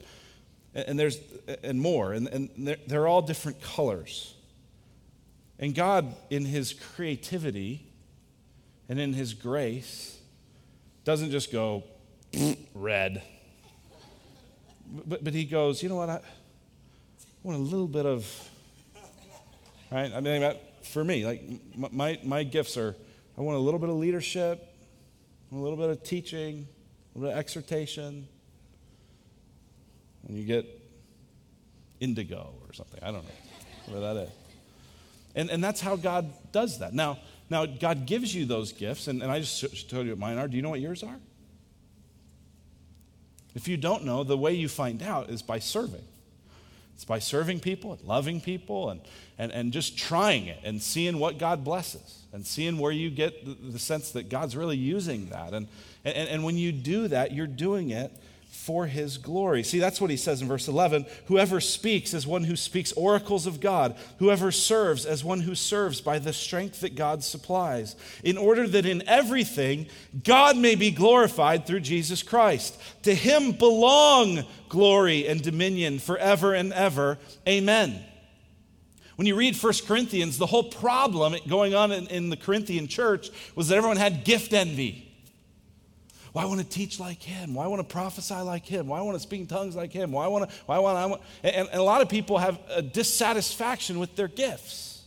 and 0.74 0.98
there's 0.98 1.18
and 1.62 1.80
more. 1.80 2.12
And, 2.12 2.28
and 2.28 2.50
they're, 2.58 2.76
they're 2.86 3.06
all 3.06 3.22
different 3.22 3.62
colors. 3.62 4.34
And 5.58 5.74
god 5.74 6.14
in 6.28 6.44
his 6.44 6.74
creativity 6.74 7.86
and 8.88 9.00
in 9.00 9.14
his 9.14 9.32
grace 9.32 10.18
doesn't 11.04 11.30
just 11.30 11.50
go 11.50 11.84
red. 12.74 13.22
But, 15.06 15.24
but 15.24 15.32
he 15.32 15.44
goes 15.44 15.82
you 15.82 15.88
know 15.88 15.96
what? 15.96 16.10
I 16.10 16.20
want 17.42 17.58
a 17.58 17.62
little 17.62 17.88
bit 17.88 18.04
of 18.04 18.50
right? 19.90 20.12
I 20.12 20.20
mean 20.20 20.54
for 20.82 21.02
me 21.02 21.24
like 21.24 21.42
my, 21.74 22.18
my 22.22 22.44
gifts 22.44 22.76
are 22.76 22.94
I 23.38 23.42
want 23.42 23.56
a 23.56 23.60
little 23.60 23.80
bit 23.80 23.88
of 23.88 23.96
leadership, 23.96 24.66
a 25.52 25.54
little 25.54 25.76
bit 25.76 25.90
of 25.90 26.02
teaching, 26.02 26.66
a 27.14 27.18
little 27.18 27.30
bit 27.30 27.34
of 27.34 27.38
exhortation. 27.38 28.26
And 30.26 30.36
you 30.36 30.44
get 30.44 30.66
indigo 32.00 32.54
or 32.66 32.72
something. 32.72 33.00
I 33.02 33.06
don't 33.06 33.24
know 33.24 33.94
what 33.94 34.00
that 34.00 34.16
is. 34.22 34.30
And, 35.34 35.50
and 35.50 35.62
that's 35.62 35.80
how 35.80 35.96
God 35.96 36.32
does 36.52 36.78
that. 36.78 36.94
Now, 36.94 37.18
now, 37.48 37.64
God 37.64 38.06
gives 38.06 38.34
you 38.34 38.44
those 38.44 38.72
gifts, 38.72 39.06
and, 39.06 39.22
and 39.22 39.30
I 39.30 39.38
just 39.38 39.88
told 39.88 40.06
you 40.06 40.12
what 40.12 40.18
mine 40.18 40.38
are. 40.38 40.48
Do 40.48 40.56
you 40.56 40.62
know 40.62 40.70
what 40.70 40.80
yours 40.80 41.04
are? 41.04 41.16
If 43.54 43.68
you 43.68 43.76
don't 43.76 44.04
know, 44.04 44.24
the 44.24 44.36
way 44.36 44.52
you 44.52 44.68
find 44.68 45.02
out 45.02 45.30
is 45.30 45.42
by 45.42 45.60
serving. 45.60 46.02
It's 46.94 47.04
by 47.04 47.20
serving 47.20 47.60
people 47.60 47.92
and 47.92 48.02
loving 48.02 48.40
people 48.40 48.90
and, 48.90 49.00
and, 49.38 49.52
and 49.52 49.72
just 49.72 49.96
trying 49.96 50.46
it 50.46 50.58
and 50.64 50.82
seeing 50.82 51.18
what 51.18 51.38
God 51.38 51.62
blesses 51.62 52.24
and 52.36 52.46
seeing 52.46 52.78
where 52.78 52.92
you 52.92 53.08
get 53.08 53.72
the, 53.72 53.78
sense 53.78 54.10
that 54.10 54.28
God's 54.28 54.54
really 54.54 54.76
using 54.76 55.30
that. 55.30 55.54
And, 55.54 55.68
and, 56.04 56.28
and 56.28 56.44
when 56.44 56.58
you 56.58 56.70
do 56.70 57.08
that, 57.08 57.32
you're 57.32 57.46
doing 57.46 57.88
it 57.88 58.12
for 58.50 58.86
his 58.86 59.16
glory. 59.16 59.62
See, 59.62 59.78
that's 59.78 60.02
what 60.02 60.10
he 60.10 60.18
says 60.18 60.42
in 60.42 60.48
verse 60.48 60.68
11. 60.68 61.06
Whoever 61.28 61.62
speaks 61.62 62.12
as 62.12 62.26
one 62.26 62.44
who 62.44 62.54
speaks 62.54 62.92
oracles 62.92 63.46
of 63.46 63.58
God, 63.58 63.96
whoever 64.18 64.52
serves 64.52 65.06
as 65.06 65.24
one 65.24 65.40
who 65.40 65.54
serves 65.54 66.02
by 66.02 66.18
the 66.18 66.34
strength 66.34 66.80
that 66.80 66.94
God 66.94 67.24
supplies, 67.24 67.96
in 68.22 68.36
order 68.36 68.68
that 68.68 68.84
in 68.84 69.02
everything 69.08 69.86
God 70.22 70.58
may 70.58 70.74
be 70.74 70.90
glorified 70.90 71.66
through 71.66 71.80
Jesus 71.80 72.22
Christ. 72.22 72.78
To 73.04 73.14
him 73.14 73.52
belong 73.52 74.44
glory 74.68 75.26
and 75.26 75.40
dominion 75.40 76.00
forever 76.00 76.52
and 76.52 76.74
ever. 76.74 77.16
Amen. 77.48 78.04
When 79.16 79.26
you 79.26 79.34
read 79.34 79.56
1 79.56 79.72
Corinthians, 79.86 80.38
the 80.38 80.46
whole 80.46 80.64
problem 80.64 81.34
going 81.48 81.74
on 81.74 81.90
in, 81.90 82.06
in 82.08 82.30
the 82.30 82.36
Corinthian 82.36 82.86
church 82.86 83.30
was 83.54 83.68
that 83.68 83.76
everyone 83.76 83.96
had 83.96 84.24
gift 84.24 84.52
envy. 84.52 85.02
Why 86.32 86.42
I 86.42 86.44
want 86.44 86.60
to 86.60 86.66
teach 86.66 87.00
like 87.00 87.22
him? 87.22 87.54
Why 87.54 87.66
want 87.66 87.80
to 87.80 87.90
prophesy 87.90 88.34
like 88.34 88.66
him? 88.66 88.88
Why 88.88 89.00
want 89.00 89.16
to 89.16 89.20
speak 89.20 89.40
in 89.40 89.46
tongues 89.46 89.74
like 89.74 89.90
him? 89.90 90.12
Why 90.12 90.26
want 90.26 90.50
to, 90.50 90.56
why 90.66 90.78
want, 90.78 90.98
I 90.98 91.06
want 91.06 91.22
and, 91.42 91.66
and 91.70 91.80
a 91.80 91.82
lot 91.82 92.02
of 92.02 92.10
people 92.10 92.36
have 92.36 92.58
a 92.68 92.82
dissatisfaction 92.82 93.98
with 93.98 94.16
their 94.16 94.28
gifts. 94.28 95.02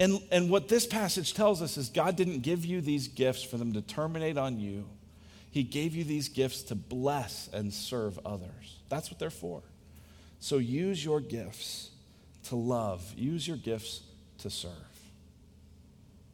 And, 0.00 0.20
and 0.32 0.50
what 0.50 0.66
this 0.66 0.86
passage 0.86 1.34
tells 1.34 1.62
us 1.62 1.76
is 1.76 1.88
God 1.88 2.16
didn't 2.16 2.40
give 2.40 2.64
you 2.64 2.80
these 2.80 3.06
gifts 3.06 3.44
for 3.44 3.58
them 3.58 3.74
to 3.74 3.80
terminate 3.80 4.36
on 4.36 4.58
you. 4.58 4.86
He 5.52 5.62
gave 5.62 5.94
you 5.94 6.02
these 6.02 6.28
gifts 6.28 6.64
to 6.64 6.74
bless 6.74 7.48
and 7.52 7.72
serve 7.72 8.18
others. 8.26 8.80
That's 8.88 9.12
what 9.12 9.20
they're 9.20 9.30
for. 9.30 9.62
So 10.40 10.58
use 10.58 11.04
your 11.04 11.20
gifts 11.20 11.90
to 12.44 12.56
love, 12.56 13.12
use 13.16 13.46
your 13.46 13.56
gifts 13.56 14.02
to 14.38 14.50
serve. 14.50 14.72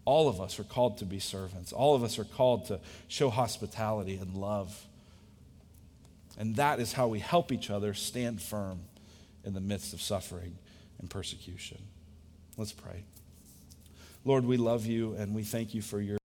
All 0.04 0.28
of 0.28 0.40
us 0.40 0.58
are 0.58 0.64
called 0.64 0.98
to 0.98 1.04
be 1.04 1.18
servants. 1.18 1.72
All 1.72 1.94
of 1.94 2.02
us 2.02 2.18
are 2.18 2.24
called 2.24 2.66
to 2.66 2.80
show 3.08 3.30
hospitality 3.30 4.16
and 4.16 4.34
love. 4.34 4.86
And 6.38 6.56
that 6.56 6.80
is 6.80 6.92
how 6.92 7.08
we 7.08 7.18
help 7.18 7.52
each 7.52 7.70
other 7.70 7.94
stand 7.94 8.40
firm 8.40 8.80
in 9.44 9.54
the 9.54 9.60
midst 9.60 9.92
of 9.92 10.00
suffering 10.00 10.56
and 10.98 11.08
persecution. 11.08 11.78
Let's 12.56 12.72
pray. 12.72 13.04
Lord, 14.24 14.44
we 14.44 14.56
love 14.56 14.86
you 14.86 15.14
and 15.14 15.34
we 15.34 15.42
thank 15.42 15.74
you 15.74 15.82
for 15.82 16.00
your. 16.00 16.18